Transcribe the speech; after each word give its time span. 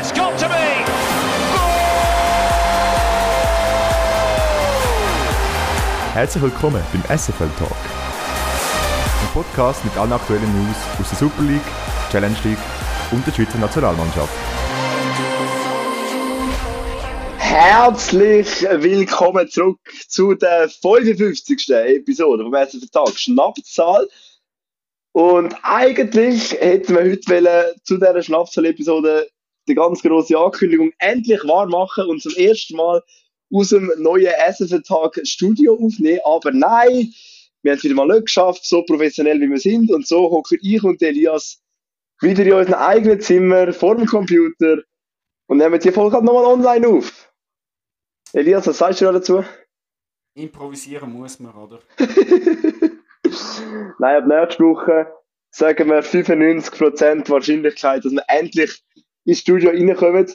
It's 0.00 0.12
got 0.12 0.38
to 0.38 0.48
be. 0.48 0.54
Herzlich 6.14 6.42
willkommen 6.42 6.82
beim 6.90 7.18
SFL 7.18 7.50
Talk. 7.58 7.76
Ein 9.20 9.28
Podcast 9.34 9.84
mit 9.84 9.94
allen 9.98 10.14
aktuellen 10.14 10.50
News 10.56 10.76
aus 10.98 11.10
der 11.10 11.18
Super 11.18 11.42
League, 11.42 11.60
Challenge 12.10 12.36
League 12.44 12.58
und 13.10 13.26
der 13.26 13.32
Schweizer 13.32 13.58
Nationalmannschaft. 13.58 14.32
Herzlich 17.36 18.62
willkommen 18.62 19.50
zurück 19.50 19.80
zu 20.08 20.32
der 20.32 20.70
55. 20.70 21.68
Episode 21.68 22.44
vom 22.44 22.54
SFL 22.54 22.88
Talk. 22.90 23.18
Schnapszahl. 23.18 24.08
Und 25.12 25.54
eigentlich 25.62 26.52
hätten 26.52 26.94
wir 26.94 27.02
heute 27.02 27.30
wollen, 27.30 27.74
zu 27.84 27.98
dieser 27.98 28.22
Schnapszahl-Episode 28.22 29.28
die 29.70 29.74
ganz 29.76 30.02
große 30.02 30.36
Ankündigung 30.38 30.92
endlich 30.98 31.42
wahr 31.44 31.66
machen 31.66 32.06
und 32.06 32.20
zum 32.20 32.34
ersten 32.34 32.76
Mal 32.76 33.02
aus 33.52 33.70
dem 33.70 33.90
neuen 33.98 34.32
SFL-Tag 34.52 35.20
Studio 35.24 35.74
aufnehmen. 35.74 36.20
Aber 36.24 36.52
nein, 36.52 37.12
wir 37.62 37.72
haben 37.72 37.78
es 37.78 37.84
wieder 37.84 37.94
mal 37.94 38.06
nicht 38.06 38.26
geschafft, 38.26 38.64
so 38.64 38.82
professionell 38.82 39.40
wie 39.40 39.48
wir 39.48 39.58
sind. 39.58 39.90
Und 39.90 40.06
so 40.06 40.30
hocken 40.30 40.58
ich 40.62 40.82
und 40.82 41.02
Elias 41.02 41.62
wieder 42.20 42.44
in 42.44 42.52
unserem 42.52 42.74
eigenen 42.74 43.20
Zimmer 43.20 43.72
vor 43.72 43.96
dem 43.96 44.06
Computer 44.06 44.78
und 45.46 45.58
nehmen 45.58 45.80
die 45.80 45.90
Folge 45.90 46.16
halt 46.16 46.24
nochmal 46.24 46.44
online 46.44 46.86
auf. 46.86 47.32
Elias, 48.32 48.66
was 48.66 48.78
sagst 48.78 49.00
du 49.00 49.06
da 49.06 49.12
dazu? 49.12 49.44
Improvisieren 50.34 51.12
muss 51.12 51.40
man, 51.40 51.54
oder? 51.54 51.80
Nein, 53.98 54.22
ab 54.22 54.26
nächste 54.26 54.62
Woche 54.62 55.12
sagen 55.50 55.88
wir 55.88 56.04
95% 56.04 57.28
Wahrscheinlichkeit, 57.28 58.04
dass 58.04 58.12
wir 58.12 58.24
endlich 58.28 58.82
ins 59.24 59.40
Studio 59.40 59.70
reinkommen. 59.70 60.32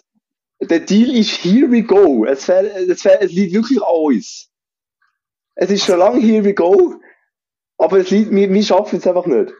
Der 0.61 0.79
Deal 0.79 1.15
ist 1.15 1.43
here 1.43 1.69
we 1.69 1.83
go. 1.83 2.25
Es, 2.25 2.45
fäll, 2.45 2.65
es, 2.67 3.01
fäll, 3.01 3.17
es 3.19 3.31
liegt 3.31 3.53
wirklich 3.53 3.81
an 3.81 3.93
uns. 3.93 4.49
Es 5.55 5.69
ist 5.69 5.85
schon 5.85 5.99
lange 5.99 6.19
here 6.19 6.43
we 6.43 6.53
go, 6.53 6.99
aber 7.77 7.99
es 7.99 8.11
liegt, 8.11 8.31
wir, 8.31 8.51
wir 8.51 8.63
schaffen 8.63 8.99
es 8.99 9.07
einfach 9.07 9.25
nicht. 9.25 9.53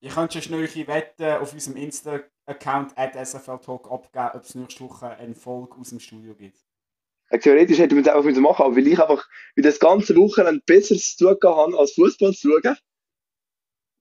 Ich 0.00 0.14
könnte 0.14 0.34
schon 0.34 0.42
schnell 0.42 0.86
Wetten 0.88 1.40
auf 1.40 1.52
unserem 1.52 1.76
Insta-Account 1.76 2.98
at 2.98 3.14
SFL-Talk 3.14 3.90
abgeben, 3.90 4.30
ob 4.34 4.42
es 4.42 4.54
nächste 4.54 4.84
Woche 4.84 5.10
eine 5.10 5.34
Folge 5.34 5.76
aus 5.78 5.90
dem 5.90 6.00
Studio 6.00 6.34
gibt. 6.34 6.58
Theoretisch 7.30 7.78
hätten 7.78 7.94
wir 7.94 8.02
es 8.02 8.08
einfach 8.08 8.24
machen 8.24 8.42
müssen, 8.42 8.46
aber 8.46 8.76
weil 8.76 8.86
ich 8.88 9.00
einfach 9.00 9.26
wie 9.54 9.62
das 9.62 9.78
ganze 9.78 10.16
Wochenende 10.16 10.62
besseres 10.66 11.16
zu 11.16 11.24
tun 11.24 11.38
gehabt 11.40 11.58
habe, 11.58 11.78
als 11.78 11.92
Fußball 11.92 12.32
zu 12.34 12.50
schauen, 12.50 12.76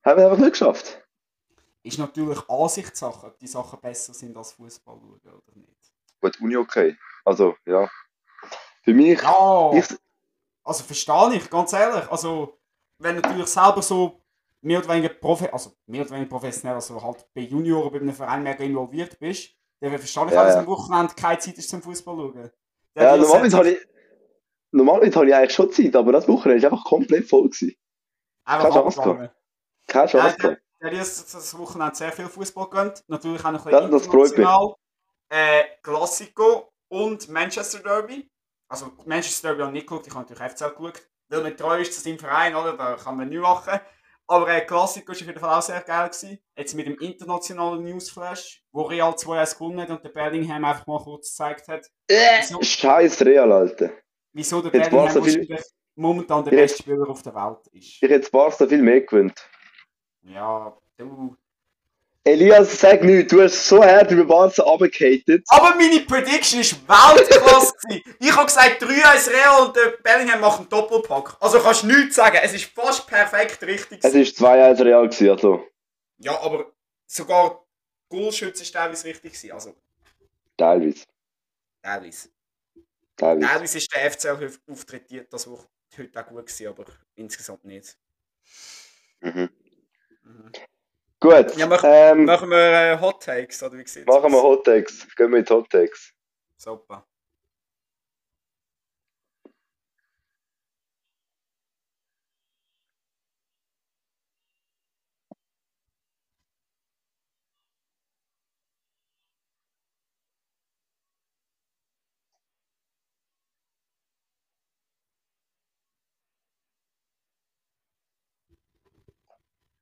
haben 0.03 0.17
wir 0.17 0.25
es 0.25 0.31
einfach 0.31 0.37
nicht 0.37 0.52
geschafft. 0.52 1.00
Ist 1.83 1.97
natürlich 1.97 2.39
Ansichtssache, 2.49 3.27
ob 3.27 3.39
die 3.39 3.47
Sachen 3.47 3.79
besser 3.79 4.13
sind 4.13 4.37
als 4.37 4.51
Fußball 4.53 4.95
schauen 4.99 5.19
oder 5.33 5.55
nicht. 5.55 5.93
Gut, 6.21 6.39
Uni 6.41 6.55
okay. 6.55 6.97
Also, 7.25 7.55
ja. 7.65 7.89
Für 8.83 8.93
mich, 8.93 9.21
Ja, 9.21 9.71
ich, 9.73 9.85
also 10.63 10.83
verstehe 10.83 11.35
ich, 11.35 11.49
ganz 11.49 11.73
ehrlich. 11.73 12.09
Also, 12.11 12.59
wenn 12.99 13.15
du 13.15 13.21
natürlich 13.21 13.47
selber 13.47 13.81
so 13.81 14.21
mehr 14.61 14.79
oder 14.79 14.89
weniger, 14.89 15.09
profe 15.09 15.52
also 15.52 15.71
mehr 15.87 16.02
oder 16.03 16.11
weniger 16.11 16.29
professionell, 16.29 16.75
also 16.75 17.02
halt 17.02 17.25
bei 17.33 17.41
Junioren 17.41 17.91
bei 17.91 17.99
einem 17.99 18.13
Verein 18.13 18.43
mehr 18.43 18.59
involviert 18.59 19.17
bist, 19.19 19.55
dann 19.79 19.97
verstehe 19.97 20.27
ich 20.27 20.31
Ja, 20.31 20.41
auch, 20.41 20.45
dass 20.45 20.55
ja. 20.55 20.59
am 20.61 20.67
Wochenende 20.67 21.13
keine 21.15 21.39
Zeit 21.39 21.57
ist 21.57 21.69
zum 21.69 21.81
Fußball 21.81 22.15
schauen. 22.15 22.52
Der 22.95 23.03
ja, 23.03 23.17
normalerweise 23.17 23.57
habe 23.57 23.69
ich, 23.71 23.87
normalerweise 24.71 25.15
habe 25.15 25.27
ich 25.29 25.35
eigentlich 25.35 25.53
schon 25.53 25.71
Zeit, 25.71 25.95
aber 25.95 26.11
das 26.11 26.27
Wochenende 26.27 26.61
war 26.63 26.71
einfach 26.71 26.85
komplett 26.85 27.27
voll. 27.27 27.49
Gewesen. 27.49 27.75
einfach 28.45 28.69
keine 28.69 28.73
Chance 28.73 29.02
abgegangen. 29.02 29.29
Keine 29.87 30.07
Chance. 30.07 30.37
gehabt. 30.37 30.61
Der 30.81 30.91
hat 30.91 30.99
das 30.99 31.57
Wochenende 31.57 31.95
sehr 31.95 32.11
viel 32.11 32.27
Fußball 32.27 32.69
gönnt. 32.69 33.03
Natürlich 33.07 33.43
auch 33.45 33.51
noch 33.51 33.65
ein 33.65 33.71
bisschen 33.71 33.91
das 33.91 34.05
international. 34.05 34.73
Äh, 35.29 35.63
Classico 35.81 36.73
und 36.89 37.30
Manchester 37.30 37.80
Derby. 37.80 38.30
Also 38.67 38.91
Manchester 39.05 39.49
Derby 39.49 39.61
habe 39.64 39.71
ich 39.71 39.83
nicht 39.83 39.87
geschaut, 39.87 40.08
ich 40.08 40.14
habe 40.14 40.25
natürlich 40.30 40.52
FCL 40.53 40.70
geschaut. 40.75 41.08
Weil 41.30 41.43
man 41.43 41.55
treu 41.58 41.80
ist 41.80 41.93
zu 41.93 42.02
seinem 42.02 42.20
Verein, 42.20 42.55
oder? 42.55 42.75
da 42.75 42.95
kann 42.95 43.15
man 43.15 43.30
nicht 43.30 43.39
machen. 43.39 43.80
Aber 44.27 44.49
äh, 44.49 44.61
Classico 44.65 45.09
war 45.09 45.15
auf 45.15 45.21
jeden 45.21 45.39
Fall 45.39 45.58
auch 45.58 45.61
sehr 45.61 45.81
geil. 45.81 46.09
Gewesen. 46.09 46.39
Jetzt 46.58 46.73
mit 46.73 46.87
dem 46.87 46.97
internationalen 46.99 47.83
Newsflash, 47.83 48.64
wo 48.71 48.81
Real 48.83 49.11
2-1 49.11 49.53
gewonnen 49.58 49.81
hat 49.81 49.89
und 49.89 50.03
der 50.03 50.09
Bellingham 50.09 50.64
einfach 50.65 50.87
mal 50.87 50.99
kurz 51.03 51.30
gezeigt 51.30 51.67
hat, 51.67 51.86
wieso, 52.09 52.61
Scheiß 52.61 53.21
Real, 53.25 53.52
Alter. 53.52 53.91
wieso 54.33 54.61
der 54.61 54.73
Jetzt 54.73 54.89
Bellingham 54.89 55.14
so 55.14 55.23
viel- 55.23 55.47
momentan 55.95 56.43
der 56.45 56.52
beste 56.52 56.83
Spieler 56.83 57.08
auf 57.09 57.21
der 57.21 57.36
Welt 57.36 57.67
ist. 57.73 58.02
Ich 58.02 58.09
hätte 58.09 58.30
Barca 58.31 58.65
viel 58.67 58.81
mehr 58.81 59.02
gewöhnt. 59.02 59.49
Ja, 60.23 60.77
du... 60.98 61.36
Elias, 62.23 62.80
sag 62.80 63.02
nichts, 63.04 63.32
du 63.32 63.42
hast 63.42 63.67
so 63.67 63.83
hart 63.83 64.11
über 64.11 64.26
Barca 64.26 64.61
runtergehatet. 64.61 65.43
Aber 65.48 65.76
meine 65.76 66.02
Prediction 66.02 66.61
war 66.86 67.15
Weltklasse. 67.15 67.73
ich 68.20 68.36
habe 68.36 68.45
gesagt 68.45 68.83
3-1 68.83 69.30
Real 69.32 69.65
und 69.65 69.76
der 69.76 69.98
Bellingham 70.04 70.39
macht 70.39 70.59
einen 70.59 70.70
Doppelpack. 70.70 71.36
Also 71.39 71.59
kannst 71.59 71.82
du 71.82 71.87
nichts 71.87 72.15
sagen. 72.17 72.37
Es 72.43 72.54
ist 72.54 72.65
fast 72.65 73.08
perfekt 73.08 73.64
richtig. 73.64 74.04
Es 74.04 74.42
war 74.42 74.55
2-1 74.55 74.86
Real, 74.86 75.09
gewesen, 75.09 75.30
also 75.32 75.65
Ja, 76.20 76.39
aber 76.39 76.71
sogar 77.08 77.65
Goalschütze 78.09 78.61
ist 78.61 78.71
teilweise 78.71 79.08
richtig 79.08 79.33
gewesen. 79.33 79.52
Also 79.53 79.76
teilweise. 80.55 81.05
teilweise. 81.82 82.30
Teilweise. 83.17 83.48
Teilweise 83.48 83.77
ist 83.80 83.95
der 83.95 84.11
FCL-Auftritt 84.11 85.27
das 85.32 85.49
Woche 85.49 85.67
heute 85.98 86.20
auch 86.21 86.27
gut 86.27 86.45
gewesen, 86.45 86.67
aber 86.67 86.86
insgesamt 87.15 87.65
nicht. 87.65 87.98
Mhm. 89.21 89.49
Mhm. 90.31 90.52
Gut, 91.19 91.55
Ja, 91.55 91.67
mach- 91.67 91.83
ähm, 91.86 92.25
Machen 92.25 92.49
wir 92.49 92.58
äh, 92.58 92.99
Hot 92.99 93.23
Takes, 93.23 93.61
oder 93.61 93.73
wie 93.77 93.87
sieht's 93.87 94.08
machen 94.08 94.31
wir? 94.31 94.42
Hot 94.42 94.65
Takes. 94.65 95.08
Gehen 95.15 95.31
wir 95.31 95.43
die 95.43 95.53
Hot 95.53 95.69
Takes. 95.69 96.14
Super. 96.58 97.05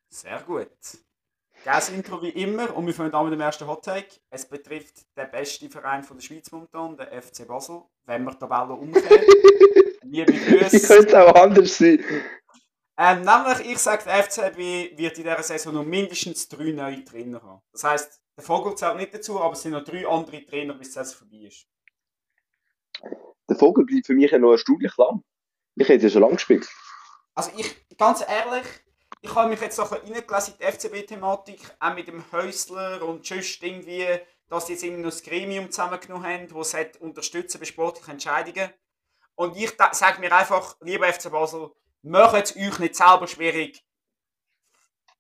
Sehr 0.10 0.42
gut. 0.42 0.70
Geiles 1.64 1.90
Intro 1.90 2.22
wie 2.22 2.30
immer 2.30 2.76
und 2.76 2.86
wir 2.86 2.94
fangen 2.94 3.14
an 3.14 3.26
mit 3.26 3.34
dem 3.34 3.42
ersten 3.42 3.68
Hot 3.68 3.84
Take. 3.84 4.08
Es 4.30 4.48
betrifft 4.48 5.06
den 5.16 5.30
besten 5.30 5.70
Verein 5.70 6.04
von 6.04 6.18
der 6.18 6.24
Schweiz 6.24 6.52
momentan, 6.52 6.96
den 6.98 7.22
FC 7.22 7.46
Basel. 7.48 7.84
Wenn 8.06 8.24
wir 8.24 8.32
die 8.32 8.38
Tabelle 8.40 8.74
umkehren. 8.74 9.26
Liebe 10.04 10.34
Grüße. 10.34 10.88
könnte 10.88 11.08
es 11.08 11.14
auch 11.14 11.36
anders 11.36 11.78
sein? 11.78 12.04
Ähm, 12.98 13.22
nämlich, 13.22 13.72
ich 13.72 13.78
sage, 13.78 14.04
der 14.06 14.24
FCB 14.24 14.98
wird 14.98 15.18
in 15.18 15.24
dieser 15.24 15.44
Saison 15.44 15.74
noch 15.74 15.86
mindestens 15.86 16.48
drei 16.48 16.72
neue 16.72 17.04
Trainer 17.04 17.42
haben. 17.42 17.62
Das 17.72 17.84
heisst, 17.84 18.22
der 18.36 18.44
Vogel 18.44 18.76
zählt 18.76 18.98
nicht 18.98 19.14
dazu, 19.14 19.40
aber 19.40 19.54
es 19.54 19.62
sind 19.62 19.72
noch 19.72 19.84
drei 19.84 20.08
andere 20.08 20.46
Trainer, 20.46 20.74
bis 20.74 20.94
Saison 20.94 21.20
vorbei 21.20 21.46
ist. 21.48 21.68
Der 23.50 23.56
Vogel 23.58 23.86
bleibt 23.86 24.08
für 24.08 24.14
mich 24.14 24.32
ja 24.32 24.38
noch 24.38 24.52
erstaunlich 24.52 24.96
lang. 24.98 25.24
Ich 25.76 25.88
hätte 25.88 26.06
ja 26.06 26.10
schon 26.10 26.22
lange 26.22 26.36
gespielt. 26.36 26.68
Also 27.36 27.52
ich, 27.58 27.88
ganz 27.98 28.22
ehrlich, 28.22 28.66
ich 29.22 29.36
habe 29.36 29.50
mich 29.50 29.60
jetzt 29.60 29.76
so 29.76 29.84
in 29.84 30.14
die 30.14 30.22
FCB-Thematik, 30.22 31.60
auch 31.80 31.94
mit 31.94 32.08
dem 32.08 32.24
Häusler 32.32 33.02
und 33.04 33.26
sonst 33.26 33.62
irgendwie, 33.62 34.08
dass 34.48 34.68
sie 34.68 34.74
jetzt 34.74 34.84
irgendwie 34.84 35.04
noch 35.04 35.12
das 35.12 35.24
Gremium 35.24 35.72
zusammengenommen 35.72 36.26
haben, 36.26 36.48
das 36.48 36.74
es 36.74 36.98
unterstützen 36.98 37.60
bei 37.60 37.66
sportlichen 37.66 38.14
Entscheidungen. 38.14 38.72
Und 39.36 39.58
ich 39.58 39.74
sage 39.92 40.20
mir 40.20 40.32
einfach, 40.32 40.78
lieber 40.82 41.12
FC 41.12 41.32
Basel, 41.32 41.72
macht 42.02 42.36
es 42.36 42.56
euch 42.56 42.80
nicht 42.80 42.96
selber 42.96 43.28
schwierig. 43.28 43.84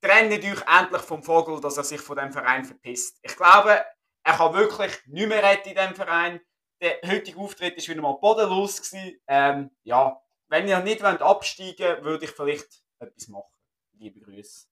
Trennt 0.01 0.31
euch 0.31 0.79
endlich 0.79 1.01
vom 1.01 1.21
Vogel, 1.21 1.59
dass 1.59 1.77
er 1.77 1.83
sich 1.83 1.99
von 1.99 2.17
dem 2.17 2.31
Verein 2.31 2.63
verpisst. 2.63 3.19
Ich 3.21 3.35
glaube, 3.35 3.85
er 4.23 4.33
kann 4.33 4.53
wirklich 4.53 4.93
nicht 5.07 5.27
mehr 5.27 5.43
retten 5.43 5.69
in 5.69 5.75
diesem 5.75 5.95
Verein. 5.95 6.41
Der 6.81 6.99
heutige 7.05 7.37
Auftritt 7.37 7.77
war 7.77 7.87
wieder 7.87 8.01
mal 8.01 8.13
bodenlos. 8.13 8.93
Ähm, 9.27 9.71
ja, 9.83 10.21
wenn 10.47 10.67
ihr 10.69 10.79
nicht 10.79 11.03
absteigen 11.03 11.77
wollt, 11.79 12.03
würde 12.03 12.25
ich 12.25 12.31
vielleicht 12.31 12.81
etwas 12.99 13.27
machen. 13.27 13.58
Liebe 13.99 14.21
Grüße. 14.21 14.65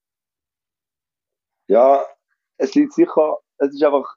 Ja, 1.67 2.05
es 2.57 2.73
liegt 2.75 2.93
sicher, 2.93 3.37
es 3.57 3.73
ist 3.73 3.83
einfach 3.83 4.15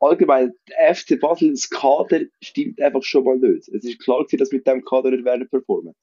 allgemein, 0.00 0.52
der 0.68 0.94
FC 0.94 1.18
Basel, 1.18 1.50
das 1.50 1.68
Kader 1.70 2.20
stimmt 2.42 2.80
einfach 2.80 3.02
schon 3.02 3.24
mal 3.24 3.38
nicht. 3.38 3.68
Es 3.68 3.84
ist 3.84 3.98
klar 4.00 4.18
gewesen, 4.18 4.38
dass 4.38 4.52
mit 4.52 4.66
dem 4.66 4.84
Kader 4.84 5.10
nicht 5.10 5.24
werden 5.24 5.48
performen. 5.48 5.94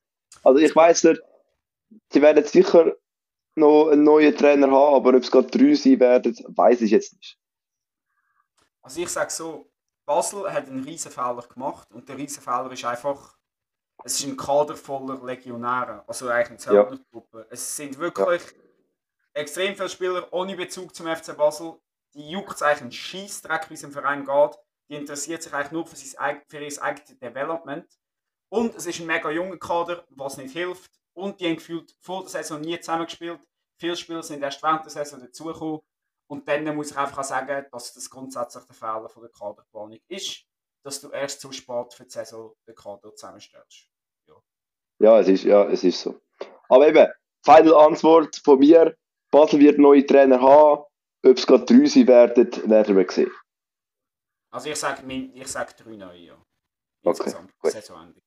Also 0.44 0.60
ich 0.60 0.76
weiß 0.76 1.04
nicht, 1.04 1.22
sie 2.12 2.22
werden 2.22 2.44
sicher 2.46 2.96
noch 3.56 3.90
einen 3.90 4.04
neuen 4.04 4.36
Trainer 4.36 4.72
haben, 4.72 4.96
aber 4.96 5.10
ob 5.16 5.24
es 5.24 5.32
gerade 5.32 5.50
drei 5.50 5.76
sein 5.76 6.00
werden, 6.00 6.36
weiß 6.48 6.82
ich 6.82 6.92
jetzt 6.92 7.14
nicht. 7.14 7.38
Also 8.82 9.02
ich 9.02 9.10
sage 9.10 9.30
so, 9.30 9.72
Basel 10.06 10.52
hat 10.52 10.68
einen 10.68 10.84
riesen 10.84 11.12
Fehler 11.12 11.44
gemacht 11.48 11.92
und 11.94 12.10
der 12.10 12.18
riesen 12.18 12.42
Fehler 12.42 12.72
ist 12.72 12.86
einfach, 12.86 13.38
es 14.04 14.20
ist 14.20 14.26
ein 14.28 14.38
Kader 14.38 14.76
voller 14.76 15.24
Legionäre, 15.24 16.04
also 16.08 16.30
eigentlich 16.30 16.68
eine 16.68 16.76
Ja. 16.78 16.88
Zeltnertruppe. 16.88 17.48
Es 17.50 17.76
sind 17.76 17.98
wirklich 17.98 18.42
extrem 19.34 19.76
viele 19.76 19.90
Spieler 19.90 20.28
ohne 20.32 20.56
Bezug 20.56 20.96
zum 20.96 21.08
FC 21.08 21.36
Basel. 21.36 21.80
Die 22.14 22.30
juckt 22.30 22.56
es 22.56 22.62
eigentlich 22.62 22.82
einen 22.82 22.92
Scheissdreck, 22.92 23.70
wie 23.70 23.74
es 23.76 23.84
im 23.84 23.92
Verein 23.92 24.26
geht. 24.26 24.58
die 24.90 24.96
interessiert 24.96 25.44
sich 25.44 25.54
eigentlich 25.54 25.74
nur 25.74 25.86
für, 25.86 25.98
sein, 25.98 26.42
für 26.48 26.60
ihr 26.64 26.82
eigenes 26.82 27.20
Development. 27.20 27.86
Und 28.50 28.74
es 28.74 28.86
ist 28.86 29.02
ein 29.02 29.06
mega 29.06 29.30
junger 29.30 29.58
Kader, 29.58 30.06
was 30.12 30.38
nicht 30.38 30.54
hilft. 30.54 30.90
Und 31.14 31.42
die 31.42 31.46
haben 31.48 31.58
gefühlt 31.58 31.94
vor 32.00 32.22
der 32.22 32.30
Saison 32.30 32.62
nie 32.62 32.80
zusammengespielt. 32.80 33.42
Viele 33.78 33.98
Spieler 33.98 34.24
sind 34.24 34.42
erst 34.42 34.64
während 34.64 34.86
der 34.86 34.92
Saison 34.92 35.20
dazugekommen. 35.20 35.82
Und 36.28 36.48
dann 36.48 36.74
muss 36.74 36.92
ich 36.92 36.98
einfach 36.98 37.26
sagen, 37.26 37.66
dass 37.70 37.94
das 37.94 38.10
grundsätzlich 38.10 38.64
der 38.64 38.76
Fehler 38.76 39.10
von 39.10 39.24
der 39.24 39.32
Kaderplanung 39.32 40.00
ist, 40.08 40.46
dass 40.88 41.02
du 41.02 41.10
erst 41.10 41.42
zu 41.42 41.52
spät 41.52 41.94
für 41.94 42.06
die 42.06 42.12
Saison 42.12 42.56
den 42.66 42.74
Kader 42.74 43.14
zusammenstellst. 43.14 43.90
Ja, 44.26 44.36
ja, 45.00 45.20
es, 45.20 45.28
ist, 45.28 45.44
ja 45.44 45.68
es 45.70 45.84
ist 45.84 46.00
so. 46.00 46.22
Aber 46.70 46.88
eben, 46.88 47.12
Final 47.44 47.76
Antwort 47.76 48.38
von 48.38 48.58
mir: 48.58 48.98
Basel 49.30 49.60
wird 49.60 49.80
neue 49.80 50.06
Trainer 50.06 50.40
haben. 50.42 50.86
Ob 51.26 51.38
es 51.38 51.46
gerade 51.46 51.66
drei 51.66 51.88
sein 51.88 52.08
werden, 52.08 52.70
werden 52.70 52.96
wir 52.96 53.12
sehen. 53.12 53.32
Also 54.50 54.70
ich 54.70 54.78
sage 54.78 55.14
ich 55.14 55.48
sag 55.48 55.76
drei 55.76 55.98
neue, 55.98 56.20
ja. 56.20 56.46
Insgesamt, 57.02 57.54
okay, 57.60 57.72
Saisonende. 57.72 58.22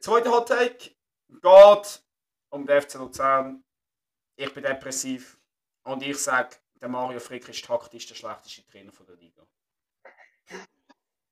Zweiter 0.00 0.32
Hot 0.32 0.48
Take 0.48 0.96
geht 1.28 2.02
um 2.50 2.66
den 2.66 2.82
FC 2.82 2.94
Luzern. 2.94 3.62
Ich 4.34 4.52
bin 4.52 4.64
depressiv 4.64 5.38
und 5.84 6.02
ich 6.02 6.18
sage, 6.18 6.56
der 6.80 6.88
Mario 6.88 7.20
Frick 7.20 7.48
ist 7.48 7.64
taktisch 7.64 8.08
der 8.08 8.16
schlechteste 8.16 8.66
Trainer 8.66 8.90
der 9.06 9.16
Liga. 9.16 9.46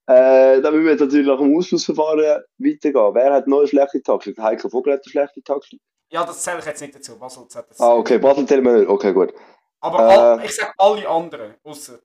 Äh, 0.07 0.61
da 0.61 0.71
müssen 0.71 0.85
wir 0.85 0.93
jetzt 0.93 1.01
natürlich 1.01 1.27
nach 1.27 1.39
dem 1.39 1.57
Ausschlussverfahren 1.57 2.43
weitergehen. 2.59 3.15
Wer 3.15 3.33
hat 3.33 3.47
noch 3.47 3.59
eine 3.59 3.69
schlechte 3.69 4.03
Taktik? 4.03 4.39
Heiko 4.39 4.69
Vogel 4.69 4.95
hat 4.95 5.01
eine 5.05 5.11
schlechte 5.11 5.43
Taktik. 5.43 5.81
Ja, 6.09 6.25
das 6.25 6.43
zähle 6.43 6.61
ich 6.61 6.65
jetzt 6.65 6.81
nicht 6.81 6.95
dazu. 6.95 7.19
Basel 7.19 7.49
zählt 7.49 7.67
das. 7.69 7.81
Ah, 7.81 7.95
okay, 7.95 8.19
Basel 8.19 8.47
zählen 8.47 8.65
wir 8.65 8.73
nicht. 8.79 8.89
Okay, 8.89 9.13
gut. 9.13 9.35
Aber 9.81 10.39
äh, 10.41 10.47
ich 10.47 10.55
sage 10.55 10.73
alle 10.79 11.09
anderen, 11.09 11.55
außer 11.65 11.99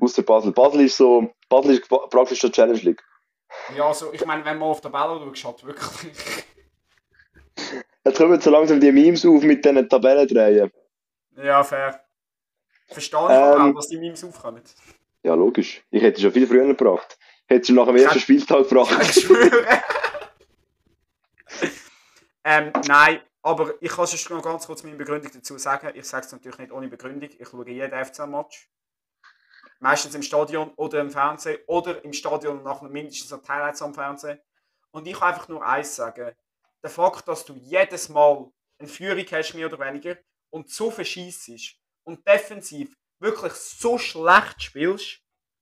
Außer 0.00 0.22
Basel. 0.22 0.52
Basel 0.52 0.82
ist 0.82 0.96
so, 0.96 1.30
Basel 1.48 1.72
ist 1.72 1.88
praktisch 1.88 2.40
der 2.40 2.52
Challenge 2.52 2.80
League. 2.80 3.02
Ja, 3.76 3.86
also 3.86 4.12
ich 4.12 4.24
meine, 4.26 4.44
wenn 4.44 4.58
man 4.58 4.68
auf 4.68 4.80
der 4.80 4.92
Tabelle 4.92 5.34
schaut, 5.34 5.64
wirklich. 5.64 6.44
Jetzt 8.04 8.18
kommen 8.18 8.40
so 8.40 8.50
langsam 8.50 8.78
die 8.78 8.92
Memes 8.92 9.24
auf 9.24 9.42
mit 9.42 9.64
diesen 9.64 9.88
Tabellendrehen. 9.88 10.70
Ja, 11.36 11.64
fair. 11.64 12.04
Verstehe 12.88 13.18
ich 13.24 13.30
ähm, 13.30 13.70
auch, 13.70 13.74
dass 13.74 13.88
die 13.88 13.98
Memes 13.98 14.22
aufkommen. 14.22 14.62
Ja, 15.26 15.34
logisch. 15.34 15.82
Ich 15.90 16.04
hätte 16.04 16.20
schon 16.20 16.30
viel 16.30 16.46
früher 16.46 16.68
gebracht. 16.68 17.18
Hätte 17.48 17.66
schon 17.66 17.74
nach 17.74 17.86
dem 17.86 17.96
ersten 17.96 18.20
Spieltag 18.20 18.68
gebracht. 18.68 18.96
Ich 19.02 19.24
schwöre. 19.24 19.82
ähm, 22.44 22.72
nein, 22.86 23.22
aber 23.42 23.74
ich 23.80 23.90
kann 23.90 24.06
schon 24.06 24.36
noch 24.36 24.44
ganz 24.44 24.68
kurz 24.68 24.84
meine 24.84 24.94
Begründung 24.94 25.32
dazu 25.34 25.58
sagen. 25.58 25.90
Ich 25.96 26.04
sage 26.04 26.26
es 26.26 26.30
natürlich 26.30 26.58
nicht 26.58 26.70
ohne 26.70 26.86
Begründung. 26.86 27.28
Ich 27.36 27.48
schaue 27.48 27.68
jeden 27.68 28.04
FC-Match. 28.04 28.70
Meistens 29.80 30.14
im 30.14 30.22
Stadion 30.22 30.70
oder 30.76 31.00
im 31.00 31.10
Fernsehen 31.10 31.58
oder 31.66 32.04
im 32.04 32.12
Stadion 32.12 32.62
nach 32.62 32.82
mindestens 32.82 33.32
ein 33.32 33.40
Highlights 33.48 33.82
am 33.82 33.94
Fernsehen. 33.94 34.38
Und 34.92 35.08
ich 35.08 35.18
kann 35.18 35.32
einfach 35.32 35.48
nur 35.48 35.66
eins 35.66 35.96
sagen. 35.96 36.36
Der 36.84 36.90
Fakt, 36.90 37.26
dass 37.26 37.44
du 37.44 37.54
jedes 37.54 38.08
Mal 38.10 38.48
eine 38.78 38.88
Führung 38.88 39.26
hast, 39.32 39.54
mehr 39.54 39.66
oder 39.66 39.80
weniger, 39.80 40.18
und 40.50 40.70
so 40.70 40.88
verschießt 40.92 41.50
und 42.04 42.24
defensiv 42.28 42.96
wirklich 43.18 43.52
so 43.52 43.98
schlecht 43.98 44.62
spielst, 44.62 45.20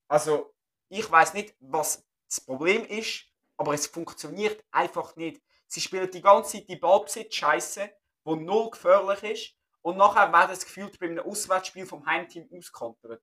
also 0.08 0.54
ich 0.88 1.10
weiß 1.10 1.34
nicht, 1.34 1.54
was 1.60 2.06
das 2.28 2.40
Problem 2.40 2.84
ist, 2.84 3.24
aber 3.56 3.74
es 3.74 3.86
funktioniert 3.86 4.64
einfach 4.70 5.16
nicht. 5.16 5.42
Sie 5.66 5.80
spielen 5.80 6.10
die 6.10 6.22
ganze 6.22 6.58
Zeit 6.58 6.68
die 6.68 6.76
Ballbesitz 6.76 7.34
scheiße, 7.34 7.90
wo 8.24 8.36
null 8.36 8.70
gefährlich 8.70 9.22
ist, 9.22 9.56
und 9.82 9.98
nachher 9.98 10.32
werden 10.32 10.50
es 10.52 10.64
gefühlt 10.64 10.98
bei 10.98 11.06
einem 11.06 11.18
Auswärtsspiel 11.18 11.84
vom 11.84 12.06
Heimteam 12.06 12.48
auskontert. 12.56 13.22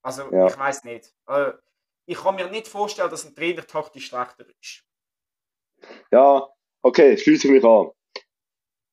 Also, 0.00 0.32
ja. 0.32 0.46
ich 0.46 0.58
weiß 0.58 0.84
nicht. 0.84 1.14
Äh, 1.26 1.52
ich 2.06 2.16
kann 2.16 2.36
mir 2.36 2.48
nicht 2.48 2.66
vorstellen, 2.66 3.10
dass 3.10 3.26
ein 3.26 3.34
Trainer 3.34 3.66
taktisch 3.66 4.06
schlechter 4.06 4.46
ist. 4.58 4.84
Ja, 6.10 6.48
okay, 6.80 7.18
schließe 7.18 7.48
ich 7.48 7.52
mich 7.52 7.64
an. 7.64 7.90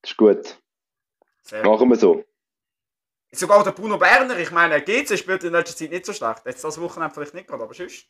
Das 0.01 0.11
ist 0.11 0.17
gut. 0.17 0.61
Sehr 1.43 1.63
Machen 1.63 1.89
wir 1.89 1.95
so. 1.95 2.25
Sogar 3.35 3.63
der 3.63 3.71
Bruno 3.71 3.97
Berner, 3.97 4.37
ich 4.37 4.51
meine, 4.51 4.81
GC 4.81 5.17
spielt 5.17 5.43
in 5.43 5.51
letzter 5.51 5.75
Zeit 5.75 5.91
nicht 5.91 6.05
so 6.05 6.13
schlecht. 6.13 6.41
Jetzt 6.45 6.63
das 6.63 6.79
Wochenende 6.79 7.13
vielleicht 7.13 7.33
nicht 7.33 7.47
gerade, 7.47 7.63
aber 7.63 7.73
sonst. 7.73 8.07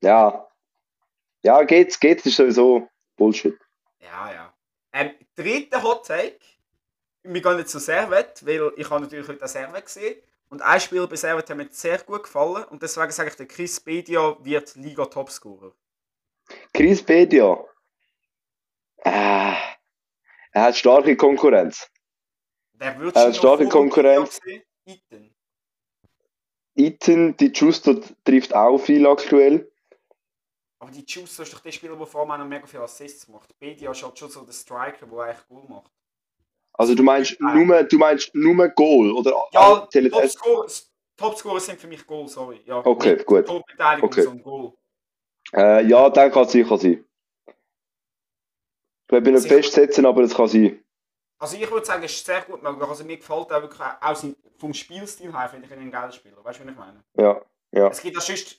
Ja. 0.00 0.48
Ja, 1.42 1.62
geht's, 1.62 1.98
geht's 2.00 2.26
ist 2.26 2.36
sowieso 2.36 2.88
Bullshit. 3.16 3.58
Ja, 4.00 4.32
ja. 4.32 4.54
Ähm, 4.92 5.12
dritter 5.34 5.82
Hot 5.82 6.06
Take. 6.06 6.38
Wir 7.22 7.42
gehen 7.42 7.56
nicht 7.56 7.68
zu 7.68 7.78
Servet, 7.78 8.46
weil 8.46 8.72
ich 8.76 8.88
habe 8.88 9.02
natürlich 9.02 9.28
heute 9.28 9.46
Servet 9.48 9.84
gesehen. 9.84 10.16
Und 10.48 10.62
ein 10.62 10.80
Spiel 10.80 11.06
bei 11.06 11.16
Servet 11.16 11.50
hat 11.50 11.56
mir 11.56 11.68
sehr 11.70 11.98
gut 11.98 12.22
gefallen 12.22 12.64
und 12.64 12.80
deswegen 12.82 13.10
sage 13.10 13.30
ich, 13.30 13.36
der 13.36 13.46
Chris 13.46 13.80
Bedia 13.80 14.36
wird 14.40 14.76
Liga-Topscorer. 14.76 15.72
Chris 16.72 17.02
Bedia? 17.02 17.58
Äh, 18.98 19.54
er 20.52 20.62
hat 20.62 20.76
starke 20.76 21.16
Konkurrenz. 21.16 21.90
Wer 22.78 23.00
wird 23.00 23.16
hat 23.16 23.36
starke 23.36 23.68
Konkurrenz. 23.68 24.40
Iten. 24.84 25.34
Iten, 26.74 27.36
die 27.36 27.52
Justo 27.52 28.00
trifft 28.24 28.54
auch 28.54 28.78
viel 28.78 29.06
aktuell. 29.06 29.70
Aber 30.78 30.90
die 30.90 31.04
Justo 31.06 31.42
ist 31.42 31.52
doch 31.52 31.60
der 31.60 31.72
Spieler, 31.72 31.96
der 31.96 32.06
vor 32.06 32.30
allem 32.30 32.40
noch 32.40 32.48
mega 32.48 32.66
viele 32.66 32.82
Assists 32.82 33.28
macht. 33.28 33.58
Bedia 33.58 33.90
ist 33.90 34.02
halt 34.02 34.18
schon 34.18 34.30
so 34.30 34.42
der 34.42 34.52
Striker, 34.52 35.06
der 35.06 35.18
eigentlich 35.18 35.48
gut 35.48 35.68
macht. 35.68 35.90
Also 36.74 36.94
du 36.94 37.02
meinst 37.02 37.40
nur, 37.40 37.82
du 37.84 37.96
meinst 37.96 38.34
nur 38.34 38.68
Goal 38.68 39.12
oder 39.12 39.32
ja, 39.52 39.88
Topscorer, 39.90 40.66
Topscorer 41.16 41.60
sind 41.60 41.80
für 41.80 41.86
mich 41.86 42.06
Goal, 42.06 42.28
sorry. 42.28 42.60
Ja, 42.66 42.84
okay, 42.84 43.16
gut. 43.24 43.46
Torbeteiligung 43.46 44.10
okay. 44.10 44.26
und 44.26 44.42
Goal. 44.42 44.72
Äh, 45.54 45.86
ja, 45.86 46.10
dann 46.10 46.30
kann 46.30 46.44
es 46.44 46.52
sicher 46.52 46.76
sein. 46.76 47.04
Ich 49.08 49.12
will 49.12 49.32
nicht 49.32 49.48
festsetzen, 49.48 50.04
aber 50.04 50.22
es 50.22 50.34
kann 50.34 50.48
sein. 50.48 50.84
Also 51.38 51.56
ich 51.56 51.70
würde 51.70 51.84
sagen, 51.84 52.02
es 52.02 52.12
ist 52.12 52.26
sehr 52.26 52.42
gut 52.42 52.62
möglich. 52.62 52.88
Also 52.88 53.04
mir 53.04 53.16
gefällt 53.16 53.52
auch 53.52 53.62
wirklich 53.62 53.80
auch 53.80 54.24
vom 54.58 54.72
Spielstil 54.72 55.32
her, 55.32 55.48
finde 55.48 55.66
ich 55.66 55.72
ihn 55.72 55.80
ein 55.80 55.90
geiler 55.90 56.12
Spieler. 56.12 56.42
Weißt 56.42 56.60
du, 56.60 56.64
was 56.64 56.72
ich 56.72 56.78
meine? 56.78 57.04
Ja, 57.14 57.42
ja. 57.72 57.88
Es 57.88 58.00
gibt 58.00 58.16
auch 58.16 58.22
sonst 58.22 58.56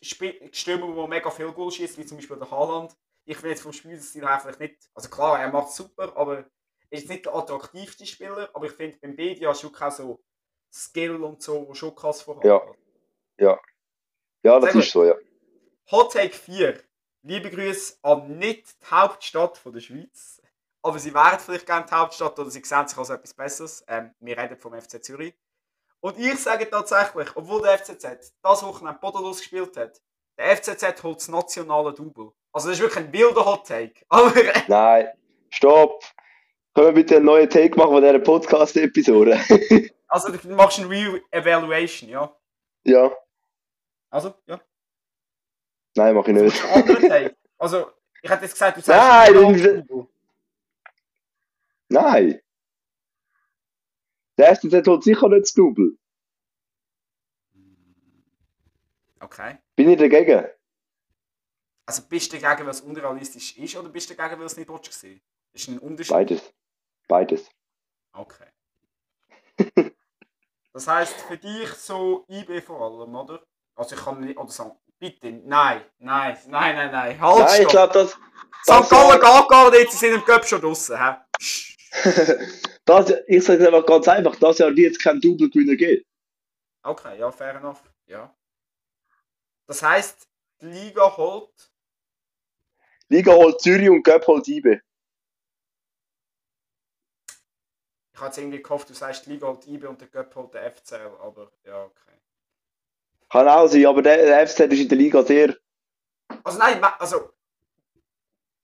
Stürmer, 0.55 1.03
die 1.03 1.09
mega 1.09 1.29
viel 1.31 1.51
Goal 1.51 1.71
schießen, 1.71 1.97
wie 1.97 2.05
zum 2.05 2.17
Beispiel 2.17 2.37
der 2.37 2.51
Haaland. 2.51 2.95
Ich 3.25 3.35
finde 3.35 3.49
jetzt 3.49 3.61
vom 3.61 3.73
Spielstil 3.73 4.27
her 4.27 4.39
vielleicht 4.39 4.59
nicht, 4.59 4.89
also 4.93 5.09
klar, 5.09 5.39
er 5.39 5.51
macht 5.51 5.69
es 5.69 5.75
super, 5.75 6.15
aber 6.15 6.45
er 6.89 6.97
ist 6.97 7.09
nicht 7.09 7.25
der 7.25 7.35
attraktivste 7.35 8.05
Spieler, 8.05 8.49
aber 8.53 8.67
ich 8.67 8.71
finde 8.71 8.97
beim 9.01 9.15
Bedia 9.15 9.53
schon 9.53 9.75
auch 9.75 9.91
so 9.91 10.23
Skill 10.71 11.23
und 11.23 11.41
so, 11.41 11.67
wo 11.67 11.73
schon 11.73 11.95
krass 11.95 12.21
vorhanden 12.21 12.47
Ja, 12.47 12.61
ja. 13.37 13.59
Ja, 14.43 14.59
das 14.59 14.71
Sehr 14.71 14.81
ist 14.81 14.91
so, 14.91 15.03
ja. 15.03 15.15
Hot 15.91 16.13
Take 16.13 16.33
4. 16.33 16.81
Liebe 17.23 17.49
Grüße 17.49 17.97
an 18.03 18.37
nicht 18.37 18.81
die 18.81 18.85
Hauptstadt 18.91 19.57
von 19.57 19.73
der 19.73 19.81
Schweiz. 19.81 20.41
Aber 20.87 20.99
sie 20.99 21.13
wären 21.13 21.37
vielleicht 21.37 21.65
gerne 21.65 21.85
die 21.85 21.93
Hauptstadt 21.93 22.39
oder 22.39 22.49
sie 22.49 22.61
sehen 22.63 22.87
sich 22.87 22.97
als 22.97 23.09
etwas 23.09 23.33
Besseres. 23.33 23.83
Ähm, 23.89 24.11
wir 24.21 24.37
reden 24.37 24.55
vom 24.55 24.73
FC 24.73 25.03
Zürich. 25.03 25.33
Und 25.99 26.17
ich 26.17 26.39
sage 26.39 26.69
tatsächlich, 26.69 27.27
obwohl 27.35 27.61
der 27.61 27.77
FCZ 27.77 28.33
das 28.41 28.63
Wochenende 28.63 28.97
bodenlos 28.97 29.39
gespielt 29.39 29.75
hat, 29.75 30.01
der 30.37 30.55
FCZ 30.55 31.03
holt 31.03 31.17
das 31.17 31.27
nationale 31.27 31.93
Double. 31.93 32.31
Also 32.53 32.69
das 32.69 32.77
ist 32.77 32.83
wirklich 32.83 33.03
ein 33.03 33.11
wilder 33.11 33.45
Hot 33.45 33.67
Take. 33.67 33.95
Aber 34.07 34.31
Nein, 34.69 35.09
stopp! 35.49 36.05
Können 36.73 36.87
wir 36.87 36.93
bitte 36.93 37.17
einen 37.17 37.25
neuen 37.25 37.49
Take 37.49 37.75
machen 37.75 37.91
von 37.91 38.01
dieser 38.01 38.19
Podcast-Episode? 38.19 39.37
also, 40.07 40.31
du 40.31 40.55
machst 40.55 40.79
eine 40.79 40.89
Re-Evaluation, 40.89 42.09
ja? 42.09 42.33
Ja. 42.85 43.11
Also, 44.09 44.33
ja. 44.45 44.61
Nein, 45.95 46.15
mach 46.15 46.27
ich 46.27 46.33
nicht. 46.33 46.63
Also, 47.57 47.91
ich 48.21 48.29
hätte 48.29 48.43
jetzt 48.43 48.53
gesagt, 48.53 48.77
du 48.77 48.81
sagst. 48.81 49.33
Nein! 49.33 50.07
Nein! 51.89 52.41
Der 54.37 54.49
erste 54.49 54.69
holt 54.85 55.03
sicher 55.03 55.29
nicht 55.29 55.43
das 55.43 55.53
Double. 55.53 55.97
Okay. 59.19 59.57
Bin 59.75 59.89
ich 59.89 59.97
dagegen? 59.97 60.47
Also 61.85 62.03
bist 62.03 62.31
du 62.31 62.39
dagegen, 62.39 62.65
weil 62.65 62.71
es 62.71 62.81
unrealistisch 62.81 63.57
ist, 63.57 63.75
oder 63.75 63.89
bist 63.89 64.09
du 64.09 64.15
dagegen, 64.15 64.39
weil 64.39 64.47
es 64.47 64.57
nicht 64.57 64.69
willst 64.69 64.87
Das 64.87 65.03
ist 65.53 65.67
ein 65.69 65.79
Unterschied. 65.79 66.11
Beides. 66.11 66.53
Beides. 67.07 67.49
Okay. 68.13 68.47
das 70.73 70.87
heisst 70.87 71.15
für 71.21 71.37
dich 71.37 71.69
so 71.73 72.25
IB 72.29 72.61
vor 72.61 72.81
allem, 72.81 73.15
oder? 73.15 73.43
Also 73.75 73.95
ich 73.95 74.01
kann 74.03 74.19
nicht, 74.19 74.37
oder 74.37 74.51
sagen, 74.51 74.77
bitte, 74.99 75.31
nein, 75.31 75.83
nein, 75.99 76.37
nein, 76.47 76.75
nein, 76.75 76.91
nein, 76.91 77.21
halt 77.21 77.39
Nein, 77.39 77.61
ich 77.61 77.67
glaube, 77.67 77.93
das... 77.93 78.11
St. 78.63 78.89
Gallen 78.89 79.19
geht 79.19 79.49
gar 79.49 79.71
nicht, 79.71 79.91
sie 79.91 79.97
sind 79.97 80.15
im 80.15 80.25
Cup 80.25 80.45
schon 80.45 80.59
draussen, 80.59 80.97
hä? 80.97 81.15
Das, 82.85 83.13
ich 83.27 83.43
sage 83.43 83.61
es 83.61 83.67
einfach 83.67 83.85
ganz 83.85 84.07
einfach, 84.07 84.35
dass 84.37 84.59
ja 84.59 84.69
jetzt 84.69 85.01
kein 85.01 85.19
Double-Gewinner 85.19 85.75
geht. 85.75 86.05
Okay, 86.83 87.19
ja, 87.19 87.31
fair 87.31 87.55
enough, 87.55 87.83
ja. 88.05 88.33
Das 89.67 89.81
heisst, 89.83 90.27
die 90.61 90.67
Liga 90.67 91.15
holt... 91.15 91.71
Liga 93.09 93.33
holt 93.33 93.61
Zürich 93.61 93.89
und 93.89 94.03
Cup 94.03 94.27
holt 94.27 94.47
IB. 94.47 94.79
Ich 98.13 98.19
hatte 98.19 98.41
irgendwie 98.41 98.61
gehofft, 98.61 98.89
du 98.89 98.93
sagst, 98.93 99.25
die 99.25 99.31
Liga 99.31 99.47
holt 99.47 99.67
IB 99.67 99.85
und 99.85 100.01
der 100.01 100.07
Göpp 100.07 100.35
holt 100.35 100.53
der 100.53 100.71
FCL, 100.71 101.11
aber 101.21 101.51
ja, 101.63 101.83
okay. 101.83 102.19
Kann 103.29 103.47
auch 103.47 103.67
sein, 103.67 103.85
aber 103.85 104.01
der, 104.01 104.17
der 104.17 104.47
FCZ 104.47 104.73
ist 104.73 104.79
in 104.79 104.89
der 104.89 104.97
Liga 104.97 105.23
sehr. 105.23 105.55
Also 106.43 106.57
nein, 106.57 106.83
also 106.83 107.33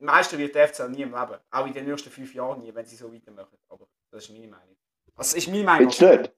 Meister 0.04 0.38
wird 0.38 0.56
der 0.56 0.68
FCL 0.68 0.90
nie 0.90 1.02
im 1.02 1.12
Leben. 1.12 1.38
Auch 1.50 1.66
in 1.66 1.74
den 1.74 1.86
nächsten 1.86 2.12
fünf 2.12 2.34
Jahren 2.34 2.62
nie, 2.62 2.74
wenn 2.74 2.86
sie 2.86 2.96
so 2.96 3.14
weitermachen. 3.14 3.58
Aber 3.70 3.88
das 4.12 4.24
ist 4.24 4.32
meine 4.32 4.48
Meinung. 4.48 4.76
Also 5.16 5.38
ist 5.38 5.48
meine 5.48 5.64
Meinung. 5.64 5.92
Findest 5.92 6.02
du 6.02 6.18
nicht? 6.18 6.34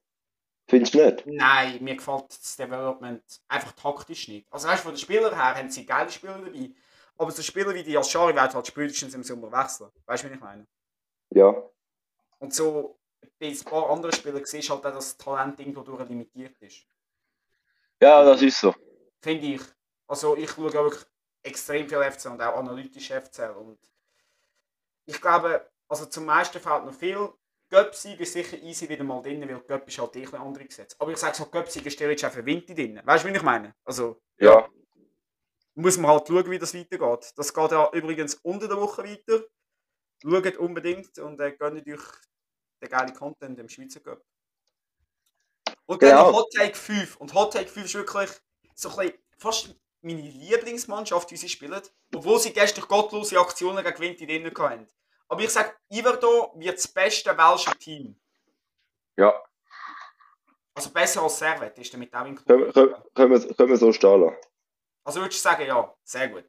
Findest 0.67 0.93
du 0.93 1.05
nicht? 1.05 1.25
Nein, 1.25 1.83
mir 1.83 1.95
gefällt 1.95 2.29
das 2.29 2.55
Development 2.55 3.23
einfach 3.47 3.71
taktisch 3.73 4.27
nicht. 4.27 4.51
Also 4.51 4.67
weißt 4.67 4.79
du, 4.79 4.83
von 4.83 4.93
den 4.93 4.99
Spielern 4.99 5.33
her 5.33 5.55
haben 5.55 5.69
sie 5.69 5.85
geile 5.85 6.09
Spieler 6.09 6.37
dabei. 6.37 6.71
Aber 7.17 7.31
so 7.31 7.41
Spieler 7.41 7.73
wie 7.73 7.83
die 7.83 7.93
Yashari 7.93 8.35
werden 8.35 8.53
halt 8.53 8.67
spätestens 8.67 9.13
im 9.13 9.23
Sommer 9.23 9.51
wechseln. 9.51 9.89
Weißt 10.05 10.23
du, 10.23 10.29
wie 10.29 10.33
ich 10.33 10.39
meine? 10.39 10.67
Ja. 11.31 11.53
Und 12.39 12.53
so 12.53 12.99
bei 13.39 13.47
ein 13.47 13.59
paar 13.63 13.89
anderen 13.89 14.13
Spielern 14.13 14.45
siehst 14.45 14.69
du 14.69 14.73
halt 14.73 14.85
auch, 14.85 14.91
dass 14.93 15.17
das 15.17 15.17
Talent 15.17 15.59
irgendwo 15.59 15.81
durch 15.81 16.07
limitiert 16.07 16.55
ist. 16.59 16.85
Ja, 18.01 18.23
das 18.23 18.41
ist 18.41 18.59
so. 18.59 18.75
Finde 19.21 19.47
ich. 19.47 19.61
Also 20.07 20.35
ich 20.35 20.49
schaue 20.49 20.67
auch 20.67 20.73
wirklich 20.73 21.05
extrem 21.45 21.87
viel 21.87 22.03
FCL 22.03 22.31
und 22.31 22.41
auch 22.41 22.57
analytisch 22.57 23.11
FCL. 23.11 23.51
Und 23.51 23.79
ich 25.05 25.21
glaube, 25.21 25.69
also 25.87 26.05
zum 26.05 26.25
meisten 26.25 26.59
fehlt 26.59 26.85
noch 26.85 26.93
viel. 26.93 27.29
Göpsig 27.69 28.19
ist 28.19 28.33
sicher 28.33 28.57
easy 28.57 28.87
wieder 28.87 29.03
mal 29.03 29.21
drin, 29.21 29.41
weil 29.47 29.59
Göpp 29.61 29.87
ist 29.87 29.97
halt 29.97 30.15
eh 30.15 30.25
ein 30.25 30.35
andere 30.35 30.65
gesetzt. 30.65 30.95
Aber 30.99 31.11
ich 31.11 31.17
sage 31.17 31.35
so, 31.35 31.45
Göpsig 31.47 31.85
ist 31.85 31.99
jetzt 31.99 32.23
einfach 32.23 32.45
Winter 32.45 32.73
drin. 32.75 33.01
Weißt 33.03 33.23
du, 33.25 33.29
wie 33.29 33.35
ich 33.35 33.41
meine? 33.41 33.75
Also 33.83 34.21
Ja. 34.37 34.67
muss 35.75 35.97
man 35.97 36.11
halt 36.11 36.27
schauen, 36.27 36.49
wie 36.51 36.59
das 36.59 36.73
weitergeht. 36.73 37.33
Das 37.35 37.53
geht 37.53 37.71
ja 37.71 37.89
übrigens 37.91 38.35
unter 38.35 38.67
der 38.67 38.77
Woche 38.77 39.03
weiter. 39.03 39.43
Schaut 40.21 40.57
unbedingt 40.57 41.19
und 41.19 41.39
äh, 41.41 41.51
gönnt 41.53 41.87
euch 41.87 42.01
den 42.81 42.89
geilen 42.89 43.13
Content 43.13 43.59
im 43.59 43.69
Schweizer 43.69 43.99
Cup. 44.01 44.23
Und 45.85 46.01
dann 46.01 46.09
Genau. 46.11 46.33
Hot 46.33 46.51
Take 46.53 46.75
5. 46.75 47.17
Und 47.17 47.33
Hot 47.33 47.53
Take 47.53 47.69
5 47.69 47.85
ist 47.85 47.95
wirklich 47.95 48.29
so 48.75 48.89
ein 48.89 48.95
bisschen 49.07 49.19
fast 49.37 49.75
meine 50.05 50.21
Lieblingsmannschaft, 50.21 51.29
die 51.31 51.37
sie 51.37 51.49
spielen. 51.49 51.81
Obwohl 52.13 52.39
sie 52.39 52.53
gestern 52.53 52.85
gottlose 52.87 53.39
Aktionen 53.39 53.83
gegen 53.83 53.99
Winter 53.99 54.25
drin 54.25 54.51
hatten. 54.57 54.87
Aber 55.27 55.41
ich 55.41 55.49
sage, 55.49 55.73
Iverdo 55.91 56.53
wird 56.55 56.77
das 56.77 56.87
beste 56.87 57.35
welsche 57.35 57.71
Team. 57.79 58.15
Ja. 59.17 59.33
Also 60.75 60.89
besser 60.91 61.23
als 61.23 61.39
Servet 61.39 61.77
ist 61.79 61.93
damit 61.93 62.13
auch 62.13 62.25
inkludiert. 62.25 62.73
können, 62.73 62.95
können, 63.15 63.31
wir, 63.31 63.53
können 63.55 63.69
wir 63.69 63.77
so 63.77 63.91
stehen 63.91 64.21
lassen. 64.21 64.37
Also 65.03 65.21
würdest 65.21 65.39
du 65.39 65.49
sagen, 65.49 65.65
ja, 65.65 65.93
sehr 66.03 66.27
gut. 66.27 66.45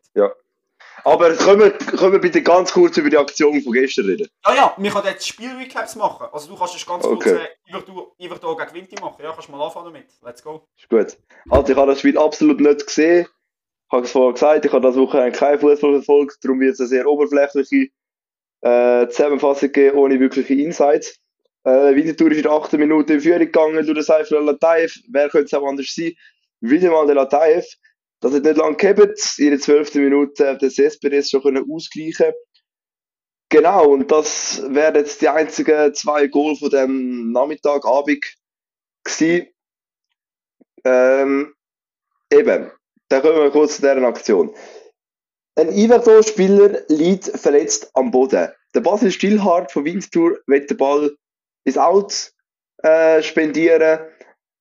Aber 1.05 1.35
können 1.37 1.61
wir, 1.61 1.73
können 1.73 2.13
wir 2.13 2.19
bitte 2.19 2.43
ganz 2.43 2.73
kurz 2.73 2.97
über 2.97 3.09
die 3.09 3.17
Aktion 3.19 3.61
von 3.63 3.73
gestern 3.73 4.07
reden? 4.07 4.29
Ja, 4.45 4.55
ja, 4.55 4.75
wir 4.77 4.91
können 4.91 5.07
jetzt 5.07 5.27
Spielrecaps 5.27 5.95
machen. 5.95 6.29
Also 6.33 6.49
du 6.49 6.57
kannst 6.57 6.75
jetzt 6.75 6.87
ganz 6.87 7.05
kurz 7.05 7.27
Okay. 7.27 7.47
äh, 7.69 8.25
Iverdo 8.25 8.57
gegen 8.57 8.75
Winti 8.75 9.01
machen. 9.01 9.23
Ja, 9.23 9.33
kannst 9.33 9.49
mal 9.49 9.63
anfangen 9.63 9.87
damit. 9.87 10.09
Let's 10.23 10.43
go. 10.43 10.67
Ist 10.77 10.89
gut. 10.89 11.17
Also 11.51 11.73
ich 11.73 11.79
habe 11.79 11.91
das 11.91 12.01
Spiel 12.01 12.19
absolut 12.19 12.61
nicht 12.61 12.87
gesehen. 12.87 13.29
Ich 13.89 13.93
habe 13.93 14.05
es 14.05 14.11
vorher 14.11 14.33
gesagt, 14.33 14.65
ich 14.65 14.73
habe 14.73 14.87
das 14.87 14.97
Wochenende 14.97 15.39
kein 15.39 15.61
Fußball 15.61 15.93
verfolgt, 15.93 16.39
darum 16.43 16.59
wird 16.61 16.75
es 16.75 16.81
eine 16.81 16.89
sehr 16.89 17.07
oberflächliche 17.07 17.89
äh, 18.63 19.09
Zusammenfassung 19.09 19.71
geben, 19.71 19.97
ohne 19.97 20.19
wirkliche 20.19 20.55
Insights. 20.55 21.21
Äh, 21.63 21.95
Winterthur 21.95 22.31
ist 22.33 22.39
in 22.39 22.43
der 22.45 22.53
8. 22.53 22.73
Minute 22.75 23.15
in 23.15 23.21
Führung 23.21 23.39
gegangen 23.41 23.85
durch 23.87 23.95
den 23.95 24.03
Seifel 24.03 24.43
Lataev. 24.43 24.93
Wer 25.09 25.29
könnte 25.29 25.47
es 25.47 25.55
auch 25.55 25.67
anders 25.67 25.93
sein? 25.95 26.13
Wieder 26.61 26.91
mal 26.91 27.07
der 27.07 27.15
Lataev. 27.15 27.67
Das 28.21 28.33
hat 28.33 28.43
nicht 28.43 28.57
lange 28.57 28.77
gehabt. 28.77 29.39
In 29.39 29.51
der 29.51 29.61
12. 29.61 29.95
Minute 29.97 30.49
hat 30.49 30.63
der 30.63 30.71
Cespedes 30.71 31.31
schon 31.31 31.43
können 31.43 31.65
ausgleichen 31.71 32.33
Genau, 33.49 33.91
und 33.91 34.11
das 34.11 34.63
wären 34.69 34.97
jetzt 34.97 35.23
die 35.23 35.29
einzigen 35.29 35.95
zwei 35.95 36.27
Goal 36.27 36.57
von 36.57 36.71
dem 36.71 37.31
Nachmittag, 37.31 37.85
Abend 37.85 38.25
gewesen. 39.05 39.47
Ähm, 40.85 41.55
eben, 42.33 42.73
dann 43.09 43.23
kommen 43.23 43.37
wir 43.37 43.51
kurz 43.51 43.77
zu 43.77 43.83
dieser 43.83 44.03
Aktion. 44.03 44.55
Ein 45.59 45.73
Iverdo-Spieler 45.73 46.83
liegt 46.89 47.25
verletzt 47.25 47.91
am 47.95 48.11
Boden. 48.11 48.51
Der 48.75 48.81
Basil 48.81 49.11
Stillhardt 49.11 49.73
von 49.73 49.85
Winterthur 49.85 50.39
will 50.47 50.67
den 50.67 50.77
Ball 50.77 51.17
ins 51.65 51.79
Out 51.79 52.33
äh, 52.83 53.23
spendieren, 53.23 54.01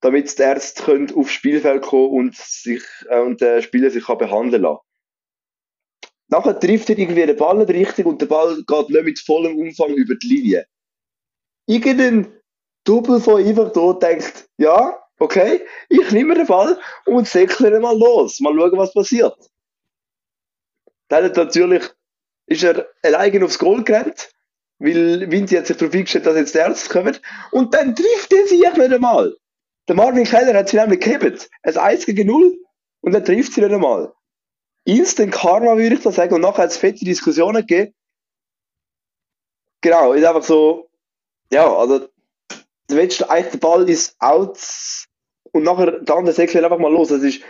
damit 0.02 0.38
die 0.38 0.42
Ärzte 0.42 0.84
können 0.84 1.14
aufs 1.16 1.32
Spielfeld 1.32 1.82
kommen 1.82 2.12
und, 2.12 2.36
sich, 2.36 2.84
äh, 3.10 3.20
und 3.20 3.42
der 3.42 3.62
Spieler 3.62 3.90
sich 3.90 4.06
kann 4.06 4.18
behandeln 4.18 4.62
lassen. 4.62 4.80
Nachher 6.28 6.60
trifft 6.60 6.90
er 6.90 6.98
irgendwie 6.98 7.26
den 7.26 7.36
Ball 7.36 7.58
nicht 7.58 7.70
richtig 7.70 8.06
und 8.06 8.22
der 8.22 8.28
Ball 8.28 8.56
geht 8.56 8.90
nicht 8.90 9.04
mit 9.04 9.20
vollem 9.20 9.58
Umfang 9.58 9.94
über 9.94 10.16
die 10.16 10.28
Linie. 10.28 10.66
Irgendein 11.68 12.42
Double 12.84 13.20
von 13.20 13.46
Iverdo 13.46 13.94
denkt, 13.94 14.48
ja, 14.58 15.05
okay, 15.20 15.66
ich 15.90 16.12
nehme 16.12 16.36
den 16.36 16.48
Ball 16.48 16.80
und 17.06 17.28
säckle 17.28 17.76
ihn 17.76 17.82
mal 17.82 17.98
los. 17.98 18.40
Mal 18.40 18.54
schauen, 18.54 18.78
was 18.78 18.94
passiert. 18.94 19.36
Dann 21.08 21.26
hat 21.26 21.38
natürlich, 21.38 21.84
ist 22.48 22.64
er 22.64 22.88
alleine 23.04 23.46
aufs 23.46 23.60
Goal 23.60 23.84
gerannt, 23.84 24.30
weil 24.80 25.30
Vinci 25.32 25.56
hat 25.56 25.68
sich 25.68 25.78
darauf 25.78 25.94
eingestellt, 25.94 26.26
dass 26.26 26.36
jetzt 26.36 26.54
die 26.54 26.60
Ärzte 26.60 26.90
kommen. 26.90 27.18
Und 27.52 27.74
dann 27.74 27.96
trifft 27.96 28.34
er 28.34 28.48
sich 28.48 28.60
nicht 28.60 28.94
einmal. 28.94 29.36
Der 29.88 29.96
Marvin 29.96 30.24
Keller 30.24 30.58
hat 30.58 30.70
sie 30.70 30.78
nämlich 30.78 31.00
gehabt. 31.00 31.50
Ein 31.64 31.78
1 31.78 32.06
gegen 32.06 32.28
0 32.28 32.58
und 33.02 33.12
dann 33.12 33.24
trifft 33.24 33.54
sie 33.54 33.62
nicht 33.62 33.74
einmal. 33.74 34.14
Instant 34.84 35.32
Karma 35.32 35.78
würde 35.78 35.96
ich 35.96 36.02
da 36.02 36.12
sagen. 36.12 36.34
Und 36.34 36.42
nachher 36.42 36.64
hat 36.64 36.72
es 36.72 36.78
fette 36.78 37.06
Diskussionen 37.06 37.66
gegeben. 37.66 37.94
Genau, 39.82 40.14
ist 40.14 40.26
einfach 40.26 40.44
so, 40.44 40.90
ja, 41.52 41.72
also, 41.72 42.08
willst 42.90 43.30
eigentlich 43.30 43.52
den 43.52 43.60
Ball 43.60 43.90
ins 43.90 44.16
Out 44.20 44.60
und 45.52 45.64
nachher 45.64 46.00
der 46.00 46.16
andere 46.16 46.36
Säckle 46.36 46.64
einfach 46.64 46.78
mal 46.80 46.92
los. 46.92 47.10
Das 47.10 47.24
ist 47.24 47.42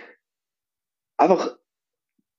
einfach 1.17 1.57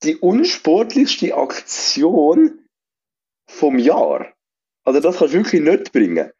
die 0.02 0.16
unsportlichste 0.16 1.34
Aktion 1.34 2.68
vom 3.48 3.78
Jahr. 3.78 4.32
Also 4.84 5.00
das 5.00 5.18
kannst 5.18 5.34
du 5.34 5.38
wirklich 5.38 5.62
nicht 5.62 5.92
bringen. 5.92 6.30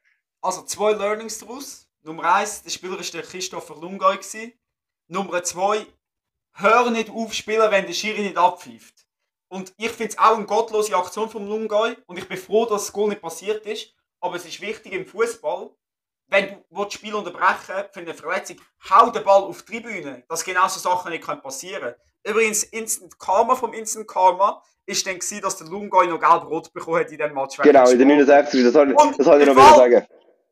Also 0.41 0.63
zwei 0.63 0.93
Learnings 0.93 1.39
daraus. 1.39 1.89
Nummer 2.03 2.35
eins, 2.35 2.63
der 2.63 2.71
Spieler 2.71 2.97
war 2.97 3.05
der 3.05 3.23
Christopher 3.23 3.75
gewesen. 3.75 4.53
Nummer 5.09 5.43
zwei, 5.43 5.87
hör 6.53 6.91
nicht 6.91 7.11
auf 7.11 7.33
spielen, 7.33 7.71
wenn 7.71 7.87
der 7.87 7.93
Schiri 7.93 8.23
nicht 8.23 8.37
abpfeift. 8.37 9.07
Und 9.49 9.73
ich 9.77 9.91
finde 9.91 10.13
es 10.13 10.19
auch 10.19 10.37
eine 10.37 10.47
gottlose 10.47 10.97
Aktion 10.97 11.29
vom 11.29 11.47
Lungay 11.47 11.97
und 12.07 12.19
ich 12.19 12.29
bin 12.29 12.37
froh, 12.37 12.67
dass 12.67 12.85
das 12.85 12.93
Goal 12.93 13.09
nicht 13.09 13.23
passiert 13.23 13.65
ist. 13.67 13.93
Aber 14.21 14.37
es 14.37 14.45
ist 14.45 14.61
wichtig 14.61 14.93
im 14.93 15.07
Fußball, 15.07 15.71
wenn 16.28 16.49
du 16.71 16.85
das 16.85 16.92
Spiel 16.95 17.14
unterbrechen 17.14 17.85
für 17.92 18.00
eine 18.00 18.14
Verletzung, 18.14 18.56
hau 18.90 19.11
den 19.11 19.25
Ball 19.25 19.42
auf 19.42 19.62
die 19.62 19.80
Tribüne, 19.80 20.25
dass 20.28 20.45
genau 20.45 20.68
so 20.68 20.80
Sachen 20.80 21.11
nicht 21.11 21.25
können 21.25 21.40
passieren 21.40 21.95
Übrigens, 22.25 22.64
Instant 22.64 23.18
Karma 23.21 23.54
vom 23.54 23.73
Instant 23.73 24.09
Karma 24.09 24.61
ist 24.85 25.06
dann 25.06 25.14
gewesen, 25.14 25.40
dass 25.42 25.56
der 25.59 25.68
Lungay 25.68 26.09
noch 26.09 26.18
gelb-rot 26.18 26.73
bekommen 26.73 26.99
hat 26.99 27.11
in 27.12 27.18
dem 27.18 27.33
Match. 27.33 27.56
Genau, 27.59 27.88
in 27.88 27.99
der 27.99 28.06
dem 28.06 28.26
Schwalbe. 28.26 28.42
69. 28.42 28.64
Das 28.64 28.75
Und 28.75 29.18
das 29.18 29.26
habe 29.28 29.40
ich 29.40 29.47
noch 29.47 29.54
der 29.54 29.64
wieder 29.64 29.76
sagen. 29.76 30.06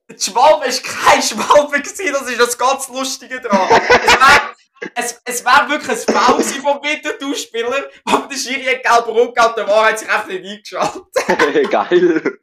Der 0.08 0.18
Schwalbe 0.18 0.66
ist 0.66 0.84
kein 0.84 1.20
Schwalbe 1.22 1.80
gewesen, 1.80 2.12
das 2.12 2.30
ist 2.30 2.40
das 2.40 2.58
ganz 2.58 2.88
Lustige 2.88 3.40
dran. 3.40 3.68
Es 3.70 4.12
wäre 4.12 4.54
es, 4.94 5.20
es 5.24 5.44
wär 5.44 5.68
wirklich 5.68 6.06
ein 6.08 6.14
Foul 6.14 6.42
vom 6.42 6.82
Winterthur-Spieler, 6.82 7.84
aber 8.04 8.28
der 8.28 8.36
Schiri 8.36 8.64
hat 8.64 8.82
gelb 8.82 9.16
rot 9.16 9.34
gehabt, 9.34 9.56
der 9.56 9.66
Wahrheit 9.66 9.98
sich 9.98 10.08
einfach 10.08 10.28
nicht 10.28 10.44
eingeschaltet. 10.44 11.70
Geil. 11.70 12.38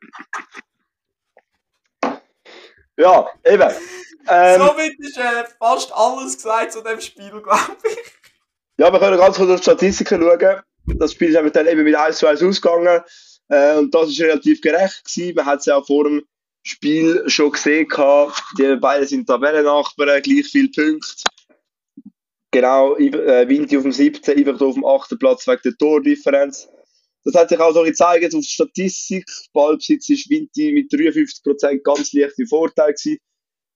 Ja, 2.97 3.27
eben. 3.45 3.71
Ähm, 4.27 4.61
Somit 4.61 4.99
ist 4.99 5.17
äh, 5.17 5.43
fast 5.57 5.91
alles 5.93 6.35
gesagt 6.35 6.73
zu 6.73 6.81
dem 6.81 7.01
Spiel, 7.01 7.29
glaube 7.29 7.77
ich. 7.83 7.97
Ja, 8.77 8.91
wir 8.91 8.99
können 8.99 9.17
ganz 9.17 9.37
kurz 9.37 9.49
auf 9.49 9.57
die 9.57 9.63
Statistiken 9.63 10.21
schauen. 10.21 10.61
Das 10.97 11.11
Spiel 11.13 11.29
ist 11.29 11.37
eben 11.37 11.51
dann 11.51 11.67
eben 11.67 11.83
mit 11.83 11.95
1 11.95 12.17
zu 12.17 12.27
1 12.27 12.41
ausgegangen. 12.43 13.01
Äh, 13.49 13.77
und 13.77 13.93
das 13.93 14.09
ist 14.09 14.21
relativ 14.21 14.61
gerecht 14.61 15.03
gewesen. 15.05 15.35
Man 15.35 15.45
hat 15.45 15.59
es 15.59 15.65
ja 15.65 15.75
auch 15.75 15.85
vor 15.85 16.05
dem 16.05 16.23
Spiel 16.63 17.23
schon 17.27 17.51
gesehen 17.51 17.87
gehabt. 17.87 18.41
Die 18.57 18.75
beiden 18.75 19.07
sind 19.07 19.27
Tabellennachbarn, 19.27 20.21
gleich 20.21 20.47
viele 20.47 20.69
Punkte. 20.69 21.23
Genau, 22.51 22.97
äh, 22.97 23.47
Vinti 23.47 23.77
auf 23.77 23.83
dem 23.83 23.91
17, 23.91 24.37
Iverdo 24.37 24.69
auf 24.69 24.73
dem 24.73 24.85
8. 24.85 25.17
Platz 25.17 25.47
wegen 25.47 25.61
der 25.63 25.77
Tordifferenz. 25.77 26.67
Das 27.23 27.35
hat 27.35 27.49
sich 27.49 27.59
auch 27.59 27.73
so 27.73 27.83
gezeigt 27.83 28.33
auf 28.33 28.43
Statistik. 28.43 29.25
Ballbesitz 29.53 30.09
ist 30.09 30.29
Vinti 30.29 30.71
mit 30.71 30.91
53% 30.91 31.81
ganz 31.83 32.13
leicht 32.13 32.39
im 32.39 32.47
Vorteil 32.47 32.93
gewesen. 32.93 33.19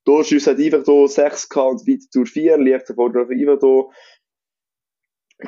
Torschüsse 0.05 0.51
hat 0.51 0.59
Iverdo 0.59 1.07
6 1.07 1.49
gehabt 1.49 1.71
und 1.71 1.87
Winterthur 1.87 2.25
4, 2.25 2.57
leichter 2.57 2.93
Vorteil 2.95 3.25
für 3.27 3.33
Iverdo. 3.33 3.91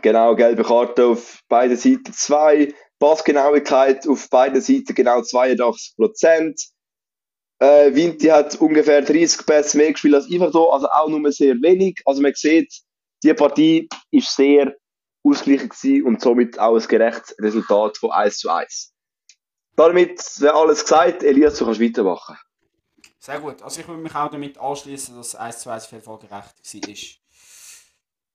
Genau, 0.01 0.35
gelbe 0.35 0.63
Karte 0.63 1.05
auf 1.05 1.41
beiden 1.47 1.77
Seiten 1.77 2.11
2. 2.11 2.73
Passgenauigkeit 2.99 4.07
auf 4.07 4.29
beiden 4.29 4.59
Seiten 4.61 4.95
genau 4.95 5.21
82 5.21 5.95
Prozent. 5.95 6.61
Äh, 7.59 7.93
Vinti 7.93 8.27
hat 8.27 8.59
ungefähr 8.59 9.01
30 9.01 9.45
Pässe 9.45 9.77
mehr 9.77 9.91
gespielt 9.91 10.15
als 10.15 10.29
Iverdo, 10.29 10.69
also 10.71 10.87
auch 10.87 11.07
nur 11.07 11.31
sehr 11.31 11.55
wenig. 11.61 12.01
Also 12.05 12.21
man 12.21 12.33
sieht, 12.35 12.71
die 13.23 13.33
Partie 13.33 13.87
ist 14.11 14.35
sehr 14.35 14.75
ausgeglichen 15.29 15.69
gewesen 15.69 16.05
und 16.05 16.21
somit 16.21 16.59
auch 16.59 16.75
ein 16.75 16.87
gerechtes 16.87 17.35
Resultat 17.39 17.97
von 17.97 18.11
1 18.11 18.37
zu 18.37 18.49
1. 18.49 18.93
Damit 19.75 20.41
wäre 20.41 20.55
alles 20.55 20.81
gesagt. 20.81 21.23
Elias, 21.23 21.57
du 21.57 21.65
kannst 21.65 21.81
weitermachen. 21.81 22.37
Sehr 23.19 23.39
gut. 23.39 23.61
Also 23.61 23.81
ich 23.81 23.87
würde 23.87 24.01
mich 24.01 24.15
auch 24.15 24.29
damit 24.29 24.57
anschließen, 24.57 25.15
dass 25.15 25.35
1 25.35 25.59
zu 25.59 25.69
1 25.69 25.85
auf 25.85 25.91
jeden 25.91 26.03
Fall 26.03 26.19
gerecht 26.19 26.31
war. 26.33 27.27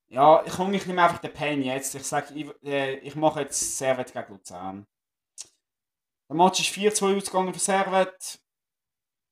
Ja, 0.08 0.44
ich 0.44 0.52
komme 0.52 0.76
ich 0.76 0.86
nehme 0.86 1.02
einfach 1.02 1.18
den 1.18 1.32
Pain 1.32 1.62
jetzt. 1.62 1.94
Ich 1.94 2.04
sage, 2.04 2.34
ich, 2.34 2.46
äh, 2.64 2.98
ich 2.98 3.16
mache 3.16 3.40
jetzt 3.40 3.78
Servet 3.78 4.12
gegen 4.12 4.32
Luzern. 4.32 4.86
Der 6.28 6.36
Match 6.36 6.60
ist 6.60 6.76
4-2 6.76 7.16
ausgegangen 7.16 7.54
für 7.54 7.60
Servet. 7.60 8.40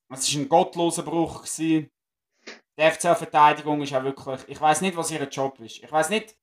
Es 0.09 0.35
war 0.35 0.41
ein 0.41 0.49
gottloser 0.49 1.03
Bruch. 1.03 1.43
Gewesen. 1.43 1.91
Die 2.79 2.83
FCL-Verteidigung 2.83 3.83
ist 3.83 3.95
auch 3.95 4.03
wirklich. 4.03 4.41
Ich 4.49 4.61
weiß 4.61 4.81
nicht, 4.81 4.97
was 4.97 5.11
ihr 5.11 5.23
Job 5.29 5.61
ist. 5.61 5.83
Ich 5.83 5.93
weiß 5.93 6.09
nicht, 6.09 6.35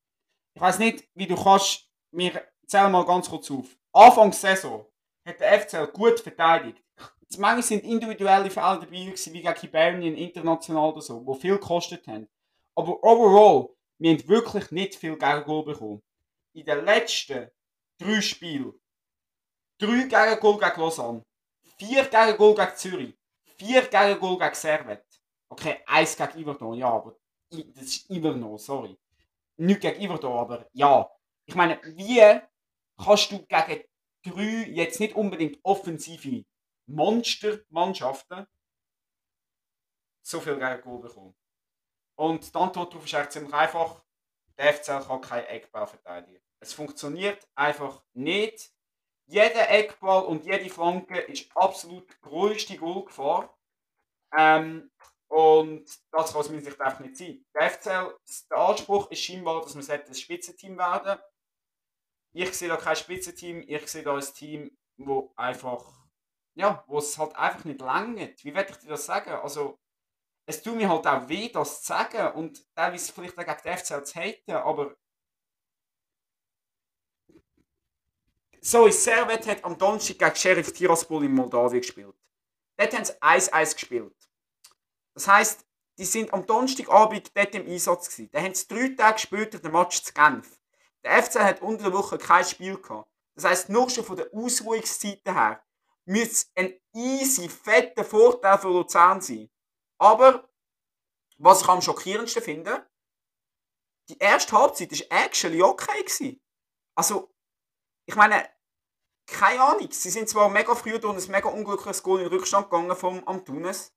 ich 0.58 0.62
weiß 0.62 0.80
nicht, 0.80 1.08
wie 1.14 1.28
du 1.28 1.36
kannst. 1.36 1.88
Mir 2.10 2.42
zähl 2.66 2.90
mal 2.90 3.06
ganz 3.06 3.30
kurz 3.30 3.52
auf. 3.52 3.78
Anfang 3.94 4.34
Saison 4.34 4.88
hat 5.24 5.40
der 5.40 5.62
FCL 5.62 5.88
gut 5.90 6.20
verteidigt. 6.20 6.84
Manchmal 7.38 7.62
sind 7.62 7.84
individuelle 7.84 8.50
Fälle 8.50 8.80
dabei 8.80 9.06
gewesen, 9.06 9.34
wie 9.34 9.44
gegen 9.44 9.56
Hibernian 9.56 10.16
international 10.16 10.90
oder 10.90 11.02
so, 11.02 11.20
die 11.20 11.40
viel 11.40 11.60
gekostet 11.60 12.08
haben. 12.08 12.28
Aber 12.74 13.04
overall, 13.04 13.70
wir 14.00 14.12
haben 14.14 14.28
wirklich 14.28 14.72
nicht 14.72 14.96
viel 14.96 15.16
Gegengol 15.16 15.64
bekommen. 15.64 16.02
In 16.54 16.66
den 16.66 16.86
letzten 16.86 17.52
drei 18.00 18.22
Spielen, 18.22 18.74
drei 19.78 20.08
Gegengol 20.08 20.58
gegen 20.58 20.82
Lausanne, 20.82 21.24
vier 21.78 22.04
Gegengol 22.06 22.56
gegen 22.56 22.76
Zürich, 22.76 23.18
vier 23.60 23.84
Gegengol 23.84 24.40
gegen 24.40 24.56
Servet. 24.56 25.06
Okay, 25.50 25.82
eins 25.86 26.18
gegen 26.18 26.40
Iverdon, 26.40 26.74
ja, 26.74 26.90
aber 26.90 27.16
das 27.52 27.84
ist 27.84 28.10
Iverdon, 28.10 28.58
sorry. 28.58 28.98
Nicht 29.58 29.82
gegen 29.82 30.02
Iverdon, 30.02 30.38
aber 30.38 30.68
ja. 30.74 31.10
Ich 31.46 31.56
meine, 31.56 31.80
wie 31.84 32.40
kannst 32.98 33.32
du 33.32 33.46
gegen 33.46 33.84
drei 34.24 34.70
jetzt 34.70 35.00
nicht 35.00 35.16
unbedingt 35.16 35.60
offensive 35.64 36.46
Monstermannschaften 36.88 38.48
so 40.22 40.40
viel 40.40 40.60
Gegengol 40.60 41.00
bekommen? 41.00 41.36
Und 42.16 42.54
die 42.54 42.58
Antwort 42.58 42.94
darauf 42.94 43.06
ist 43.06 43.14
eigentlich 43.14 43.30
ziemlich 43.30 43.54
einfach. 43.54 44.04
Der 44.58 44.74
FCL 44.74 45.06
kann 45.06 45.22
kein 45.22 45.46
Eckball 45.46 45.88
verteidigen. 45.88 46.42
Es 46.60 46.74
funktioniert 46.74 47.48
einfach 47.56 48.04
nicht. 48.14 48.72
Jeder 49.28 49.70
Eckball 49.70 50.26
und 50.26 50.46
jede 50.46 50.70
Flanke 50.70 51.20
ist 51.20 51.56
absolut 51.56 52.10
die 52.10 52.22
größte 52.22 52.78
Goalgefahr. 52.78 53.56
Ähm, 54.38 54.92
und 55.28 55.86
das 56.12 56.32
kann 56.32 56.40
aus 56.40 56.50
meiner 56.50 56.68
einfach 56.68 57.00
nicht 57.00 57.18
sein. 57.18 57.46
Der 57.54 57.70
FCL, 57.70 58.18
der 58.50 58.58
Anspruch 58.58 59.12
ist 59.12 59.22
scheinbar, 59.22 59.62
dass 59.62 59.76
wir 59.76 59.94
ein 59.94 60.14
Spitzenteam 60.14 60.78
werden 60.78 61.20
Ich 62.34 62.54
sehe 62.54 62.70
da 62.70 62.78
kein 62.78 62.96
Spitzenteam, 62.96 63.64
ich 63.68 63.88
sehe 63.88 64.04
da 64.04 64.16
ein 64.16 64.22
Team, 64.22 64.78
wo 64.98 65.34
einfach, 65.36 65.84
ja, 66.56 66.84
wo 66.88 67.00
es 67.00 67.18
halt 67.18 67.36
einfach 67.36 67.66
nicht 67.66 67.82
langt. 67.82 68.44
Wie 68.44 68.54
werde 68.54 68.72
ich 68.72 68.78
dir 68.78 68.90
das 68.90 69.06
sagen? 69.06 69.32
Also, 69.32 69.80
es 70.46 70.62
tut 70.64 70.76
mir 70.76 70.90
halt 70.90 71.06
auch 71.06 71.28
weh, 71.28 71.50
das 71.50 71.82
zu 71.82 71.88
sagen 71.88 72.34
und 72.38 72.66
teilweise 72.74 73.12
vielleicht 73.12 73.38
auch 73.38 73.46
gegen 73.46 73.60
die 73.64 73.78
FCL 73.78 74.06
zu 74.06 74.20
haten, 74.20 74.52
aber 74.52 74.96
so, 78.62 78.90
Servet 78.90 79.48
hat 79.48 79.64
am 79.64 79.78
Donnerstag 79.78 80.18
gegen 80.18 80.36
Sheriff 80.36 80.74
Tiraspol 80.74 81.24
in 81.24 81.34
Moldawien 81.34 81.80
gespielt. 81.80 82.16
Dort 82.76 82.94
haben 82.94 83.06
sie 83.06 83.14
1-1 83.22 83.74
gespielt. 83.74 84.27
Das 85.18 85.28
heisst, 85.28 85.66
die 85.98 86.06
sind 86.06 86.32
am 86.32 86.46
Donnerstagabend 86.46 87.36
dort 87.36 87.56
im 87.56 87.66
Einsatz 87.66 88.08
gewesen. 88.08 88.30
Dann 88.32 88.44
haben 88.44 88.54
sie 88.54 88.68
drei 88.68 88.90
Tage 88.90 89.18
später 89.18 89.58
den 89.58 89.72
Match 89.72 90.04
zu 90.04 90.14
Genf. 90.14 90.60
Der 91.04 91.24
FC 91.24 91.40
hat 91.40 91.64
unter 91.64 91.86
der 91.86 91.94
Woche 91.94 92.20
kein 92.20 92.46
Spiel 92.46 92.80
gehabt. 92.80 93.10
Das 93.34 93.46
heisst, 93.46 93.70
nur 93.70 93.90
schon 93.90 94.06
von 94.06 94.16
der 94.16 94.32
Ausruhungszeiten 94.32 95.34
her 95.34 95.64
müsste 96.06 96.52
ein 96.54 96.80
easy, 96.94 97.50
fetter 97.50 98.04
Vorteil 98.04 98.60
für 98.60 98.68
Luzern 98.68 99.20
sein. 99.20 99.50
Aber, 99.98 100.48
was 101.40 101.64
ich 101.64 101.68
am 101.68 101.82
schockierendsten 101.82 102.44
finde, 102.44 102.88
die 104.10 104.20
erste 104.20 104.56
Halbzeit 104.56 104.92
war 104.92 105.26
actually 105.26 105.64
okay. 105.64 106.04
Gewesen. 106.04 106.40
Also, 106.94 107.34
ich 108.06 108.16
meine, 108.16 108.48
keine 109.26 109.64
Ahnung, 109.64 109.92
sie 109.92 110.12
sind 110.12 110.30
zwar 110.30 110.48
mega 110.48 110.76
früh 110.76 111.00
durch 111.00 111.26
ein 111.26 111.32
mega 111.32 111.50
unglückliches 111.50 112.04
Goal 112.04 112.20
in 112.20 112.30
den 112.30 112.38
Rückstand 112.38 112.70
gegangen 112.70 112.96
vom 112.96 113.28
Antunes, 113.28 113.92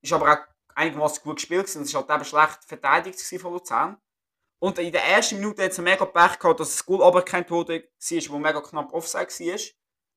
ist 0.00 0.12
aber 0.12 0.32
auch 0.32 0.59
einigermaßen 0.80 1.22
gut 1.22 1.36
gespielt 1.36 1.74
und 1.76 1.82
es 1.82 1.94
war 1.94 2.02
halt 2.02 2.10
eben 2.10 2.24
schlecht 2.24 2.64
verteidigt 2.66 3.20
von 3.40 3.52
Luzern. 3.52 3.96
Und 4.58 4.78
in 4.78 4.92
der 4.92 5.04
ersten 5.04 5.36
Minute 5.36 5.64
hat 5.64 5.70
es 5.70 5.78
mega 5.78 6.04
Pech 6.04 6.38
gehabt, 6.38 6.60
dass 6.60 6.70
das 6.70 6.84
Goal 6.84 7.02
aberkannt 7.02 7.50
wurde, 7.50 7.82
war, 7.82 8.32
wo 8.32 8.38
mega 8.38 8.60
knapp 8.60 8.92
Offside 8.92 9.28
war. 9.28 9.60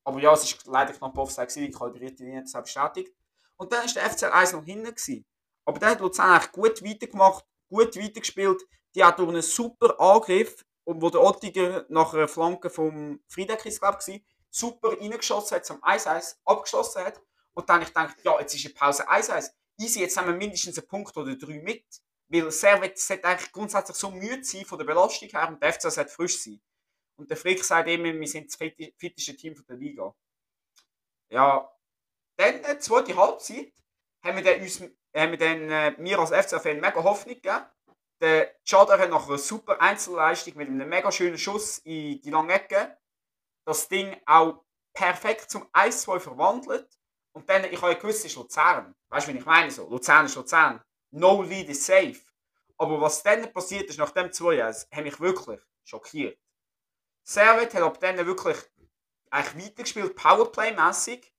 Aber 0.05 0.19
ja, 0.19 0.33
es 0.33 0.65
war 0.65 0.73
leider 0.73 0.93
knapp 0.93 1.17
Offside, 1.17 1.47
die 1.47 1.71
kalibrierte 1.71 2.23
Linie 2.23 2.43
hat 2.53 2.63
bestätigt. 2.63 3.15
Und 3.55 3.71
dann 3.71 3.85
war 3.85 3.93
der 3.93 4.09
FCL 4.09 4.31
1 4.31 4.53
noch 4.53 4.65
hinten. 4.65 4.93
Gewesen. 4.93 5.25
Aber 5.65 5.79
der 5.79 5.91
hat 5.91 6.01
Luzern 6.01 6.31
eigentlich 6.31 6.51
gut 6.51 6.83
weitergemacht, 6.83 7.45
gut 7.69 7.95
weitergespielt. 7.95 8.61
Die 8.95 9.03
hat 9.03 9.17
durch 9.17 9.29
einen 9.29 9.41
super 9.41 9.99
Angriff, 9.99 10.65
wo 10.85 11.09
der 11.09 11.21
Ottiger 11.21 11.85
nach 11.87 12.13
einer 12.13 12.27
Flanke 12.27 12.69
vom 12.69 13.21
Friedekis, 13.29 13.79
glaube 13.79 13.99
ich, 14.05 14.23
super 14.49 14.91
reingeschossen 14.91 15.55
hat, 15.55 15.65
zum 15.65 15.81
1-1 15.81 16.35
abgeschlossen 16.43 17.05
hat. 17.05 17.21
Und 17.53 17.69
dann 17.69 17.81
ich 17.81 17.87
gedacht, 17.87 18.17
ja, 18.23 18.39
jetzt 18.39 18.53
ist 18.55 18.65
eine 18.65 18.73
Pause 18.73 19.09
1-1. 19.09 19.51
Easy, 19.79 20.01
jetzt 20.01 20.17
haben 20.17 20.27
wir 20.27 20.35
mindestens 20.35 20.77
einen 20.77 20.87
Punkt 20.87 21.15
oder 21.17 21.35
drei 21.35 21.59
mit. 21.59 21.85
Weil 22.27 22.51
Servet 22.51 22.97
sollte 22.97 23.25
eigentlich 23.25 23.51
grundsätzlich 23.51 23.97
so 23.97 24.11
müde 24.11 24.43
sein 24.43 24.65
von 24.65 24.77
der 24.77 24.85
Belastung 24.85 25.29
her 25.29 25.49
und 25.49 25.61
der 25.61 25.73
FC 25.73 25.91
sollte 25.91 26.11
frisch 26.11 26.39
sein. 26.41 26.61
Und 27.15 27.29
der 27.29 27.37
Frick 27.37 27.63
sagt 27.63 27.89
immer, 27.89 28.13
wir 28.13 28.27
sind 28.27 28.47
das 28.47 28.55
fitteste 28.97 29.35
Team 29.35 29.55
der 29.67 29.75
Liga. 29.75 30.15
Ja, 31.29 31.69
dann, 32.37 32.63
äh, 32.63 32.79
zweite 32.79 33.15
Halbzeit, 33.15 33.73
haben 34.23 34.37
wir 34.37 34.43
dann 34.43 34.61
uns 34.61 34.81
haben 35.15 35.31
wir 35.31 35.37
dann, 35.37 35.69
äh, 35.69 35.91
mir 35.99 36.17
als 36.17 36.31
FC-Fan 36.31 36.79
mega 36.79 37.03
Hoffnung 37.03 37.35
gegeben. 37.35 37.65
Der 38.19 38.55
Chader 38.63 38.97
hat 38.97 39.09
nach 39.11 39.27
einer 39.27 39.37
super 39.37 39.79
Einzelleistung 39.79 40.55
mit 40.55 40.67
einem 40.67 40.89
mega 40.89 41.11
schönen 41.11 41.37
Schuss 41.37 41.79
in 41.79 42.19
die 42.21 42.29
lange 42.31 42.53
Ecke 42.53 42.97
das 43.65 43.87
Ding 43.87 44.15
auch 44.25 44.63
perfekt 44.93 45.49
zum 45.49 45.67
1-2 45.73 46.19
verwandelt. 46.19 46.87
Und 47.33 47.49
dann, 47.49 47.65
ich 47.65 47.81
habe 47.81 47.95
gewusst, 47.95 48.19
es 48.19 48.25
ist 48.25 48.35
Luzern. 48.35 48.95
Weißt 49.09 49.27
du, 49.27 49.33
wie 49.33 49.37
ich 49.37 49.45
meine? 49.45 49.71
So, 49.71 49.89
Luzern 49.89 50.25
ist 50.25 50.35
Luzern. 50.35 50.81
No 51.11 51.41
lead 51.41 51.69
is 51.69 51.85
safe. 51.85 52.21
Aber 52.77 52.99
was 53.01 53.23
dann 53.23 53.51
passiert 53.51 53.89
ist 53.89 53.99
nach 53.99 54.11
dem 54.11 54.27
2-1, 54.27 54.87
hat 54.91 55.03
mich 55.03 55.19
wirklich 55.19 55.59
schockiert. 55.83 56.39
Servet 57.23 57.73
hat 57.73 57.81
ab 57.81 57.99
dann 57.99 58.25
wirklich 58.25 58.57
eigentlich 59.29 59.67
weitergespielt, 59.67 60.15
Powerplay-mässig. 60.15 61.33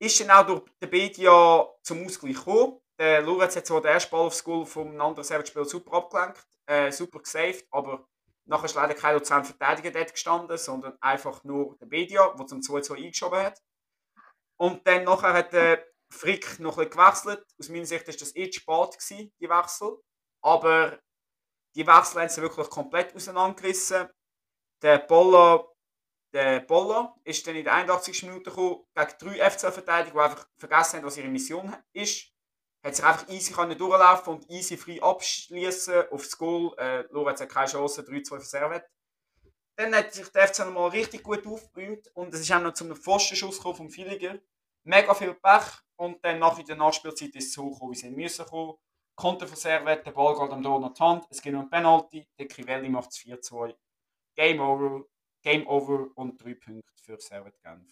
Ist 0.00 0.20
dann 0.20 0.30
auch 0.30 0.46
durch 0.46 0.62
den 0.80 0.90
Bedia 0.90 1.68
zum 1.82 2.04
Ausgleich 2.04 2.36
gekommen. 2.36 2.80
Der 2.98 3.22
Lorenz 3.22 3.54
hat 3.56 3.66
zwar 3.66 3.80
den 3.80 3.92
ersten 3.92 4.10
Ball 4.10 4.26
aufs 4.26 4.42
Goal 4.42 4.66
vom 4.66 5.00
anderen 5.00 5.24
Servet-Spiel 5.24 5.64
super 5.64 5.92
abgelenkt, 5.98 6.46
äh, 6.66 6.90
super 6.90 7.20
gesaved, 7.20 7.66
aber 7.70 8.08
nachher 8.44 8.64
ist 8.64 8.74
leider 8.74 8.94
kein 8.94 9.14
Luzern 9.14 9.44
Verteidiger 9.44 9.92
dort 9.92 10.12
gestanden, 10.12 10.58
sondern 10.58 10.96
einfach 11.00 11.44
nur 11.44 11.76
der 11.78 11.86
Bedia, 11.86 12.34
der 12.36 12.46
zum 12.46 12.60
2-2 12.60 12.96
eingeschoben 12.96 13.38
hat. 13.38 13.62
Und 14.60 14.86
dann 14.86 15.04
nachher 15.04 15.32
hat 15.32 15.52
der 15.52 15.86
Frick 16.10 16.58
noch 16.58 16.78
ein 16.78 16.90
gewechselt. 16.90 17.44
Aus 17.58 17.68
meiner 17.68 17.86
Sicht 17.86 18.06
war 18.06 18.14
das 18.14 18.34
eh 18.34 18.52
spät, 18.52 18.98
gewesen, 18.98 19.32
die 19.40 19.48
Wechsel. 19.48 19.98
Aber 20.42 20.98
die 21.74 21.86
Wechsel 21.86 22.20
haben 22.22 22.28
sie 22.28 22.42
wirklich 22.42 22.68
komplett 22.70 23.14
auseinandergerissen. 23.14 24.08
Der 24.82 24.98
Boller, 24.98 25.68
der 26.32 26.60
Boller 26.60 27.14
ist 27.24 27.46
dann 27.46 27.56
in 27.56 27.64
der 27.64 27.74
81. 27.74 28.24
Minute 28.24 28.50
gekommen, 28.50 28.84
gegen 28.94 29.14
drei 29.18 29.50
FC-Verteidiger, 29.50 30.12
die 30.12 30.20
einfach 30.20 30.48
vergessen 30.56 30.96
haben, 30.98 31.06
was 31.06 31.16
ihre 31.16 31.28
Mission 31.28 31.76
ist. 31.92 32.32
Hat 32.84 32.94
sich 32.94 33.04
einfach 33.04 33.28
easy 33.28 33.52
können 33.52 33.76
durchlaufen 33.76 34.34
und 34.34 34.50
easy 34.50 34.76
frei 34.76 35.02
abschließen 35.02 36.10
aufs 36.10 36.38
Goal. 36.38 36.74
Äh, 36.78 37.02
Lorenz 37.10 37.40
hat 37.40 37.48
keine 37.48 37.68
Chance, 37.68 38.02
3-2 38.02 38.38
für 38.38 38.40
Servet. 38.40 38.84
Dann 39.78 39.94
hat 39.94 40.12
sich 40.12 40.28
der 40.30 40.48
FC 40.48 40.58
nochmal 40.66 40.88
richtig 40.88 41.22
gut 41.22 41.46
aufgeräumt 41.46 42.10
und 42.14 42.34
es 42.34 42.40
ist 42.40 42.50
auch 42.50 42.60
noch 42.60 42.74
zum 42.74 42.96
Pfostenschuss 42.96 43.58
vom 43.58 43.88
Filiger. 43.88 44.40
Mega 44.82 45.14
viel 45.14 45.34
Pech 45.34 45.66
und 45.94 46.24
dann 46.24 46.40
nach 46.40 46.58
in 46.58 46.66
der 46.66 46.74
Nachspielzeit 46.74 47.32
ist 47.36 47.46
es 47.46 47.52
so 47.52 47.70
gekommen, 47.70 47.92
wie 47.92 47.96
sie 47.96 48.10
müssen 48.10 48.44
kommen. 48.44 48.74
Konter 49.14 49.46
von 49.46 49.56
Servet, 49.56 50.04
der 50.04 50.10
Ball 50.10 50.34
geht 50.34 50.50
am 50.50 50.62
die 50.62 51.00
Hand, 51.00 51.26
es 51.30 51.40
gibt 51.40 51.54
noch 51.54 51.62
ein 51.62 51.70
Penalty, 51.70 52.26
der 52.36 52.48
Crivelli 52.48 52.88
macht 52.88 53.10
es 53.12 53.18
4-2. 53.18 53.76
Game 54.34 54.60
over, 54.60 55.04
Game 55.42 55.64
over 55.68 56.08
und 56.16 56.42
drei 56.42 56.54
Punkte 56.54 56.92
für 57.00 57.20
Servet 57.20 57.60
Genf. 57.62 57.88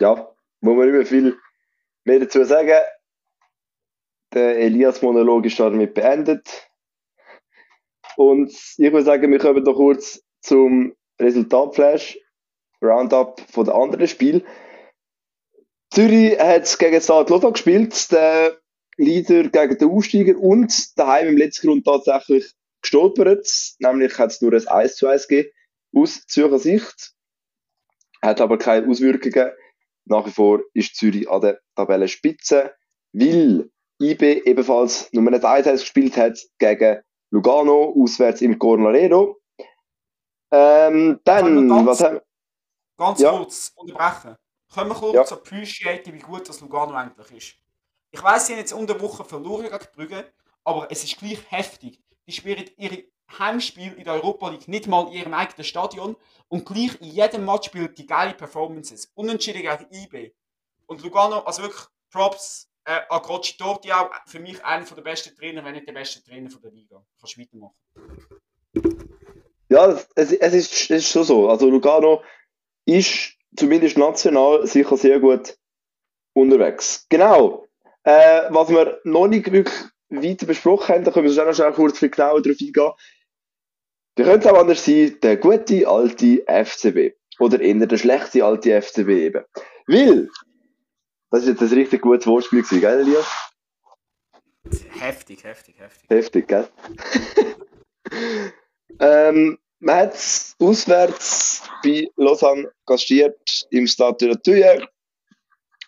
Ja, 0.00 0.34
muss 0.60 0.76
man 0.76 0.86
nicht 0.86 0.96
mehr 0.96 1.06
viel 1.06 1.38
mehr 2.02 2.18
dazu 2.18 2.42
sagen. 2.42 2.80
Der 4.32 4.58
Elias-Monolog 4.58 5.46
ist 5.46 5.60
damit 5.60 5.94
beendet. 5.94 6.69
Und 8.16 8.50
ich 8.50 8.92
würde 8.92 9.04
sagen, 9.04 9.30
wir 9.30 9.38
kommen 9.38 9.62
noch 9.62 9.74
kurz 9.74 10.22
zum 10.40 10.94
Resultatflash, 11.20 12.18
Roundup 12.82 13.40
von 13.50 13.64
den 13.64 13.74
anderen 13.74 14.08
Spielen. 14.08 14.42
Zürich 15.92 16.38
hat 16.38 16.78
gegen 16.78 17.00
Stade 17.00 17.32
Lotto 17.32 17.52
gespielt, 17.52 18.10
der 18.12 18.58
Leader 18.96 19.48
gegen 19.48 19.78
den 19.78 19.90
Aussteiger 19.90 20.38
und 20.38 20.98
daheim 20.98 21.28
im 21.28 21.36
letzten 21.36 21.66
Grund 21.66 21.84
tatsächlich 21.84 22.52
gestolpert. 22.80 23.48
Nämlich 23.78 24.16
hat 24.18 24.30
es 24.30 24.40
nur 24.40 24.52
ein 24.52 24.66
1 24.66 24.96
zu 24.96 25.08
1 25.08 25.28
gegeben, 25.28 25.50
aus 25.94 26.26
Zürcher 26.26 26.58
Sicht. 26.58 27.12
Hat 28.22 28.40
aber 28.40 28.58
keine 28.58 28.86
Auswirkungen. 28.88 29.50
Nach 30.04 30.26
wie 30.26 30.30
vor 30.30 30.60
ist 30.74 30.96
Zürich 30.96 31.28
an 31.28 31.40
der 31.40 31.60
Tabellenspitze, 31.76 32.74
weil 33.12 33.70
IB 34.00 34.42
ebenfalls 34.44 35.12
Nummer 35.12 35.32
1 35.42 35.66
gespielt 35.66 36.16
hat 36.16 36.38
gegen 36.58 37.00
Lugano, 37.30 37.94
auswärts 38.02 38.40
im 38.42 38.58
Cornarero. 38.58 39.40
Ähm, 40.50 41.20
dann, 41.24 41.68
ganz, 41.68 41.86
was 41.86 42.00
haben 42.02 42.20
Ganz 42.96 43.20
Ja. 43.20 43.30
kurz 43.36 43.72
unterbrechen. 43.76 44.36
Können 44.74 44.90
wir 44.90 44.94
kurz 44.94 45.30
Ja. 45.30 45.36
appreciaten, 45.36 46.12
wie 46.12 46.18
gut 46.18 46.48
das 46.48 46.60
Lugano 46.60 46.92
eigentlich 46.94 47.30
ist? 47.32 47.54
Ich 48.10 48.22
weiss, 48.22 48.46
sie 48.46 48.52
haben 48.52 48.60
jetzt 48.60 48.72
unter 48.72 49.00
Woche 49.00 49.24
verloren 49.24 49.62
gegen 49.70 49.78
Brügge, 49.94 50.32
aber 50.64 50.90
es 50.90 51.02
ist 51.04 51.18
gleich 51.18 51.38
heftig. 51.50 52.02
Die 52.26 52.32
spielen 52.32 52.68
ihre 52.76 53.04
Heimspiel 53.38 53.92
in 53.94 54.04
der 54.04 54.14
Europa 54.14 54.48
League 54.50 54.68
nicht 54.68 54.86
mal 54.88 55.06
in 55.06 55.12
ihrem 55.14 55.34
eigenen 55.34 55.64
Stadion 55.64 56.16
und 56.48 56.66
gleich 56.66 57.00
in 57.00 57.08
jedem 57.08 57.44
Match 57.46 57.66
spielt 57.68 57.96
die 57.96 58.06
geile 58.06 58.34
Performances. 58.34 59.10
Unentschieden 59.14 59.62
gegen 59.62 59.86
IB. 59.92 60.34
Und 60.86 61.02
Lugano, 61.02 61.38
also 61.40 61.62
wirklich 61.62 61.84
Props 62.10 62.68
äh, 62.90 63.00
an 63.08 63.22
Croci 63.22 63.56
Torti 63.56 63.92
auch, 63.92 64.10
für 64.26 64.40
mich 64.40 64.62
einer 64.64 64.84
der 64.84 65.02
besten 65.02 65.36
Trainer, 65.36 65.64
wenn 65.64 65.74
nicht 65.74 65.86
der 65.86 65.92
beste 65.92 66.22
Trainer 66.22 66.50
von 66.50 66.60
der 66.62 66.72
Liga. 66.72 67.02
Kannst 67.20 67.36
du 67.36 67.40
weitermachen. 67.40 67.76
Ja, 69.68 69.86
es, 70.16 70.32
es, 70.32 70.54
ist, 70.54 70.72
es 70.72 70.90
ist 70.90 71.10
schon 71.10 71.24
so. 71.24 71.48
Also 71.48 71.70
Lugano 71.70 72.22
ist 72.86 73.36
zumindest 73.56 73.96
national 73.96 74.66
sicher 74.66 74.96
sehr 74.96 75.20
gut 75.20 75.56
unterwegs. 76.32 77.06
Genau. 77.08 77.66
Äh, 78.02 78.42
was 78.50 78.68
wir 78.70 79.00
noch 79.04 79.28
nicht 79.28 79.52
wirklich 79.52 79.76
weiter 80.08 80.46
besprochen 80.46 80.94
haben, 80.94 81.04
da 81.04 81.12
können 81.12 81.26
wir 81.26 81.34
schon 81.34 81.46
noch 81.46 81.54
schnell 81.54 81.72
kurz 81.72 81.92
bisschen 81.92 82.10
genauer 82.10 82.42
drauf 82.42 82.56
eingehen. 82.60 82.92
Da 84.16 84.24
könnte 84.24 84.48
es 84.48 84.52
auch 84.52 84.58
anders 84.58 84.84
sein, 84.84 85.16
der 85.22 85.36
gute 85.36 85.86
alte 85.86 86.42
FCB. 86.46 87.14
Oder 87.38 87.60
eher 87.60 87.86
der 87.86 87.96
schlechte 87.96 88.44
alte 88.44 88.82
FCB 88.82 89.08
eben. 89.08 89.44
Weil, 89.86 90.28
das 91.30 91.42
ist 91.42 91.48
jetzt 91.48 91.62
ein 91.62 91.78
richtig 91.78 92.02
gutes 92.02 92.26
Wortspiel 92.26 92.62
gewesen, 92.62 92.80
gell, 92.80 93.00
Elias? 93.00 93.26
Heftig, 94.98 95.44
heftig, 95.44 95.78
heftig. 95.78 96.10
Heftig, 96.10 96.48
gell? 96.48 96.68
ähm, 99.00 99.58
man 99.78 99.96
hat 99.96 100.14
es 100.14 100.54
auswärts 100.58 101.62
bei 101.82 102.08
Lausanne 102.16 102.70
gastiert 102.86 103.66
im 103.70 103.86
Stade 103.86 104.16
de 104.18 104.28
la 104.28 104.34
Thuyer. 104.36 104.88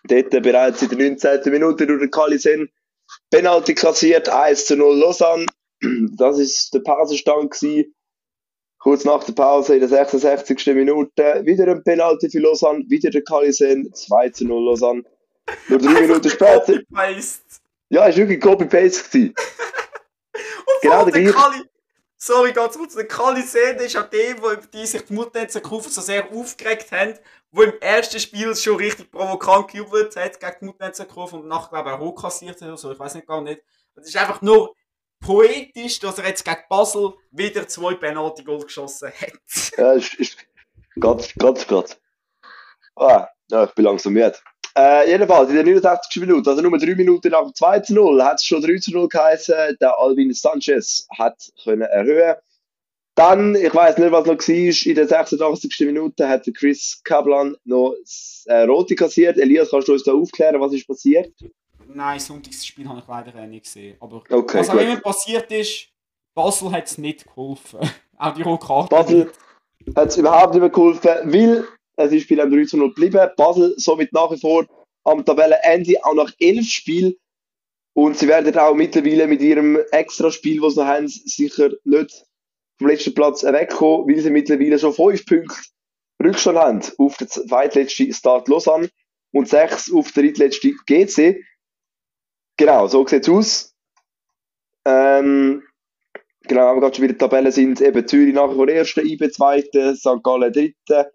Dort 0.05 0.29
bereits 0.31 0.81
in 0.81 0.89
der 0.89 0.97
19. 0.97 1.51
Minute 1.51 1.87
durch 1.87 1.99
den 1.99 2.11
Kalisen 2.11 2.69
Penalty 3.29 3.73
kassiert, 3.73 4.29
1 4.29 4.65
zu 4.65 4.75
0 4.75 4.97
Lausanne. 4.97 5.45
Das 6.17 6.39
ist 6.39 6.73
der 6.73 6.79
Pausenstand 6.79 7.51
gewesen. 7.51 7.93
Kurz 8.79 9.05
nach 9.05 9.23
der 9.23 9.33
Pause 9.33 9.75
in 9.75 9.79
der 9.79 9.89
66. 9.89 10.65
Minute 10.67 11.45
wieder 11.45 11.67
ein 11.67 11.83
Penalty 11.83 12.29
für 12.29 12.39
Lausanne, 12.39 12.83
wieder 12.89 13.09
der 13.11 13.23
Kalisen, 13.23 13.93
2 13.93 14.29
zu 14.29 14.45
0 14.45 14.65
Lausanne. 14.65 15.03
Nur 15.67 15.79
drei 15.79 16.01
Minuten 16.01 16.29
später. 16.29 16.59
Copy-paste. 16.73 17.43
Ja, 17.89 18.05
ist 18.07 18.17
wirklich 18.17 18.39
Copy-Paste. 18.41 19.17
Und 19.33 19.33
Genau 20.81 21.05
der 21.05 21.13
gleiche- 21.21 21.33
Kali, 21.33 21.63
sorry, 22.17 22.53
ganz 22.53 22.77
kurz, 22.77 22.95
der 22.95 23.07
Kali 23.07 23.41
Sehn 23.43 23.77
ist 23.77 23.95
auch 23.97 24.09
der, 24.09 24.41
wo 24.41 24.51
über 24.51 24.65
die 24.67 24.85
sich 24.85 25.03
die 25.03 25.13
Muttenzer-Kufen 25.13 25.91
so 25.91 26.01
sehr 26.01 26.31
aufgeregt 26.31 26.91
haben, 26.91 27.13
wo 27.51 27.61
im 27.63 27.73
ersten 27.79 28.19
Spiel 28.19 28.55
schon 28.55 28.77
richtig 28.77 29.11
provokant 29.11 29.69
gejubelt 29.71 30.15
hat 30.15 30.39
gegen 30.39 30.55
die 30.61 30.65
Muttenzer-Kurve 30.65 31.35
und 31.35 31.47
nachher, 31.47 31.69
glaube 31.69 31.89
ich, 31.89 31.95
auch 31.95 31.99
rot 31.99 32.19
kassiert 32.21 32.55
hat 32.61 32.67
oder 32.67 32.77
so, 32.77 32.91
ich 32.91 32.99
weiß 32.99 33.15
nicht 33.15 33.27
gar 33.27 33.41
nicht. 33.41 33.61
Es 33.95 34.07
ist 34.07 34.17
einfach 34.17 34.41
nur 34.41 34.75
poetisch, 35.19 35.99
dass 35.99 36.17
er 36.17 36.27
jetzt 36.27 36.43
gegen 36.43 36.57
Basel 36.67 37.13
wieder 37.31 37.67
zwei 37.67 37.93
Penalty-Goal 37.93 38.63
geschossen 38.63 39.09
hat. 39.11 39.71
Ja, 39.77 39.93
ist, 39.93 40.15
ist 40.15 40.37
ganz, 40.99 41.31
ganz 41.35 41.67
gerade. 41.67 41.89
Ah, 42.95 43.27
ja, 43.49 43.65
ich 43.65 43.71
bin 43.71 43.85
langsam 43.85 44.13
müde. 44.13 44.35
Äh, 44.75 45.11
jedenfalls, 45.11 45.49
in 45.49 45.55
der 45.55 45.63
69. 45.63 46.21
Minute, 46.21 46.49
also 46.49 46.61
nur 46.61 46.77
drei 46.77 46.95
Minuten 46.95 47.29
nach 47.29 47.43
dem 47.43 47.53
2 47.53 47.79
zu 47.81 47.93
0, 47.93 48.23
hat 48.23 48.39
es 48.39 48.45
schon 48.45 48.61
3 48.61 48.77
zu 48.79 48.91
0 48.91 49.07
geheißen. 49.07 49.77
Der 49.79 49.99
Alvin 49.99 50.33
Sanchez 50.33 51.07
hat 51.15 51.37
können 51.63 51.83
erhöhen. 51.83 52.35
Dann, 53.15 53.53
ich 53.53 53.73
weiß 53.73 53.99
nicht, 53.99 54.11
was 54.11 54.25
noch 54.25 54.39
war, 54.39 54.87
in 54.87 54.95
der 54.95 55.07
86. 55.07 55.79
Minute 55.81 56.27
hat 56.27 56.49
Chris 56.57 56.99
Kaplan 57.03 57.55
noch 57.63 57.93
das, 58.01 58.43
äh, 58.47 58.63
Rote 58.63 58.95
kassiert. 58.95 59.37
Elias, 59.37 59.69
kannst 59.69 59.87
du 59.87 59.93
uns 59.93 60.03
da 60.03 60.13
aufklären, 60.13 60.59
was 60.59 60.73
ist 60.73 60.87
passiert? 60.87 61.31
Nein, 61.87 62.19
Sonntagsspiel 62.19 62.89
habe 62.89 62.99
ich 62.99 63.07
leider 63.07 63.39
auch 63.39 63.45
nicht 63.45 63.65
gesehen. 63.65 63.97
Aber 63.99 64.23
Okay, 64.27 64.59
was 64.59 64.69
auch 64.69 64.79
immer 64.79 64.99
passiert 64.99 65.51
ist, 65.51 65.89
Basel 66.33 66.71
hat 66.71 66.87
es 66.87 66.97
nicht 66.97 67.25
geholfen. 67.27 67.79
auch 68.17 68.33
die 68.33 68.41
Rotkarte. 68.41 68.89
Basel 68.89 69.31
hat 69.95 70.07
es 70.07 70.17
überhaupt 70.17 70.53
nicht 70.55 70.61
mehr 70.61 70.69
geholfen, 70.71 71.09
weil 71.25 71.67
es 71.95 72.11
ist 72.11 72.23
Spiel 72.23 72.41
am 72.41 72.51
3 72.51 72.65
zu 72.65 72.77
0 72.77 72.89
geblieben. 72.89 73.29
Basel 73.37 73.73
somit 73.77 74.13
nach 74.13 74.31
wie 74.31 74.39
vor 74.39 74.65
am 75.03 75.23
Tabellenende, 75.25 76.03
auch 76.03 76.13
nach 76.13 76.31
elf 76.39 76.65
Spielen. 76.67 77.15
Und 77.93 78.17
sie 78.17 78.27
werden 78.27 78.57
auch 78.57 78.73
mittlerweile 78.73 79.27
mit 79.27 79.41
ihrem 79.41 79.77
Extraspiel, 79.91 80.61
das 80.61 80.73
sie 80.73 80.79
noch 80.79 80.87
haben, 80.87 81.07
sicher 81.07 81.69
nicht 81.83 82.25
vom 82.79 82.87
letzten 82.87 83.13
Platz 83.13 83.43
wegkommen, 83.43 84.07
weil 84.07 84.21
sie 84.21 84.31
mittlerweile 84.31 84.79
schon 84.79 84.93
fünf 84.93 85.25
Punkte 85.25 85.55
Rückstand 86.23 86.57
haben 86.57 86.81
auf 86.97 87.17
den 87.17 87.27
zweitletzten 87.27 88.13
Start 88.13 88.47
Lausanne 88.47 88.89
und 89.31 89.47
sechs 89.47 89.91
auf 89.91 90.11
den 90.11 90.23
drittletzten 90.23 90.77
GC. 90.87 91.43
Genau, 92.57 92.87
so 92.87 93.05
sieht 93.05 93.27
es 93.27 93.29
aus. 93.29 93.75
Ähm, 94.85 95.63
Genau, 96.45 96.77
gerade 96.77 96.95
schon 96.95 97.03
wieder 97.03 97.13
in 97.13 97.19
der 97.19 97.29
Tabelle 97.29 97.51
sind, 97.51 97.79
eben 97.79 98.05
Zürich 98.05 98.33
nachher 98.33 98.55
vor 98.55 98.67
ersten, 98.67 99.05
IB 99.05 99.31
zweiten, 99.31 99.95
St. 99.95 100.21
Gallen 100.21 100.51
dritten. 100.51 101.05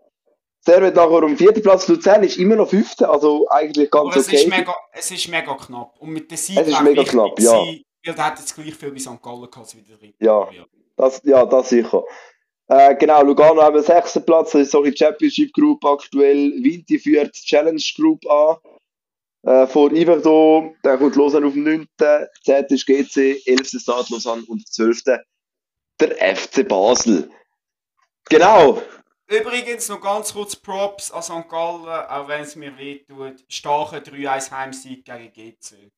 Servet 0.68 0.94
nachher 0.94 1.22
um 1.22 1.35
vierten 1.35 1.62
Platz, 1.62 1.88
Luzern 1.88 2.22
ist 2.24 2.37
immer 2.37 2.57
noch 2.57 2.68
fünfter, 2.68 3.11
also 3.11 3.48
eigentlich 3.48 3.90
ganz 3.90 4.11
Aber 4.11 4.20
es, 4.20 4.28
okay. 4.28 4.37
ist 4.37 4.48
mega, 4.48 4.74
es 4.92 5.11
ist 5.11 5.28
mega 5.28 5.54
knapp. 5.54 5.98
Und 5.98 6.11
mit 6.11 6.31
der 6.31 6.37
Sieg 6.37 6.59
Es 6.59 6.68
ist 6.68 6.83
mega 6.83 7.04
knapp, 7.04 7.40
ja. 7.40 7.52
Weil 7.52 7.85
der 8.04 8.26
hat 8.26 8.38
jetzt 8.38 8.54
gleich 8.54 8.74
viel 8.74 8.94
wie 8.94 9.00
St. 9.00 9.22
Gallen 9.22 9.50
gehabt, 9.50 9.74
wie 9.74 9.81
der 9.81 9.96
dritte. 9.96 10.22
Ja. 10.22 10.46
Das, 10.94 11.22
ja, 11.24 11.46
das 11.46 11.70
sicher. 11.70 12.04
Äh, 12.66 12.96
genau, 12.96 13.22
Lugano 13.22 13.62
haben 13.62 13.76
den 13.76 13.83
sechsten 13.83 14.22
Platz, 14.26 14.52
das 14.52 14.62
ist 14.62 14.72
so 14.72 14.83
die 14.83 14.94
Championship 14.94 15.54
Group 15.54 15.83
aktuell. 15.87 16.52
Vinti 16.62 16.98
führt 16.98 17.35
die 17.35 17.46
Challenge 17.46 17.83
Group 17.96 18.20
an. 18.31 18.57
Äh, 19.44 19.66
vor 19.68 19.90
Iverdo, 19.92 20.74
dann 20.83 20.98
kommt 20.98 21.16
Lausanne 21.16 21.46
auf 21.46 21.54
dem 21.54 21.64
9., 21.64 21.87
10. 22.44 22.64
ist 22.68 22.87
GC, 22.87 23.40
11. 23.46 23.68
Start 23.81 24.11
Lausanne 24.11 24.44
und 24.48 24.68
12. 24.68 25.02
der 25.98 26.37
FC 26.37 26.68
Basel. 26.68 27.31
Genau, 28.28 28.83
Übrigens 29.28 29.88
noch 29.88 30.00
ganz 30.00 30.32
kurz 30.32 30.56
Props 30.56 31.10
an 31.10 31.22
St. 31.22 31.48
Gallen, 31.48 31.86
auch 31.86 32.28
wenn 32.28 32.42
es 32.42 32.56
mir 32.56 32.76
weh 32.78 33.00
tut. 33.04 33.44
Starker 33.48 33.98
3-1 33.98 34.50
Heimsieg 34.50 35.04
gegen 35.04 35.32
GC. 35.32 35.90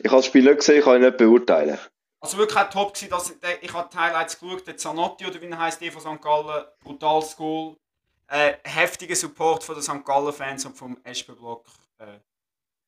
ich 0.00 0.06
habe 0.06 0.16
das 0.16 0.26
Spiel 0.26 0.44
nicht 0.44 0.58
gesehen, 0.58 0.78
ich 0.78 0.84
kann 0.84 0.96
ihn 0.96 1.02
nicht 1.02 1.16
beurteilen. 1.18 1.78
Also 2.20 2.38
wirklich 2.38 2.58
auch 2.58 2.70
top 2.70 2.94
gewesen, 2.94 3.10
dass 3.10 3.38
der, 3.40 3.62
ich 3.62 3.72
habe 3.72 3.88
die 3.92 3.96
Highlights 3.98 4.38
geschaut, 4.40 4.66
der 4.66 4.76
Zanotti 4.76 5.26
oder 5.26 5.40
wie 5.40 5.46
er 5.46 5.58
heisst, 5.58 5.80
der 5.80 5.92
von 5.92 6.00
St. 6.16 6.22
Gallen, 6.22 6.64
brutales 6.80 7.36
Goal. 7.36 7.76
Äh, 8.30 8.54
heftiger 8.64 9.16
Support 9.16 9.64
von 9.64 9.74
den 9.74 9.82
St. 9.82 10.04
Gallen-Fans 10.04 10.64
und 10.66 10.76
vom 10.76 10.98
SP-Block. 11.04 11.64
Äh, 11.98 12.18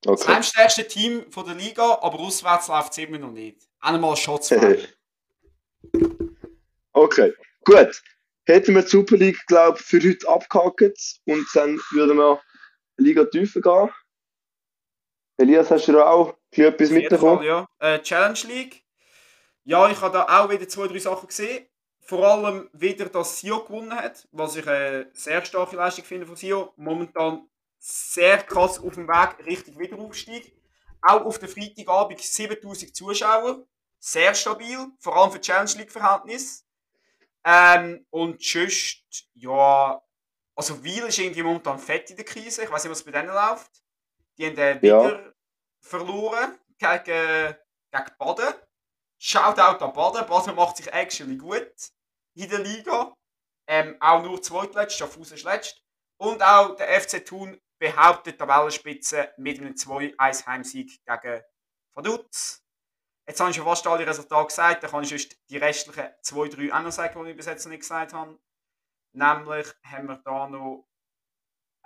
Das 0.02 0.22
Okay. 0.22 0.32
heimstärkste 0.34 0.86
Team 0.88 1.30
von 1.30 1.44
der 1.46 1.54
Liga, 1.54 1.98
aber 2.00 2.18
auswärts 2.20 2.68
läuft 2.68 2.92
es 2.92 2.98
immer 2.98 3.18
noch 3.18 3.30
nicht. 3.32 3.68
Einmal 3.80 4.16
Shots 4.16 4.52
okay, 6.92 7.32
gut. 7.64 8.03
Hätten 8.44 8.75
wir 8.75 8.83
die 8.83 8.88
Super 8.88 9.16
League, 9.16 9.46
glaube 9.46 9.79
ich, 9.79 9.85
für 9.85 10.01
heute 10.01 10.29
abgehakt 10.29 11.20
und 11.27 11.46
dann 11.55 11.81
würden 11.92 12.16
wir 12.16 12.40
Liga 12.96 13.25
tiefer 13.25 13.61
gehen. 13.61 13.90
Elias, 15.37 15.70
hast 15.70 15.88
du 15.88 15.92
da 15.92 16.07
auch 16.07 16.37
etwas 16.51 16.90
mitbekommen? 16.90 17.42
ja. 17.42 17.66
Äh, 17.79 18.01
Challenge 18.01 18.40
League. 18.49 18.85
Ja, 19.64 19.88
ich 19.88 20.01
habe 20.01 20.12
da 20.12 20.25
auch 20.25 20.51
wieder 20.51 20.68
zwei, 20.68 20.87
drei 20.88 20.99
Sachen 20.99 21.29
gesehen. 21.29 21.66
Vor 22.01 22.27
allem 22.27 22.68
wieder, 22.73 23.07
dass 23.07 23.38
Sio 23.38 23.64
gewonnen 23.64 23.94
hat, 23.94 24.27
was 24.33 24.57
ich 24.57 24.66
eine 24.66 25.09
sehr 25.12 25.44
starke 25.44 25.77
Leistung 25.77 26.05
finde 26.05 26.27
von 26.27 26.37
Sio. 26.37 26.73
Momentan 26.77 27.49
sehr 27.79 28.38
krass 28.38 28.79
auf 28.79 28.94
dem 28.94 29.09
Weg 29.09 29.46
Richtung 29.46 29.79
Wiederaufstieg. 29.79 30.53
Auch 31.03 31.25
auf 31.25 31.38
der 31.38 31.49
Freitagabend 31.49 32.20
7000 32.20 32.94
Zuschauer. 32.94 33.64
Sehr 33.99 34.35
stabil, 34.35 34.79
vor 34.99 35.16
allem 35.16 35.31
für 35.31 35.40
Challenge 35.40 35.70
League 35.77 35.92
Verhältnis. 35.92 36.66
Ähm, 37.44 38.07
und 38.11 38.42
sonst, 38.42 39.03
ja, 39.35 40.03
also 40.55 40.83
Wiel 40.85 41.05
ist 41.05 41.18
irgendwie 41.18 41.42
momentan 41.42 41.79
fett 41.79 42.11
in 42.11 42.16
der 42.16 42.24
Krise. 42.24 42.64
Ich 42.64 42.70
weiß 42.70 42.85
nicht, 42.85 42.90
was 42.90 43.03
bei 43.05 43.12
denen 43.12 43.29
läuft. 43.29 43.70
Die 44.38 44.46
haben 44.46 44.59
äh, 44.59 44.87
Ja. 44.87 45.05
wieder 45.05 45.35
verloren 45.81 46.59
gegen, 46.79 47.05
gegen 47.05 47.57
Baden. 48.18 48.55
Shoutout 49.18 49.85
an 49.85 49.92
Baden. 49.92 50.26
Baden 50.26 50.55
macht 50.55 50.76
sich 50.76 50.92
actually 50.92 51.37
gut 51.37 51.72
in 52.35 52.48
der 52.48 52.59
Liga. 52.61 53.14
Ähm, 53.66 53.96
auch 54.00 54.22
nur 54.22 54.42
zweitletzt, 54.42 54.98
Schaffhausen 54.98 55.37
ist 55.37 55.44
letzt. 55.44 55.83
Und 56.18 56.42
auch 56.42 56.74
der 56.76 57.00
FC 57.00 57.24
Thun 57.24 57.59
behauptet 57.79 58.38
Tabellenspitze 58.38 59.33
mit 59.38 59.59
einem 59.59 59.74
2-1 59.74 60.46
Heimsieg 60.46 61.00
gegen 61.05 61.42
Vaduz. 61.94 62.62
Jetzt 63.26 63.40
habe 63.40 63.50
ich 63.50 63.56
schon 63.56 63.64
fast 63.64 63.87
alle 63.87 64.06
Resultate 64.06 64.46
gesagt, 64.46 64.83
dann 64.83 64.90
kann 64.90 65.02
ich 65.02 65.11
sonst 65.11 65.37
die 65.48 65.56
restlichen 65.56 66.09
2-3 66.22 66.72
auch 66.72 66.83
noch 66.83 66.90
sagen, 66.92 67.24
die 67.24 67.30
ich 67.30 67.37
bis 67.37 67.46
jetzt 67.46 67.66
nicht 67.66 67.80
gesagt 67.80 68.12
habe. 68.12 68.38
Nämlich 69.12 69.66
haben 69.85 70.09
wir 70.09 70.16
da 70.24 70.48
noch 70.48 70.88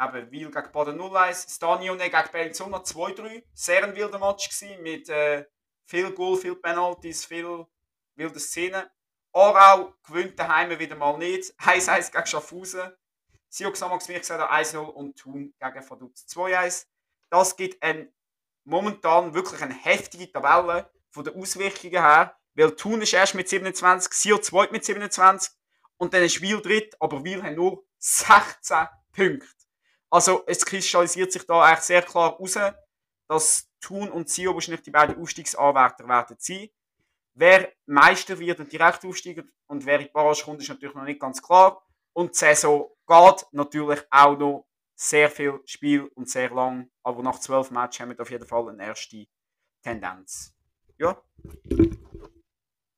eben 0.00 0.30
Wil 0.30 0.50
gegen 0.50 0.72
Baden 0.72 1.00
0-1, 1.00 1.54
Stanione 1.54 2.10
gegen 2.10 2.32
Bellinzona 2.32 2.78
2-3. 2.78 3.44
Sehr 3.52 3.84
ein 3.84 3.94
wilder 3.94 4.18
Match 4.18 4.48
gewesen, 4.48 4.82
mit 4.82 5.08
äh, 5.08 5.46
viel 5.84 6.12
Goal, 6.12 6.36
viel 6.36 6.56
Penalties, 6.56 7.24
viel 7.24 7.66
wilde 8.14 8.40
Szenen. 8.40 8.84
Aarau 9.32 9.92
gewinnt 10.06 10.38
daheim 10.38 10.78
wieder 10.78 10.96
mal 10.96 11.18
nicht. 11.18 11.52
1-1 11.58 12.12
gegen 12.12 12.26
Schaffhausen. 12.26 12.92
Sio 13.48 13.70
Xamax 13.70 14.08
mir 14.08 14.18
gesagt 14.18 14.50
1-0 14.50 14.78
und 14.78 15.16
Thun 15.16 15.54
gegen 15.58 15.90
Vaduz 15.90 16.26
2-1. 16.28 16.86
Das 17.30 17.56
gibt 17.56 17.82
ein, 17.82 18.12
momentan 18.64 19.34
wirklich 19.34 19.62
eine 19.62 19.74
heftige 19.74 20.30
Tabelle 20.30 20.90
von 21.14 21.24
den 21.24 21.40
Auswirkungen 21.40 21.92
her, 21.92 22.36
weil 22.54 22.74
Thun 22.74 23.00
ist 23.00 23.12
erst 23.12 23.34
mit 23.34 23.48
27, 23.48 24.12
Sio 24.12 24.38
2 24.38 24.68
mit 24.70 24.84
27 24.84 25.52
und 25.96 26.12
dann 26.12 26.22
ist 26.22 26.40
Wiel 26.42 26.60
dritt, 26.60 26.96
aber 27.00 27.24
Wiel 27.24 27.42
hat 27.42 27.54
nur 27.54 27.84
16 27.98 28.88
Punkte. 29.12 29.46
Also 30.10 30.44
es 30.46 30.64
kristallisiert 30.64 31.32
sich 31.32 31.46
da 31.46 31.62
eigentlich 31.62 31.84
sehr 31.84 32.02
klar 32.02 32.32
raus, 32.32 32.58
dass 33.28 33.70
Thun 33.80 34.10
und 34.10 34.28
Sio 34.28 34.54
wahrscheinlich 34.54 34.82
die 34.82 34.90
beiden 34.90 35.20
Aufstiegsanwärter 35.20 36.06
werden 36.08 36.36
sein. 36.38 36.68
Wer 37.34 37.72
Meister 37.86 38.38
wird 38.38 38.60
und 38.60 38.72
direkt 38.72 39.04
aufsteigen 39.04 39.50
und 39.66 39.86
wer 39.86 39.98
in 39.98 40.06
die 40.06 40.12
Barrage 40.12 40.44
kommt, 40.44 40.62
ist 40.62 40.68
natürlich 40.68 40.94
noch 40.94 41.04
nicht 41.04 41.20
ganz 41.20 41.42
klar. 41.42 41.84
Und 42.12 42.32
die 42.32 42.38
Saison 42.38 42.90
geht 43.06 43.46
natürlich 43.52 44.00
auch 44.10 44.38
noch 44.38 44.66
sehr 44.94 45.30
viel 45.30 45.60
Spiel 45.64 46.04
und 46.14 46.28
sehr 46.28 46.50
lang. 46.50 46.90
Aber 47.02 47.22
nach 47.22 47.40
zwölf 47.40 47.70
Matches 47.70 48.00
haben 48.00 48.10
wir 48.10 48.20
auf 48.20 48.30
jeden 48.30 48.46
Fall 48.46 48.68
eine 48.68 48.86
erste 48.86 49.26
Tendenz. 49.82 50.53
Ja. 50.98 51.22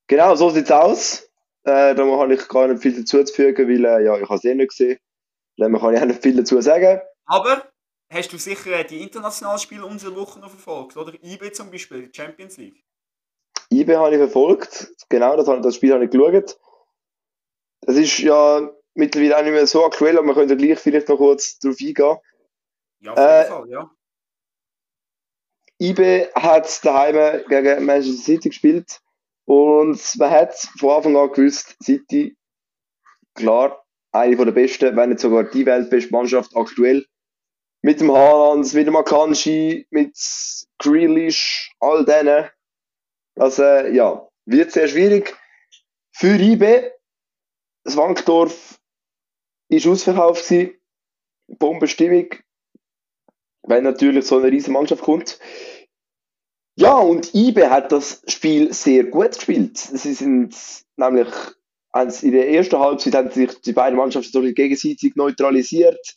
Genau, 0.07 0.35
so 0.35 0.51
sieht 0.51 0.67
es 0.67 0.71
aus. 0.71 1.23
Äh, 1.65 1.95
da 1.95 2.05
habe 2.05 2.35
ich 2.35 2.49
gar 2.49 2.69
nicht 2.69 2.83
viel 2.83 2.97
dazu 2.97 3.25
zu 3.25 3.35
fügen, 3.35 3.69
weil 3.69 3.85
äh, 3.85 4.05
ja, 4.05 4.17
ich 4.17 4.25
habe 4.25 4.37
es 4.37 4.45
eh 4.45 4.55
nicht 4.55 4.71
gesehen. 4.71 4.99
Da 5.57 5.69
kann 5.69 5.95
ich 5.95 6.01
auch 6.01 6.07
nicht 6.07 6.23
viel 6.23 6.37
dazu 6.37 6.61
sagen. 6.61 7.01
Aber 7.25 7.73
hast 8.13 8.33
du 8.33 8.39
sicher 8.39 8.85
die 8.85 9.03
internationalen 9.03 9.59
Spiele 9.59 9.85
unserer 9.85 10.15
Woche 10.15 10.39
noch 10.39 10.51
verfolgt, 10.51 10.97
oder? 10.97 11.13
IB 11.23 11.53
zum 11.53 11.71
Beispiel, 11.71 12.07
die 12.07 12.15
Champions 12.15 12.57
League. 12.57 12.85
IB 13.71 13.97
habe 13.97 14.13
ich 14.13 14.19
verfolgt, 14.19 14.93
genau, 15.09 15.37
das, 15.37 15.47
das 15.47 15.75
Spiel 15.75 15.93
habe 15.93 16.05
ich 16.05 16.11
geschaut. 16.11 16.57
Das 17.81 17.97
ist 17.97 18.19
ja 18.19 18.71
mittlerweile 18.95 19.39
auch 19.39 19.43
nicht 19.43 19.53
mehr 19.53 19.67
so 19.67 19.85
aktuell, 19.85 20.19
aber 20.19 20.27
wir 20.29 20.35
können 20.35 20.57
gleich 20.57 20.79
vielleicht 20.79 21.09
noch 21.09 21.17
kurz 21.17 21.59
darauf 21.59 21.79
eingehen. 21.81 22.17
Ja, 23.01 23.13
auf 23.13 23.19
jeden 23.19 23.29
äh, 23.29 23.45
Fall, 23.45 23.69
ja. 23.71 23.91
IB 25.81 26.29
hat 26.35 26.85
daheim 26.85 27.43
gegen 27.49 27.85
Manchester 27.85 28.23
City 28.23 28.49
gespielt 28.49 29.01
und 29.45 30.01
man 30.19 30.31
hat 30.31 30.55
von 30.79 30.91
Anfang 30.91 31.17
an 31.17 31.33
gewusst, 31.33 31.77
City, 31.83 32.37
klar, 33.35 33.85
eine 34.13 34.37
der 34.37 34.53
besten, 34.53 34.97
wenn 34.97 35.11
nicht 35.11 35.21
sogar 35.21 35.45
die 35.45 35.67
weltbeste 35.67 36.11
Mannschaft 36.11 36.57
aktuell. 36.57 37.07
Mit 37.83 38.01
dem 38.01 38.11
Haaland, 38.11 38.73
mit 38.75 38.87
dem 38.87 38.97
Akanji, 38.97 39.87
mit 39.91 40.17
Grealish, 40.79 41.73
all 41.79 42.05
denen. 42.05 42.49
Also, 43.39 43.63
ja, 43.63 44.27
wird 44.47 44.73
sehr 44.73 44.89
schwierig. 44.89 45.37
Für 46.11 46.37
IB, 46.37 46.91
das 47.85 47.97
Wankdorf 47.97 48.81
ist 49.69 49.87
ausverkauft. 49.87 50.53
Bombenstimmung. 51.47 52.31
Wenn 53.67 53.85
natürlich 53.85 54.27
so 54.27 54.39
eine 54.39 54.51
riesige 54.51 54.73
Mannschaft 54.73 55.03
kommt. 55.03 55.39
Ja, 56.79 56.97
und 56.97 57.35
IBE 57.35 57.71
hat 57.71 57.91
das 57.91 58.23
Spiel 58.27 58.73
sehr 58.73 59.05
gut 59.05 59.35
gespielt. 59.35 59.79
Sie 59.79 60.13
sind 60.13 60.55
nämlich 60.97 61.29
in 62.23 62.33
der 62.33 62.51
ersten 62.51 62.79
Halbzeit 62.79 63.15
haben 63.15 63.31
sich 63.31 63.59
die 63.63 63.73
beiden 63.73 63.97
Mannschaften 63.97 64.31
so 64.31 64.43
gegenseitig 64.43 65.17
neutralisiert. 65.17 66.15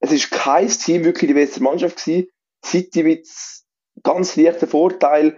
Es 0.00 0.10
ist 0.10 0.30
kein 0.30 0.68
Team 0.68 1.04
wirklich 1.04 1.28
die 1.28 1.34
beste 1.34 1.62
Mannschaft 1.62 2.02
gewesen. 2.02 2.28
City 2.64 3.02
mit 3.02 3.28
ganz 4.02 4.36
leichten 4.36 4.66
Vorteil 4.66 5.36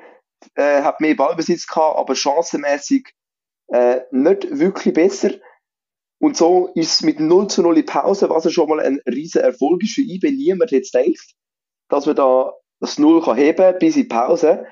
äh, 0.55 0.83
hat 0.83 1.01
mehr 1.01 1.17
Ballbesitz 1.17 1.67
gehabt, 1.67 1.99
aber 1.99 2.15
chancenmäßig 2.15 3.09
äh, 3.69 4.03
nicht 4.13 4.59
wirklich 4.59 4.95
besser. 4.95 5.31
Und 6.21 6.37
so 6.37 6.69
ist 6.75 6.95
es 6.95 7.03
mit 7.03 7.21
0 7.21 7.49
zu 7.49 7.63
0 7.63 7.79
in 7.79 7.87
Pause, 7.87 8.31
was 8.31 8.45
ja 8.45 8.51
schon 8.51 8.69
mal 8.69 8.81
ein 8.81 9.01
riesen 9.07 9.43
Erfolg 9.43 9.83
ist 9.83 9.95
für 9.95 10.03
IB. 10.03 10.31
Niemand 10.31 10.71
jetzt 10.71 10.95
denkt, 10.95 11.35
dass 11.89 12.07
wir 12.07 12.15
da 12.15 12.53
das 12.81 12.99
0 12.99 13.23
kann 13.23 13.37
heben 13.37 13.79
bis 13.79 13.97
in 13.97 14.09
Pause. 14.09 14.67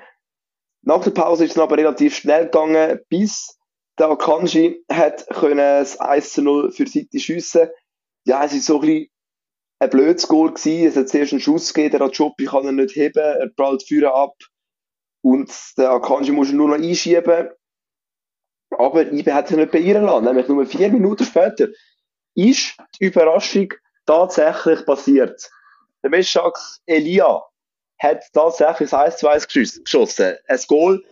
Nach 0.81 1.03
der 1.03 1.11
Pause 1.11 1.45
ist 1.45 1.51
es 1.51 1.57
aber 1.57 1.77
relativ 1.77 2.15
schnell 2.15 2.45
gegangen, 2.45 2.99
bis 3.09 3.57
der 3.97 4.09
Akanji 4.09 4.83
hat 4.91 5.27
können 5.29 5.57
das 5.57 5.99
1 5.99 6.33
zu 6.33 6.41
0 6.41 6.71
für 6.71 6.87
City 6.87 7.19
schiessen. 7.19 7.69
Ja, 8.25 8.43
es 8.43 8.53
ist 8.53 8.65
so 8.65 8.75
ein 8.75 8.81
bisschen 8.81 9.09
ein 9.79 9.89
blödes 9.89 10.27
Goal 10.27 10.53
gewesen. 10.53 10.87
Es 10.87 10.95
hat 10.95 11.09
zuerst 11.09 11.33
einen 11.33 11.41
Schuss 11.41 11.73
gegeben, 11.73 11.99
der 11.99 12.09
Jopi 12.09 12.45
kann 12.45 12.65
er 12.65 12.71
nicht 12.71 12.95
heben, 12.95 13.19
er 13.19 13.49
prallt 13.55 13.83
Führer 13.83 14.15
ab. 14.15 14.35
Und 15.21 15.51
der 15.77 15.91
Akanji 15.91 16.31
muss 16.31 16.49
ihn 16.49 16.57
nur 16.57 16.69
noch 16.69 16.83
einschieben. 16.83 17.49
Aber 18.79 19.11
Ibe 19.11 19.33
hat 19.33 19.47
sich 19.47 19.57
nicht 19.57 19.71
beirren 19.71 20.05
lassen. 20.05 20.25
Nämlich 20.25 20.47
nur 20.47 20.65
vier 20.65 20.89
Minuten 20.89 21.25
später 21.25 21.67
ist 22.35 22.75
die 22.99 23.05
Überraschung 23.05 23.73
tatsächlich 24.05 24.85
passiert. 24.85 25.49
Der 26.03 26.09
Meschak 26.09 26.57
Elia 26.85 27.41
hat 27.99 28.23
tatsächlich 28.33 28.89
das 28.89 28.99
1 28.99 29.17
zu 29.17 29.27
1 29.27 29.47
geschossen. 29.47 30.35
Ein 30.47 30.59
Goal 30.67 31.03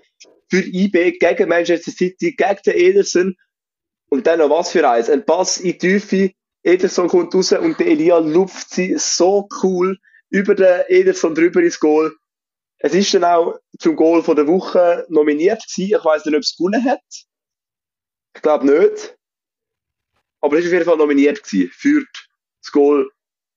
für 0.50 0.62
IB 0.62 1.18
gegen 1.18 1.50
Manchester 1.50 1.92
City, 1.92 2.36
gegen 2.36 2.60
den 2.66 2.76
Ederson. 2.76 3.36
Und 4.10 4.28
dann 4.28 4.40
noch 4.40 4.50
was 4.50 4.72
für 4.72 4.88
eins. 4.88 5.10
Ein 5.10 5.26
Pass 5.26 5.58
in 5.58 5.72
die 5.72 5.78
Tiefe. 5.78 6.32
Ederson 6.64 7.08
kommt 7.08 7.34
raus 7.34 7.54
und 7.54 7.80
der 7.80 7.88
Elia 7.88 8.18
lupft 8.18 8.70
sie 8.70 8.96
so 8.98 9.48
cool 9.64 9.98
über 10.30 10.54
den 10.54 10.82
Ederson 10.90 11.34
drüber 11.34 11.62
ins 11.62 11.80
Goal. 11.80 12.14
Es 12.80 12.94
ist 12.94 13.14
dann 13.14 13.24
auch 13.24 13.56
zum 13.80 13.96
Goal 13.96 14.22
von 14.24 14.36
der 14.36 14.48
Woche 14.48 15.06
nominiert 15.08 15.64
gewesen. 15.64 15.96
Ich 15.98 16.06
weiß 16.06 16.26
nicht, 16.26 16.36
ob 16.36 16.42
es 16.42 16.58
gewonnen 16.58 16.84
hat. 16.84 17.02
Ich 18.36 18.42
glaube 18.42 18.66
nicht. 18.66 19.18
Aber 20.42 20.58
es 20.58 20.64
war 20.64 20.70
auf 20.70 20.74
jeden 20.74 20.86
Fall 20.86 20.98
nominiert 20.98 21.44
gewesen 21.44 21.72
für 21.74 22.06
das 22.62 22.72
Goal 22.72 23.10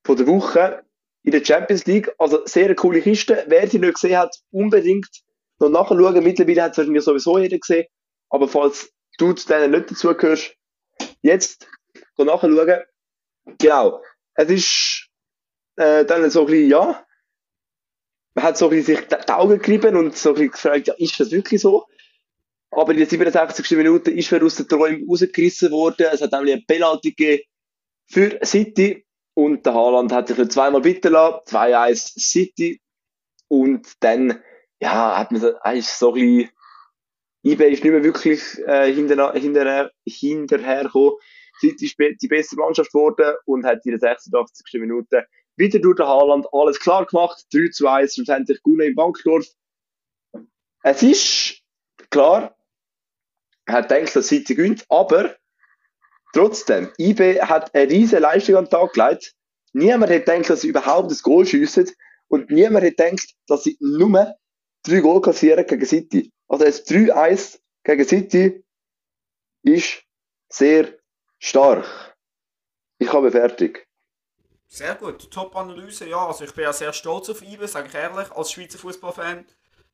von 0.04 0.16
der 0.16 0.26
Woche 0.26 0.84
in 1.22 1.32
der 1.32 1.44
Champions 1.44 1.86
League. 1.86 2.12
Also 2.18 2.44
sehr 2.46 2.66
eine 2.66 2.74
coole 2.74 3.00
Kiste. 3.00 3.44
Wer 3.48 3.68
sie 3.68 3.78
nicht 3.78 3.94
gesehen 3.94 4.18
hat, 4.18 4.36
unbedingt 4.50 5.08
noch 5.58 5.70
nachschauen. 5.70 6.22
Mittlerweile 6.22 6.62
hat 6.62 6.78
es 6.78 7.04
sowieso 7.04 7.38
jeder 7.38 7.58
gesehen. 7.58 7.86
Aber 8.28 8.48
falls 8.48 8.92
du 9.18 9.32
zu 9.32 9.48
denen 9.48 9.70
nicht 9.70 9.90
dazugehörst, 9.90 10.56
jetzt 11.22 11.66
nachschauen. 12.18 12.82
Genau. 13.58 14.02
Es 14.34 14.50
ist 14.50 15.08
äh, 15.76 16.04
dann 16.04 16.28
so 16.30 16.40
ein 16.40 16.46
bisschen, 16.46 16.70
ja, 16.70 17.06
man 18.34 18.44
hat 18.44 18.58
so 18.58 18.66
ein 18.66 18.70
bisschen 18.70 18.96
sich 18.96 19.06
die 19.06 19.32
Augen 19.32 19.58
gerieben 19.58 19.96
und 19.96 20.16
so 20.16 20.30
ein 20.30 20.34
bisschen 20.34 20.50
gefragt, 20.50 20.86
ja, 20.88 20.94
ist 20.94 21.18
das 21.20 21.30
wirklich 21.30 21.60
so? 21.60 21.86
Aber 22.76 22.92
in 22.92 22.98
den 22.98 23.08
67. 23.08 23.76
Minute 23.76 24.10
ist 24.10 24.32
er 24.32 24.44
aus 24.44 24.56
den 24.56 24.68
Träumen 24.68 25.06
rausgerissen 25.08 25.70
worden. 25.70 26.06
Es 26.12 26.20
hat 26.20 26.32
nämlich 26.32 26.54
ein 26.54 26.66
Penalty 26.66 27.46
für 28.06 28.38
City. 28.44 29.06
Und 29.34 29.66
der 29.66 29.74
Haaland 29.74 30.12
hat 30.12 30.28
sich 30.28 30.48
zweimal 30.48 30.80
bitten 30.80 31.12
lassen. 31.12 31.40
2-1 31.46 32.20
City. 32.20 32.80
Und 33.48 33.92
dann, 34.00 34.42
ja, 34.80 35.18
hat 35.18 35.32
man 35.32 35.42
eigentlich 35.62 35.86
so 35.86 36.14
ein 36.14 36.14
bisschen, 36.14 36.50
eBay 37.44 37.72
ist 37.72 37.84
nicht 37.84 37.92
mehr 37.92 38.04
wirklich 38.04 38.42
äh, 38.66 38.92
hinterher, 38.92 39.32
hinterher, 39.34 39.90
hinterher 40.06 40.84
gekommen. 40.84 41.12
City 41.60 41.86
ist 41.86 41.96
die 41.98 42.28
beste 42.28 42.56
Mannschaft 42.56 42.92
geworden 42.92 43.36
und 43.44 43.64
hat 43.64 43.84
in 43.84 43.92
der 43.92 44.00
86. 44.00 44.80
Minute 44.80 45.26
wieder 45.56 45.78
durch 45.78 45.96
den 45.96 46.06
Haaland 46.06 46.46
alles 46.52 46.80
klar 46.80 47.06
gemacht. 47.06 47.44
3 47.52 47.68
zu 47.70 47.86
1 47.86 48.14
schlussendlich 48.14 48.62
gewonnen 48.62 48.88
im 48.88 48.94
Bankdorf. 48.94 49.46
Es 50.82 51.02
ist 51.02 51.62
klar, 52.10 52.56
hat 53.66 53.88
gedacht, 53.88 54.14
dass 54.14 54.28
City 54.28 54.54
gewinnt, 54.54 54.84
aber 54.88 55.36
trotzdem, 56.32 56.92
IB 56.98 57.40
hat 57.40 57.74
eine 57.74 57.90
riesige 57.90 58.20
Leistung 58.20 58.56
an 58.56 58.64
den 58.64 58.70
Tag 58.70 58.92
gelegt. 58.92 59.34
Niemand 59.72 60.12
hat 60.12 60.26
gedacht, 60.26 60.50
dass 60.50 60.60
sie 60.60 60.68
überhaupt 60.68 61.10
das 61.10 61.22
Goal 61.22 61.46
schiessen 61.46 61.90
und 62.28 62.50
niemand 62.50 62.84
hat 62.84 62.96
gedacht, 62.96 63.34
dass 63.46 63.64
sie 63.64 63.76
nur 63.80 64.34
drei 64.82 65.00
Goal 65.00 65.20
kassieren 65.20 65.66
gegen 65.66 65.86
City. 65.86 66.32
Also 66.48 66.64
das 66.64 66.86
3-1 66.86 67.58
gegen 67.84 68.04
City 68.04 68.64
ist 69.62 70.02
sehr 70.48 70.92
stark. 71.38 72.16
Ich 72.98 73.12
habe 73.12 73.30
fertig. 73.30 73.86
Sehr 74.68 74.94
gut, 74.96 75.30
Top-Analyse, 75.30 76.08
ja. 76.08 76.26
Also 76.26 76.44
ich 76.44 76.52
bin 76.52 76.64
ja 76.64 76.72
sehr 76.72 76.92
stolz 76.92 77.30
auf 77.30 77.42
IBE, 77.42 77.68
sage 77.68 77.88
ich 77.88 77.94
ehrlich, 77.94 78.30
als 78.32 78.50
Schweizer 78.50 78.78
Fußballfan. 78.78 79.46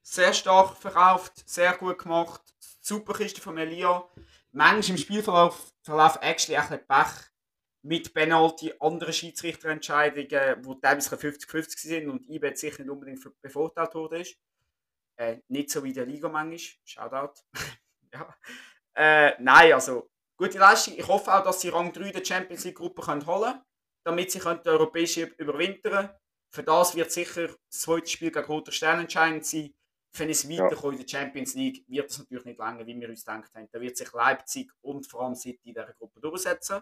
Sehr 0.02 0.32
stark 0.32 0.76
verkauft, 0.76 1.48
sehr 1.48 1.76
gut 1.76 1.98
gemacht 1.98 2.42
super 2.80 3.14
Kiste 3.14 3.40
von 3.40 3.56
Elia. 3.58 4.08
Manchmal 4.52 4.96
im 4.96 5.02
Spielverlauf 5.02 5.72
Verlauf 5.82 6.18
actually 6.20 6.56
ein 6.56 6.68
bisschen 6.68 6.86
Pech 6.86 7.30
mit 7.82 8.12
Penalty, 8.12 8.74
anderen 8.80 9.12
Schiedsrichterentscheidungen, 9.12 10.28
die 10.28 10.80
teilweise 10.80 11.16
50-50 11.16 11.78
sind 11.78 12.08
und 12.10 12.28
IBET 12.28 12.58
sicher 12.58 12.82
nicht 12.82 12.90
unbedingt 12.90 13.24
bevorteilt 13.40 13.94
wurde. 13.94 14.24
Äh, 15.16 15.38
nicht 15.48 15.70
so 15.70 15.82
wie 15.82 15.92
der 15.92 16.04
Liga 16.04 16.28
manchmal. 16.28 16.58
Shoutout. 16.84 17.40
ja. 18.12 18.36
Äh, 18.94 19.40
nein, 19.40 19.72
also 19.72 20.10
gute 20.36 20.58
Leistung. 20.58 20.94
Ich 20.98 21.06
hoffe 21.06 21.32
auch, 21.32 21.44
dass 21.44 21.60
sie 21.60 21.70
Rang 21.70 21.92
3 21.92 22.10
der 22.10 22.24
Champions 22.24 22.64
League 22.64 22.76
Gruppe 22.76 23.06
holen 23.06 23.24
können. 23.24 23.62
damit 24.04 24.30
sie 24.30 24.40
können 24.40 24.60
die 24.62 24.68
europäische 24.68 25.22
überwintern 25.38 26.10
Für 26.50 26.62
das 26.62 26.94
wird 26.94 27.12
sicher 27.12 27.46
das 27.46 27.58
zweite 27.70 28.08
Spiel 28.08 28.30
gegen 28.30 28.46
Roter 28.46 28.72
Stern 28.72 29.00
entscheidend 29.00 29.46
sein. 29.46 29.72
Für 30.12 30.24
ein 30.24 30.30
Weiterkommen 30.30 30.98
in 30.98 31.06
der 31.06 31.08
Champions 31.08 31.54
League 31.54 31.84
wird 31.86 32.10
es 32.10 32.18
natürlich 32.18 32.44
nicht 32.44 32.58
länger, 32.58 32.86
wie 32.86 33.00
wir 33.00 33.08
uns 33.08 33.24
gedacht 33.24 33.54
haben. 33.54 33.68
Da 33.70 33.80
wird 33.80 33.96
sich 33.96 34.12
Leipzig 34.12 34.72
und 34.80 35.06
vor 35.06 35.22
allem 35.22 35.34
City 35.34 35.68
in 35.68 35.74
dieser 35.74 35.92
Gruppe 35.92 36.20
durchsetzen. 36.20 36.80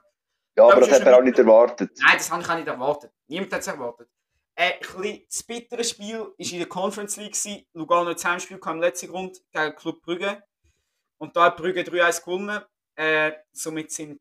Ja, 0.56 0.64
aber 0.64 0.80
das 0.80 0.92
hat 0.92 1.04
man 1.04 1.14
auch 1.14 1.22
nicht 1.22 1.38
erwartet. 1.38 1.92
Nein, 2.00 2.16
das 2.16 2.30
habe 2.30 2.42
ich 2.42 2.48
auch 2.48 2.56
nicht 2.56 2.66
erwartet. 2.66 3.12
Niemand 3.28 3.52
hat 3.52 3.60
es 3.60 3.66
erwartet. 3.66 4.08
Äh, 4.54 4.72
ein 4.96 5.22
das 5.30 5.42
bittere 5.44 5.84
Spiel 5.84 6.18
war 6.18 6.32
in 6.36 6.58
der 6.58 6.66
Conference 6.66 7.16
League. 7.16 7.34
Gewesen. 7.34 7.64
Lugano 7.74 8.10
hat 8.10 8.24
Heimspiel 8.24 8.58
im 8.58 8.80
letzten 8.80 9.08
Grund 9.08 9.40
gegen 9.52 9.76
Club 9.76 10.02
Brügge. 10.02 10.42
Und 11.18 11.36
da 11.36 11.44
hat 11.44 11.58
Brügge 11.58 11.82
3-1 11.82 12.24
gewonnen. 12.24 12.62
Äh, 12.96 13.32
somit 13.52 13.92
sind 13.92 14.20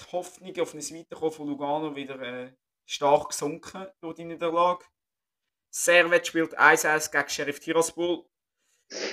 die 0.00 0.12
Hoffnungen 0.12 0.60
auf 0.60 0.74
ein 0.74 0.80
Weiterkommen 0.80 1.32
von 1.32 1.46
Lugano 1.46 1.94
wieder 1.94 2.20
äh, 2.20 2.52
stark 2.84 3.28
gesunken 3.28 3.86
durch 4.00 4.16
die 4.16 4.24
Niederlage. 4.24 4.84
Servet 5.70 6.26
spielt 6.26 6.58
1-1 6.58 7.12
gegen 7.12 7.28
Sheriff 7.28 7.60
Tiraspol. 7.60 8.24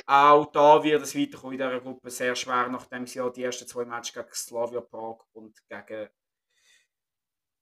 Auch 0.06 0.52
da 0.52 0.84
wird 0.84 1.04
es 1.04 1.16
Weiterkommen 1.16 1.54
in 1.54 1.60
dieser 1.60 1.80
Gruppe 1.82 2.10
sehr 2.10 2.36
schwer, 2.36 2.68
nachdem 2.70 3.06
sie 3.08 3.20
ja 3.20 3.30
die 3.30 3.44
ersten 3.44 3.68
zwei 3.68 3.86
Matches 3.86 4.14
gegen 4.14 4.34
Slavia 4.34 4.82
Prag 4.82 5.20
und 5.34 5.58
gegen 5.70 6.10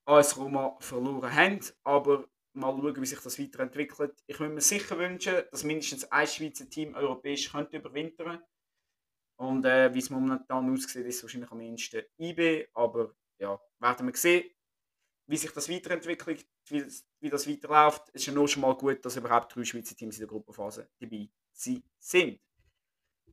AS 0.08 0.38
Roma 0.38 0.78
verloren 0.80 1.34
haben. 1.34 1.60
Aber 1.84 2.28
mal 2.54 2.72
schauen, 2.76 3.02
wie 3.02 3.06
sich 3.06 3.20
das 3.20 3.40
weiterentwickelt. 3.40 4.14
Ich 4.28 4.40
würde 4.40 4.54
mir 4.54 4.62
sicher 4.62 4.98
wünschen, 4.98 5.44
dass 5.52 5.64
mindestens 5.64 6.06
ein 6.12 6.28
Schweizer 6.28 6.70
Team 6.70 6.96
europäisch 6.96 7.52
könnte 7.52 7.78
überwintern 7.78 8.42
Und 9.38 9.66
äh, 9.66 9.94
wie 9.94 10.00
es 10.00 10.10
momentan 10.10 10.72
aussieht, 10.74 11.06
ist 11.06 11.24
wahrscheinlich 11.24 11.52
am 11.52 11.60
ehesten 11.62 12.04
IB. 12.20 12.68
Aber 12.74 13.14
ja, 13.40 13.60
werden 13.80 14.08
wir 14.08 14.16
sehen, 14.16 14.50
wie 15.28 15.38
sich 15.38 15.52
das 15.52 15.70
weiterentwickelt, 15.70 16.48
wie, 16.70 16.86
wie 17.22 17.30
das 17.30 17.48
weiterläuft. 17.50 18.10
Es 18.10 18.22
ist 18.22 18.28
ja 18.28 18.34
nur 18.34 18.48
schon 18.48 18.62
mal 18.62 18.76
gut, 18.76 19.04
dass 19.06 19.18
überhaupt 19.18 19.56
drei 19.56 19.66
Schweizer 19.66 19.96
Teams 19.96 20.18
in 20.18 20.22
der 20.22 20.30
Gruppenphase 20.30 20.90
dabei 21.00 21.30
sind. 21.56 22.40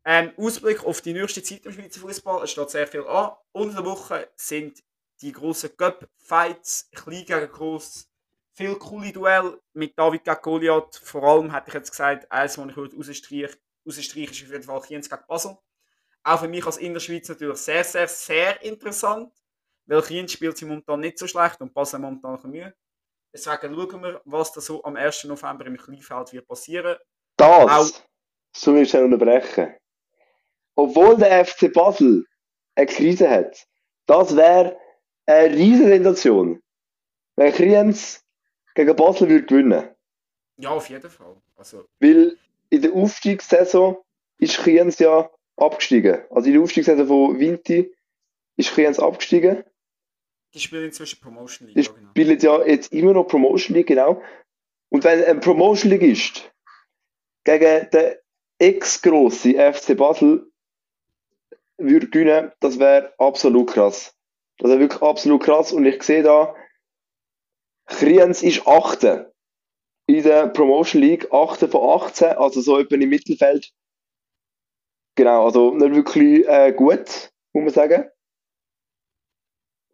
Ähm, 0.04 0.32
Ausblick 0.36 0.84
auf 0.84 1.00
die 1.00 1.12
nächste 1.12 1.42
Zeit 1.42 1.64
im 1.64 1.72
Schweizer 1.72 2.00
Fußball. 2.00 2.44
Es 2.44 2.50
steht 2.50 2.70
sehr 2.70 2.86
viel 2.86 3.06
an. 3.06 3.32
Unter 3.52 3.82
der 3.82 3.84
Woche 3.84 4.30
sind 4.36 4.82
die 5.20 5.32
großen 5.32 5.76
Cup-Fights, 5.76 6.90
klein 6.92 7.24
gegen 7.24 7.52
groß, 7.52 8.08
viel 8.52 8.74
coole 8.76 9.12
Duell 9.12 9.60
mit 9.72 9.96
David 9.96 10.24
gegen 10.24 10.42
Goliath. 10.42 10.96
Vor 10.96 11.22
allem 11.22 11.52
hätte 11.52 11.68
ich 11.68 11.74
jetzt 11.74 11.90
gesagt, 11.90 12.30
eines, 12.30 12.56
das 12.56 12.66
ich 12.66 12.76
heute 12.76 12.96
rausstreiche, 12.96 13.56
rausstreiche 13.86 14.32
ist 14.32 14.46
auf 14.46 14.50
jeden 14.50 14.62
Fall 14.64 14.80
Kienz 14.82 15.08
gegen 15.08 15.22
Basel. 15.28 15.56
Auch 16.24 16.40
für 16.40 16.48
mich 16.48 16.66
als 16.66 16.78
Innerschweiz 16.78 17.28
natürlich 17.28 17.58
sehr, 17.58 17.84
sehr, 17.84 18.08
sehr 18.08 18.62
interessant. 18.62 19.32
Weil 19.86 20.02
Kienz 20.02 20.32
spielt 20.32 20.56
sie 20.56 20.64
momentan 20.64 21.00
nicht 21.00 21.18
so 21.18 21.26
schlecht 21.26 21.60
und 21.60 21.74
Basel 21.74 22.00
momentan 22.00 22.42
ein 22.42 22.50
Mühe. 22.50 22.74
Deswegen 23.32 23.74
schauen 23.74 24.02
wir, 24.02 24.20
was 24.24 24.52
da 24.52 24.60
so 24.60 24.84
am 24.84 24.96
1. 24.96 25.24
November 25.24 25.66
im 25.66 25.76
Kleinfeld 25.76 26.32
wird 26.32 26.46
passieren. 26.46 26.96
Das, 27.36 27.70
Auch, 27.70 28.02
so 28.54 28.74
will 28.74 28.82
ich 28.82 28.94
unterbrechen. 28.94 29.74
Obwohl 30.74 31.16
der 31.16 31.44
FC 31.44 31.72
Basel 31.72 32.26
eine 32.74 32.86
Krise 32.86 33.28
hat, 33.28 33.66
das 34.06 34.36
wäre 34.36 34.78
eine 35.26 35.54
riesige 35.54 35.88
Sensation. 35.88 36.62
Wenn 37.36 37.52
Kriens 37.52 38.24
gegen 38.74 38.96
Basel 38.96 39.28
würde 39.28 39.46
gewinnen. 39.46 39.88
Ja, 40.56 40.70
auf 40.70 40.88
jeden 40.88 41.10
Fall. 41.10 41.36
Also. 41.56 41.86
Weil 42.00 42.36
in 42.70 42.82
der 42.82 42.92
Aufstiegssaison 42.92 43.98
ist 44.38 44.58
Kriens 44.58 44.98
ja 44.98 45.30
abgestiegen. 45.56 46.22
Also 46.30 46.46
in 46.46 46.54
der 46.54 46.62
Aufstiegssaison 46.62 47.06
von 47.06 47.38
Vinti 47.38 47.94
ist 48.56 48.72
Kriens 48.72 48.98
abgestiegen. 48.98 49.64
Die 50.54 50.60
spielen 50.60 50.84
inzwischen 50.84 51.20
Promotion 51.20 51.68
League. 51.68 51.76
Die 51.76 51.94
genau. 51.94 52.10
spielen 52.10 52.38
ja 52.38 52.66
jetzt 52.66 52.92
immer 52.92 53.14
noch 53.14 53.24
Promotion 53.24 53.74
League, 53.74 53.86
genau. 53.86 54.22
Und 54.90 55.04
wenn 55.04 55.24
ein 55.24 55.40
Promotion 55.40 55.90
League 55.90 56.02
ist, 56.02 56.52
gegen 57.44 57.88
den 57.90 58.16
ex-grossen 58.62 59.54
FC 59.54 59.96
Basel 59.96 60.50
würde 61.78 62.08
gewinnen, 62.08 62.52
das 62.60 62.78
wäre 62.78 63.12
absolut 63.18 63.70
krass. 63.70 64.16
Das 64.58 64.70
wäre 64.70 64.80
wirklich 64.80 65.02
absolut 65.02 65.42
krass. 65.42 65.72
Und 65.72 65.84
ich 65.84 66.02
sehe 66.02 66.22
da, 66.22 66.54
Kriens 67.86 68.42
ist 68.42 68.66
8. 68.66 69.26
in 70.06 70.22
der 70.22 70.48
Promotion 70.48 71.02
League, 71.02 71.32
8 71.32 71.70
von 71.70 72.00
18, 72.00 72.36
also 72.36 72.60
so 72.60 72.78
etwa 72.78 72.94
im 72.94 73.08
Mittelfeld. 73.08 73.72
Genau, 75.16 75.44
also 75.44 75.74
nicht 75.74 75.94
wirklich 75.94 76.46
äh, 76.46 76.72
gut, 76.72 77.32
muss 77.52 77.64
man 77.64 77.70
sagen. 77.70 78.10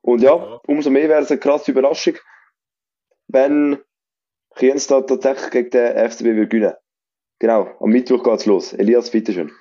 Und 0.03 0.23
ja, 0.23 0.61
umso 0.67 0.91
mehr 0.91 1.09
wäre 1.09 1.23
es 1.23 1.31
eine 1.31 1.41
krasse 1.41 1.71
Überraschung, 1.71 2.15
wenn 3.29 3.83
Kriens 4.55 4.87
da 4.87 5.01
tatsächlich 5.01 5.51
gegen 5.51 5.71
den 5.71 6.11
FCB 6.11 6.25
würde 6.25 6.49
gewinnen. 6.49 6.75
Genau, 7.39 7.77
am 7.81 7.91
Mittwoch 7.91 8.23
geht 8.23 8.41
es 8.41 8.47
los. 8.47 8.73
Elias, 8.73 9.11
bitteschön. 9.11 9.53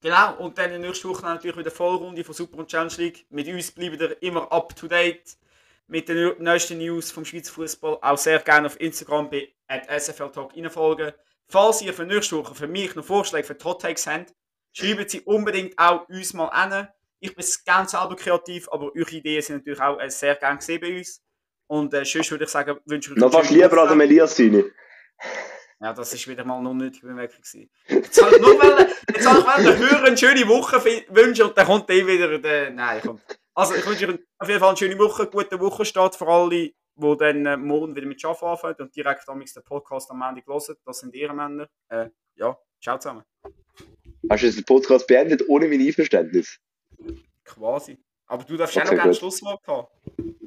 Genau, 0.00 0.36
und 0.38 0.58
dann 0.58 0.80
nächste 0.80 1.08
Woche 1.08 1.24
natürlich 1.24 1.56
wieder 1.56 1.70
Vollrunde 1.70 2.24
von 2.24 2.34
Super 2.34 2.58
und 2.58 2.68
Challenge 2.68 2.94
League. 2.96 3.26
Mit 3.30 3.46
uns 3.48 3.70
bleibt 3.70 4.00
ihr 4.00 4.22
immer 4.22 4.50
up 4.50 4.74
to 4.74 4.88
date 4.88 5.36
mit 5.86 6.08
den 6.08 6.34
neuesten 6.38 6.78
News 6.78 7.10
vom 7.10 7.24
Schweizer 7.24 7.52
Fußball 7.52 7.98
auch 8.00 8.18
sehr 8.18 8.40
gerne 8.40 8.66
auf 8.66 8.80
Instagram 8.80 9.28
bei 9.30 9.52
SFL 9.68 10.30
Talk 10.30 10.56
reinfolgen. 10.56 11.12
Falls 11.48 11.82
ihr 11.82 11.92
für 11.92 12.04
nächste 12.06 12.36
Woche 12.36 12.54
für 12.54 12.66
mich 12.66 12.94
noch 12.94 13.04
Vorschläge 13.04 13.46
für 13.46 13.56
Hot 13.64 13.82
Takes 13.82 14.06
habt, 14.06 14.32
schreibt 14.72 15.10
sie 15.10 15.20
unbedingt 15.20 15.78
auch 15.78 16.08
uns 16.08 16.32
mal 16.32 16.48
an. 16.48 16.88
Ich 17.20 17.36
bin 17.36 17.44
ganz 17.66 17.90
selber 17.92 18.16
kreativ, 18.16 18.68
aber 18.72 18.90
eure 18.96 19.10
Ideen 19.10 19.42
sind 19.42 19.56
natürlich 19.56 19.80
auch 19.80 20.00
äh, 20.00 20.10
sehr 20.10 20.34
gerne 20.34 20.58
gesehen 20.58 20.80
bei 20.80 20.98
uns. 20.98 21.22
Und 21.68 21.94
äh, 21.94 22.04
sonst 22.04 22.30
würde 22.30 22.44
ich 22.44 22.50
sagen, 22.50 22.78
wünsche 22.86 23.10
ich 23.10 23.16
euch 23.16 23.20
Noch 23.20 23.32
fast 23.32 23.50
lieber 23.50 23.78
als 23.78 23.92
Elias 23.92 24.36
seine. 24.36 24.64
Ja, 25.82 25.92
das 25.92 26.12
ist 26.12 26.28
wieder 26.28 26.44
mal 26.44 26.62
noch 26.62 26.74
nicht 26.74 27.00
Bemerkung 27.00 27.40
gewesen. 27.40 27.68
Jetzt 27.88 28.22
habe 28.22 28.36
ich 28.36 28.40
nur 28.40 28.50
wollen, 28.50 28.86
jetzt 29.12 29.26
habe 29.26 29.40
ich 29.40 29.44
wollen, 29.44 29.78
hören, 29.78 30.04
eine 30.04 30.16
schöne 30.16 30.46
Woche 30.46 30.76
wünschen 31.08 31.46
und 31.46 31.58
dann 31.58 31.66
kommt 31.66 31.90
eh 31.90 32.06
wieder 32.06 32.38
der, 32.38 32.70
nein, 32.70 33.00
komm. 33.04 33.20
Also 33.52 33.74
ich 33.74 33.84
wünsche 33.84 34.06
euch 34.06 34.20
auf 34.38 34.48
jeden 34.48 34.60
Fall 34.60 34.68
eine 34.68 34.78
schöne 34.78 34.96
Woche, 35.00 35.26
gute 35.26 35.58
Wochenstart 35.58 36.14
für 36.14 36.28
alle, 36.28 36.50
die 36.50 37.16
dann 37.18 37.46
äh, 37.46 37.56
morgen 37.56 37.96
wieder 37.96 38.06
mit 38.06 38.24
Arbeiten 38.24 38.44
anfangen 38.44 38.76
und 38.78 38.94
direkt 38.94 39.28
am 39.28 39.40
den 39.40 39.62
Podcast 39.64 40.08
am 40.12 40.22
Ende 40.22 40.42
hören. 40.46 40.76
Das 40.84 41.00
sind 41.00 41.16
ihre 41.16 41.34
Männer. 41.34 41.68
Äh, 41.88 42.10
ja, 42.36 42.56
ciao 42.80 42.98
zusammen. 42.98 43.24
Hast 44.30 44.44
du 44.44 44.52
den 44.52 44.64
Podcast 44.64 45.04
beendet 45.08 45.42
ohne 45.48 45.66
mein 45.66 45.80
Einverständnis? 45.80 46.60
Quasi. 47.44 47.98
Aber 48.26 48.44
du 48.44 48.56
darfst 48.56 48.78
auch 48.78 48.84
noch 48.84 48.90
gerne 48.92 49.14
Schlusswort 49.14 49.66
haben. 49.66 49.88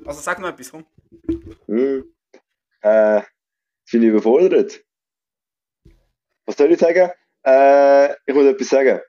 Also 0.06 0.22
sag 0.22 0.40
noch 0.40 0.48
etwas, 0.48 0.72
komm. 0.72 0.86
Hm. 1.68 2.06
Äh, 2.80 3.22
bin 3.92 4.02
ich 4.02 4.10
überfordert. 4.10 4.86
Was 6.46 6.58
soll 6.58 6.72
ich 6.72 6.80
sagen? 6.80 7.12
Äh, 7.46 8.14
ich 8.26 8.34
muss 8.34 8.46
etwas 8.46 8.70
sagen. 8.70 9.02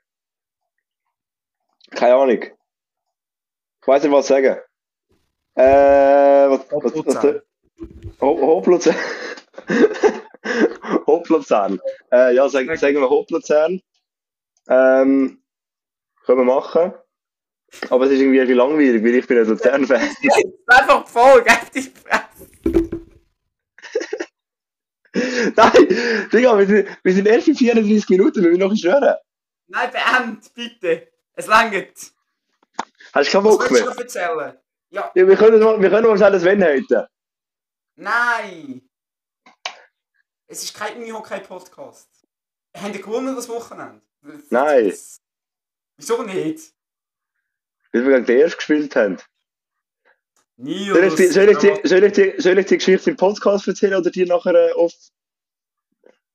Keine 1.91 2.15
Ahnung. 2.15 2.43
Ich 2.43 3.87
weiß 3.87 4.03
nicht, 4.03 4.11
was 4.11 4.27
sagen. 4.27 4.57
Äh, 5.55 6.49
was, 6.49 6.59
was, 6.71 6.95
was, 6.95 7.15
was, 7.15 7.41
Hoppluzern. 8.21 8.95
Hoppluzern. 11.07 11.79
Äh, 12.11 12.35
ja, 12.35 12.49
sag, 12.49 12.75
sagen 12.77 12.95
wir 12.95 13.09
Hoppluzern. 13.09 13.81
Ähm, 14.69 15.41
können 16.25 16.37
wir 16.39 16.43
machen. 16.43 16.93
Aber 17.89 18.05
es 18.05 18.11
ist 18.11 18.19
irgendwie 18.19 18.41
ein 18.41 18.49
langweilig, 18.49 19.03
weil 19.03 19.15
ich 19.15 19.27
bin 19.27 19.39
ein 19.39 19.45
Luzern-Fan. 19.45 20.01
einfach 20.67 21.07
voll, 21.07 21.43
Fresse. 21.43 21.91
Nein, 25.55 26.29
Digga, 26.31 26.57
wir 26.57 26.67
sind, 26.67 26.87
wir 27.03 27.13
sind 27.13 27.27
erst 27.27 27.47
in 27.47 27.55
34 27.55 28.09
Minuten, 28.09 28.43
wir 28.43 28.49
müssen 28.51 28.87
noch 28.87 28.93
hören. 28.93 29.15
Nein, 29.67 29.91
beend, 29.91 30.53
bitte. 30.53 31.11
Es 31.33 31.47
langt. 31.47 32.13
Hast 33.13 33.27
du 33.27 33.31
keinen 33.31 33.43
Bock 33.43 33.71
mehr? 33.71 33.87
Was 33.87 33.97
erzählen? 33.97 34.57
Ja. 34.89 35.11
ja. 35.13 35.27
wir 35.27 35.35
können 35.35 35.59
wir 35.81 35.89
können 35.89 36.17
schnell 36.17 36.31
das 36.31 36.43
Wenn 36.43 36.63
heute. 36.63 37.09
Nein! 37.95 38.89
Es 40.47 40.63
ist 40.63 40.75
kein 40.75 40.97
Unihockey-Podcast. 40.97 42.09
Haben 42.75 42.93
die 42.93 43.01
gewonnen 43.01 43.35
das 43.35 43.49
Wochenende? 43.49 44.01
Nein. 44.49 44.93
Wieso 45.97 46.23
nicht? 46.23 46.73
Weil 47.91 48.05
wir 48.05 48.13
gegen 48.15 48.25
den 48.25 48.39
ersten 48.39 48.57
gespielt 48.57 48.95
haben. 48.95 49.17
Soll, 50.59 51.03
ich 51.03 51.15
die, 51.15 51.27
soll, 51.27 51.49
ich 51.49 51.57
die, 51.59 51.87
soll, 51.87 52.03
ich 52.03 52.13
die, 52.13 52.33
soll 52.37 52.57
ich 52.57 52.65
die 52.65 52.77
Geschichte 52.77 53.11
im 53.11 53.15
Podcast 53.15 53.67
erzählen 53.67 53.95
oder 53.95 54.09
die 54.09 54.25
nachher 54.25 54.55
äh, 54.55 54.73
auf 54.73 54.91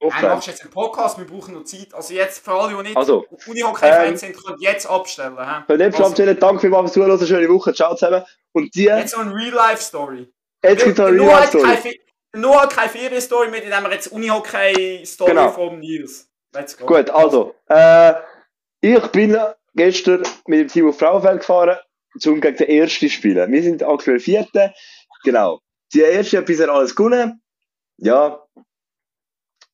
Nein, 0.00 0.22
machst 0.22 0.48
jetzt 0.48 0.62
einen 0.62 0.70
Podcast, 0.70 1.18
wir 1.18 1.26
brauchen 1.26 1.54
noch 1.54 1.64
Zeit. 1.64 1.94
Also 1.94 2.14
jetzt 2.14 2.44
für 2.44 2.52
alle, 2.52 2.76
die 2.76 2.82
nicht 2.82 2.96
also, 2.96 3.24
Unihockey-Fans 3.46 4.22
ähm, 4.22 4.34
sind, 4.34 4.44
können 4.44 4.58
jetzt 4.60 4.86
abstellen. 4.86 5.36
He? 5.38 5.64
Können 5.66 5.80
jetzt 5.80 5.94
also, 5.94 6.08
abstellen, 6.08 6.36
danke 6.40 6.60
vielmals 6.60 6.92
fürs 6.92 7.06
Zuhören, 7.06 7.26
schöne 7.26 7.48
Woche, 7.48 7.72
ciao 7.72 7.94
zusammen. 7.94 8.24
Und 8.52 8.74
die... 8.74 8.84
Jetzt 8.84 9.16
noch 9.16 9.24
eine 9.24 9.34
Real-Life-Story. 9.34 10.32
Jetzt 10.64 10.84
gibt 10.84 10.98
es 10.98 11.04
eine 11.04 11.20
Real-Life-Story. 11.20 12.00
Nur 12.34 12.60
keine 12.68 12.88
Ferien-Story 12.88 13.48
mit, 13.50 13.62
indem 13.62 13.82
wir 13.84 13.92
jetzt 13.92 14.08
Unihockey-Story 14.08 15.30
genau. 15.30 15.50
vom 15.50 15.78
Nils. 15.78 16.28
Let's 16.52 16.76
go. 16.76 16.86
Gut, 16.86 17.08
also, 17.10 17.54
äh, 17.68 18.14
ich 18.80 19.06
bin 19.08 19.38
gestern 19.74 20.22
mit 20.46 20.60
dem 20.60 20.68
Team 20.68 20.88
auf 20.88 20.98
Frauenfeld 20.98 21.40
gefahren, 21.40 21.78
um 22.26 22.40
gegen 22.40 22.56
den 22.56 22.68
ersten 22.68 23.08
spielen. 23.08 23.52
Wir 23.52 23.62
sind 23.62 23.82
aktuell 23.82 24.20
Vierte, 24.20 24.74
genau. 25.24 25.60
die 25.92 26.00
erste 26.00 26.42
bisher 26.42 26.68
alles 26.68 26.94
gewonnen. 26.94 27.42
Ja. 27.98 28.44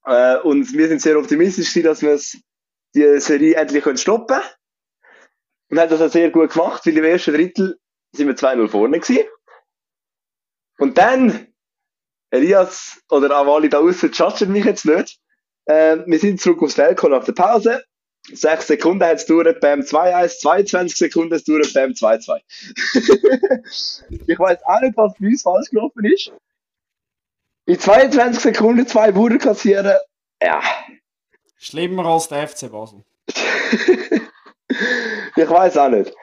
Äh, 0.04 0.38
und 0.38 0.72
wir 0.72 0.88
sind 0.88 1.02
sehr 1.02 1.18
optimistisch, 1.18 1.72
dass 1.82 2.02
wir 2.02 2.18
die 2.94 3.20
Serie 3.20 3.56
endlich 3.56 3.84
stoppen 4.00 4.38
können. 4.38 4.50
Und 5.70 5.78
haben 5.78 5.90
das 5.90 6.00
auch 6.00 6.10
sehr 6.10 6.30
gut 6.30 6.52
gemacht, 6.52 6.86
weil 6.86 6.96
im 6.96 7.04
ersten 7.04 7.34
Drittel 7.34 7.78
sind 8.12 8.26
wir 8.26 8.34
2-0 8.34 8.68
vorne 8.68 9.00
gewesen. 9.00 9.28
Und 10.78 10.96
dann, 10.96 11.52
Elias 12.30 13.02
oder 13.10 13.36
Avali 13.36 13.68
da 13.68 13.80
außen, 13.80 14.12
judgen 14.12 14.52
mich 14.52 14.64
jetzt 14.64 14.86
nicht. 14.86 15.18
Äh, 15.66 15.98
wir 16.06 16.18
sind 16.18 16.40
zurück 16.40 16.62
aufs 16.62 16.74
Feld 16.74 17.02
nach 17.02 17.24
der 17.24 17.32
Pause. 17.32 17.84
6 18.32 18.66
Sekunden 18.66 19.04
hat 19.04 19.16
es 19.16 19.26
gedauert, 19.26 19.60
beim 19.60 19.80
2-1, 19.80 20.40
22 20.40 20.96
Sekunden 20.96 21.32
hat 21.32 21.40
es 21.40 21.46
gedauert, 21.46 21.72
beim 21.74 21.92
2-2. 21.92 22.40
ich 24.26 24.38
weiß 24.38 24.58
auch 24.64 24.80
nicht, 24.80 24.96
was 24.96 25.14
bei 25.18 25.26
uns 25.26 25.42
falsch 25.42 25.70
gelaufen 25.70 26.04
ist. 26.04 26.32
In 27.66 27.78
22 27.78 28.42
Sekunden 28.42 28.86
zwei 28.86 29.14
Wunder 29.14 29.38
kassieren, 29.38 29.96
ja. 30.42 30.62
Schlimmer 31.58 32.06
als 32.06 32.28
der 32.28 32.48
FC 32.48 32.70
Basel. 32.70 33.04
ich 35.36 35.50
weiß 35.50 35.76
auch 35.76 35.88
nicht. 35.88 36.14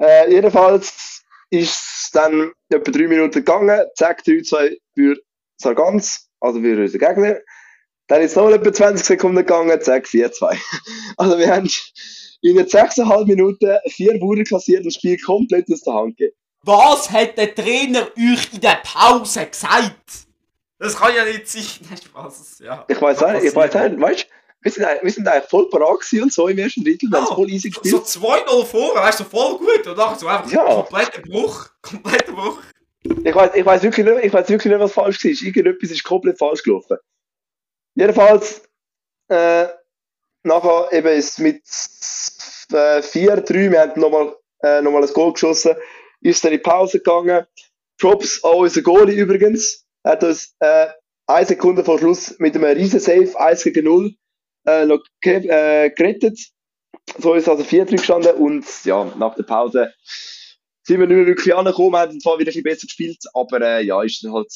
Äh, 0.00 0.32
jedenfalls 0.32 1.22
ist 1.50 1.70
es 1.70 2.10
dann 2.12 2.52
etwa 2.70 2.90
drei 2.90 3.06
Minuten 3.06 3.32
gegangen. 3.32 3.86
Zack, 3.94 4.22
3-2 4.22 4.78
für 4.94 5.16
Sargans, 5.58 6.28
also 6.40 6.60
für 6.60 6.80
unseren 6.80 6.98
Gegner. 6.98 7.40
Dann 8.10 8.22
ist 8.22 8.32
es 8.32 8.36
noch 8.36 8.50
etwa 8.50 8.72
20 8.72 9.06
Sekunden 9.06 9.36
gegangen, 9.36 9.80
zack, 9.80 10.04
4-2. 10.04 10.58
Also 11.16 11.38
wir 11.38 11.48
haben 11.48 11.70
in 12.42 12.58
6,5 12.58 13.26
Minuten 13.26 13.78
vier 13.86 14.18
Bauern 14.18 14.42
kassiert 14.42 14.80
und 14.80 14.86
das 14.86 14.94
Spiel 14.94 15.16
komplett 15.16 15.70
aus 15.70 15.82
der 15.82 15.94
Hand 15.94 16.16
gegeben. 16.16 16.36
Was 16.64 17.08
hat 17.08 17.38
der 17.38 17.54
Trainer 17.54 18.08
euch 18.18 18.52
in 18.52 18.60
der 18.60 18.80
Pause 18.82 19.46
gesagt? 19.46 20.26
Das 20.80 20.96
kann 20.96 21.14
ja 21.14 21.24
nicht 21.24 21.46
sein. 21.46 21.62
Spaß, 22.04 22.58
ja. 22.64 22.84
Ich 22.88 23.00
weiß 23.00 23.22
auch 23.22 23.32
nicht, 23.32 23.44
ich 23.44 23.54
weiß 23.54 23.76
auch 23.76 23.88
nicht, 23.88 24.00
weißt 24.00 24.22
du? 24.22 24.26
wir 24.62 24.72
sind, 24.72 24.86
wir 25.02 25.10
sind 25.12 25.28
eigentlich 25.28 25.48
voll 25.48 25.70
parat 25.70 26.00
und 26.20 26.32
so 26.32 26.48
im 26.48 26.58
ersten 26.58 26.82
Drittel, 26.82 27.08
wir 27.08 27.16
haben 27.16 27.28
es 27.28 27.30
voll 27.30 27.50
easy 27.50 27.70
gespielt. 27.70 27.94
So 28.08 28.22
2-0 28.22 28.64
vor, 28.64 28.96
weißt 28.96 29.20
du, 29.20 29.24
voll 29.24 29.56
gut. 29.58 29.86
Und 29.86 29.96
dann 29.96 30.18
so 30.18 30.26
einfach 30.26 30.50
ja. 30.50 30.64
kompletter 30.64 31.22
Bruch. 31.22 31.68
Kompletter 31.82 32.32
Bruch. 32.32 32.58
Ich 33.02 33.34
weiß, 33.34 33.52
ich 33.54 33.64
weiß 33.64 33.82
wirklich 33.84 34.04
nicht, 34.04 34.24
ich 34.24 34.32
weiß 34.32 34.48
wirklich 34.48 34.72
nicht, 34.72 34.80
was 34.80 34.92
falsch 34.92 35.24
war. 35.24 35.30
Irgendetwas 35.30 35.90
ist 35.92 36.02
komplett 36.02 36.38
falsch 36.38 36.64
gelaufen. 36.64 36.98
Jedenfalls, 38.00 38.62
äh, 39.28 39.66
nachher 40.42 40.88
eben 40.90 41.08
ist 41.08 41.38
mit 41.38 41.60
äh, 42.72 43.02
4-3, 43.02 43.70
wir 43.70 43.80
haben 43.80 44.00
nochmal 44.00 44.34
äh, 44.62 44.80
noch 44.80 44.96
ein 44.96 45.06
Goal 45.12 45.34
geschossen, 45.34 45.74
ist 46.22 46.42
dann 46.42 46.52
in 46.52 46.60
die 46.60 46.62
Pause 46.62 46.96
gegangen. 46.96 47.44
Props 47.98 48.42
an 48.42 48.54
unseren 48.54 48.84
Goalie 48.84 49.20
übrigens. 49.20 49.84
Hat 50.02 50.24
uns 50.24 50.56
äh, 50.60 50.86
eine 51.26 51.44
Sekunde 51.46 51.84
vor 51.84 51.98
Schluss 51.98 52.38
mit 52.38 52.54
einem 52.54 52.64
riesen 52.64 53.00
Save 53.00 53.38
1 53.38 53.64
gegen 53.64 53.84
0 53.84 54.14
äh, 54.66 54.86
noch 54.86 55.04
äh, 55.20 55.90
gerettet. 55.90 56.40
So 57.18 57.34
ist 57.34 57.50
also 57.50 57.64
4 57.64 57.84
gestanden 57.84 58.34
und 58.36 58.64
ja, 58.86 59.04
nach 59.18 59.34
der 59.34 59.42
Pause 59.42 59.92
sind 60.84 61.00
wir 61.00 61.06
nicht 61.06 61.16
mehr 61.18 61.26
wirklich 61.26 61.54
angekommen, 61.54 61.96
haben 61.96 62.18
zwar 62.18 62.38
wieder 62.38 62.48
ein 62.50 62.54
bisschen 62.54 62.62
besser 62.62 62.86
gespielt, 62.86 63.22
aber 63.34 63.60
äh, 63.60 63.84
ja, 63.84 64.02
ist 64.02 64.24
dann 64.24 64.32
halt 64.32 64.50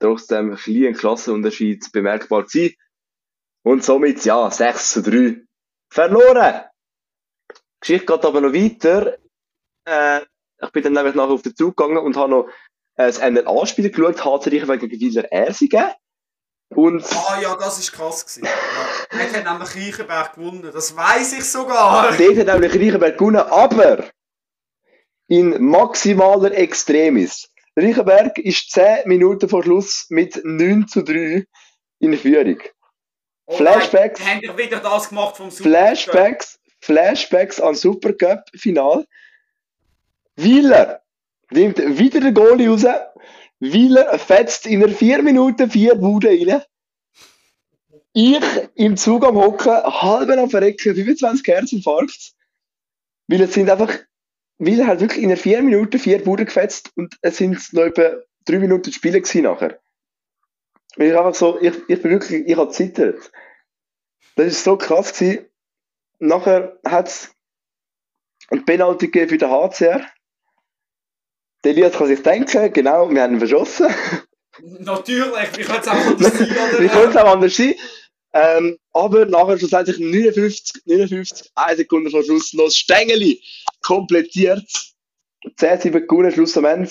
trotzdem 0.00 0.52
ein 0.52 0.56
kleiner 0.56 0.96
Klassenunterschied 0.96 1.92
bemerkbar 1.92 2.44
gewesen. 2.44 2.74
Und 3.62 3.84
somit, 3.84 4.24
ja, 4.24 4.50
6 4.50 4.90
zu 4.90 5.02
3 5.02 5.42
verloren. 5.92 6.64
Die 7.50 7.80
Geschichte 7.80 8.06
geht 8.06 8.24
aber 8.24 8.40
noch 8.40 8.52
weiter. 8.52 9.18
Äh, 9.86 10.20
ich 10.62 10.70
bin 10.72 10.82
dann 10.82 10.92
nämlich 10.94 11.14
nachher 11.14 11.32
auf 11.32 11.42
den 11.42 11.54
Zug 11.54 11.76
gegangen 11.76 11.98
und 11.98 12.16
habe 12.16 12.30
noch 12.30 12.48
äh, 12.96 13.06
das 13.06 13.20
NLA-Spiel 13.20 13.90
geschaut, 13.90 14.24
Harzerich 14.24 14.66
wegen 14.68 14.90
Wieler 14.90 15.30
Ersingen. 15.30 15.90
Und 16.74 17.04
ah 17.12 17.40
ja, 17.40 17.56
das 17.56 17.80
ist 17.80 17.92
krass 17.92 18.24
gewesen. 18.24 18.44
Ja. 18.44 19.18
Hat 19.18 19.44
nämlich 19.44 19.74
Reichenberg 19.74 20.34
gewonnen, 20.34 20.70
das 20.72 20.96
weiß 20.96 21.32
ich 21.32 21.44
sogar. 21.44 22.16
Dort 22.16 22.36
hat 22.36 22.46
nämlich 22.46 22.74
Reichenberg 22.74 23.18
gewonnen, 23.18 23.40
aber 23.40 24.08
in 25.26 25.62
maximaler 25.64 26.52
Extremis. 26.52 27.49
Reichenberg 27.76 28.38
ist 28.38 28.70
10 28.72 29.06
Minuten 29.06 29.48
vor 29.48 29.62
Schluss 29.62 30.06
mit 30.10 30.40
9 30.44 30.88
zu 30.88 31.02
3 31.02 31.46
in 32.00 32.18
Führung. 32.18 32.60
Oh 33.46 33.56
Flashbacks. 33.56 34.20
Nein, 34.20 34.42
haben 34.48 34.58
wieder 34.58 34.80
das 34.80 35.08
gemacht 35.08 35.36
vom 35.36 35.50
Super 35.50 35.68
Flashbacks, 35.70 36.58
Flashbacks 36.80 37.60
an 37.60 37.74
Supercup 37.74 38.44
Final. 38.54 39.06
Wieler 40.36 41.02
nimmt 41.50 41.78
wieder 41.78 42.20
den 42.20 42.34
Goalie 42.34 42.68
raus 42.68 42.84
Wieler 43.60 44.18
fetzt 44.18 44.66
in 44.66 44.82
einer 44.82 44.92
4 44.92 45.22
Minuten 45.22 45.70
4 45.70 45.94
Bude 45.94 46.28
rein. 46.28 46.62
Ich 48.12 48.42
im 48.74 48.96
Zug 48.96 49.24
am 49.24 49.36
Hocken, 49.36 49.70
halb 49.70 50.30
am 50.30 50.50
Verrecken, 50.50 50.94
25 50.94 51.46
Herzinfarkt. 51.46 52.32
Weil 53.28 53.42
es 53.42 53.54
sind 53.54 53.70
einfach, 53.70 53.92
Wieler 54.60 54.86
hat 54.86 55.00
wirklich 55.00 55.22
in 55.22 55.30
einer 55.30 55.38
4 55.38 55.62
Minuten 55.62 55.98
4 55.98 56.22
Bude 56.22 56.44
gefetzt 56.44 56.92
und 56.94 57.16
es 57.22 57.38
sind 57.38 57.72
noch 57.72 57.84
etwa 57.84 58.16
3 58.44 58.58
Minuten 58.58 58.92
Spiele 58.92 59.20
gewesen 59.20 59.44
nachher. 59.44 59.80
Und 60.96 61.04
ich 61.04 61.16
einfach 61.16 61.34
so, 61.34 61.58
ich, 61.60 61.74
ich 61.88 62.02
bin 62.02 62.10
wirklich, 62.12 62.46
ich 62.46 62.56
habe 62.56 62.70
zittert. 62.70 63.32
Das 64.36 64.46
ist 64.46 64.64
so 64.64 64.76
krass 64.76 65.14
gewesen. 65.14 65.46
Nachher 66.18 66.78
hat 66.84 67.08
es 67.08 67.34
ein 68.50 68.64
Penalty 68.66 69.06
gegeben 69.06 69.30
für 69.30 69.38
den 69.38 69.50
HCR. 69.50 70.06
Der 71.64 71.72
Elias 71.72 71.94
kann 71.94 72.08
sich 72.08 72.22
denken, 72.22 72.72
genau, 72.72 73.10
wir 73.10 73.22
haben 73.22 73.34
ihn 73.34 73.38
verschossen. 73.38 73.86
Natürlich, 74.62 75.56
wie 75.56 75.62
könnte 75.62 75.80
es 75.80 75.88
auch 75.88 76.06
anders 76.06 76.32
sein? 76.38 76.48
Wie 76.78 76.88
könnte 76.88 77.08
es 77.08 77.16
auch 77.16 77.32
anders 77.32 77.56
sein? 77.56 77.74
Ähm, 78.32 78.78
aber 78.92 79.26
nachher 79.26 79.58
schlussendlich 79.58 79.98
59, 79.98 80.82
59, 80.84 81.50
1 81.54 81.76
Sekunde 81.78 82.10
vor 82.10 82.22
Schluss 82.22 82.52
noch 82.52 82.64
das 82.64 82.76
Stängeli 82.76 83.42
komplettiert. 83.82 84.68
10-7 85.44 86.00
gewonnen, 86.06 86.32
Schluss 86.32 86.56
am 86.56 86.64
Ende. 86.66 86.90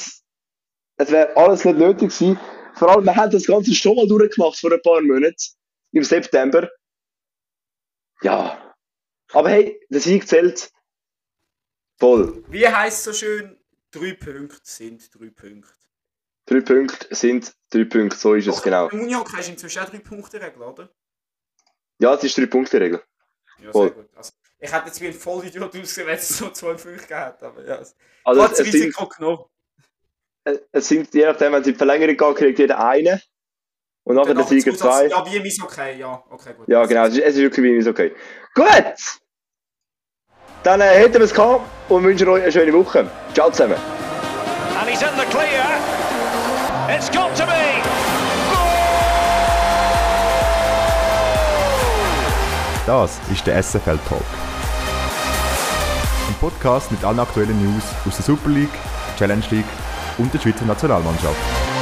Es 0.98 1.12
wäre 1.12 1.36
alles 1.38 1.64
nicht 1.64 1.78
nötig 1.78 2.10
gewesen. 2.10 2.40
Vor 2.76 2.90
allem, 2.90 3.06
wir 3.06 3.16
haben 3.16 3.32
das 3.32 3.46
Ganze 3.46 3.74
schon 3.74 3.96
mal 3.96 4.08
durchgemacht 4.08 4.60
vor 4.60 4.72
ein 4.72 4.82
paar 4.82 5.02
Monaten. 5.02 5.36
Im 5.92 6.04
September. 6.04 6.70
Ja. 8.22 8.76
Aber 9.32 9.50
hey, 9.50 9.80
der 9.90 10.02
Sieg 10.02 10.28
zählt 10.28 10.72
voll. 12.00 12.44
Wie 12.50 12.68
heißt 12.68 13.04
so 13.04 13.14
schön, 13.14 13.60
Drei 13.92 14.14
Punkte 14.14 14.60
sind 14.64 15.10
drei 15.16 15.32
Punkte. 15.32 15.74
Drei 16.46 16.62
Punkte 16.62 17.16
sind 17.16 17.56
drei 17.72 17.86
Punkte, 17.86 18.16
so 18.16 18.36
ist 18.36 18.48
es 18.48 18.62
genau. 18.62 18.88
Im 18.90 19.02
Unihockey 19.02 19.38
hast 19.38 19.48
du 19.48 19.54
inzwischen 19.54 19.82
auch 19.82 19.90
drei 19.90 19.98
Punkte 19.98 20.40
Regel, 20.40 20.62
oder? 20.62 20.90
Ja, 22.00 22.14
es 22.14 22.24
ist 22.24 22.38
drei 22.38 22.46
Punkte 22.46 22.80
Regel. 22.80 23.02
Ja, 23.62 23.72
sehr 23.72 23.92
gut. 23.92 24.10
Also, 24.16 24.32
ich 24.60 24.72
hätte 24.72 24.88
jetzt 24.88 25.02
wie 25.02 25.08
ein 25.08 25.14
Vollidiot 25.14 25.70
ausgesehen, 25.70 26.08
wenn 26.08 26.16
es 26.16 26.30
so 26.30 26.50
zwei 26.50 26.74
Punkte 26.74 27.08
gehabt 27.08 27.44
aber 27.44 27.66
ja. 27.66 27.80
Also, 28.24 28.44
es, 28.46 28.60
es, 28.60 28.72
sind, 28.72 28.96
es 30.72 30.88
sind, 30.88 31.14
je 31.14 31.26
nachdem, 31.26 31.54
wenn 31.54 31.62
es 31.62 31.68
in 31.68 31.74
die 31.74 31.78
Verlängerung 31.78 32.18
geht, 32.18 32.38
kriegt 32.38 32.60
jeder 32.60 32.86
einen. 32.86 33.22
Und 34.04 34.16
nachher 34.16 34.34
der 34.34 34.46
Sieger 34.46 34.76
zwei. 34.76 35.08
Ja, 35.08 35.26
wie 35.26 35.38
im 35.38 35.64
okay, 35.64 36.00
ja. 36.00 36.24
Okay, 36.30 36.54
gut. 36.58 36.68
Ja, 36.68 36.86
genau, 36.86 37.06
es 37.06 37.14
ist, 37.14 37.20
es 37.20 37.36
ist 37.36 37.42
wirklich 37.42 37.64
wie 37.64 37.78
im 37.78 37.88
okay. 37.88 38.16
Gut! 38.56 39.20
Dann 40.64 40.82
äh, 40.82 40.86
hätten 40.86 41.14
wir 41.14 41.22
es 41.22 41.34
gehabt 41.34 41.70
und 41.90 42.04
wünschen 42.04 42.28
euch 42.28 42.44
eine 42.44 42.52
schöne 42.52 42.74
Woche. 42.74 43.10
Ciao 43.34 43.52
zusammen. 43.52 43.78
And 44.80 44.90
he's 44.90 45.02
in 45.02 45.10
the 45.18 45.26
clear. 45.26 45.64
It's 46.90 47.10
got 47.10 47.36
to 47.36 47.46
be. 47.46 48.19
Das 52.90 53.20
ist 53.32 53.46
der 53.46 53.62
SFL 53.62 54.00
Talk. 54.10 54.24
Ein 56.28 56.34
Podcast 56.40 56.90
mit 56.90 57.04
allen 57.04 57.20
aktuellen 57.20 57.64
News 57.64 57.84
aus 58.08 58.16
der 58.16 58.26
Super 58.26 58.50
League, 58.50 58.74
Challenge 59.16 59.46
League 59.52 59.64
und 60.18 60.34
der 60.34 60.40
Schweizer 60.40 60.66
Nationalmannschaft. 60.66 61.79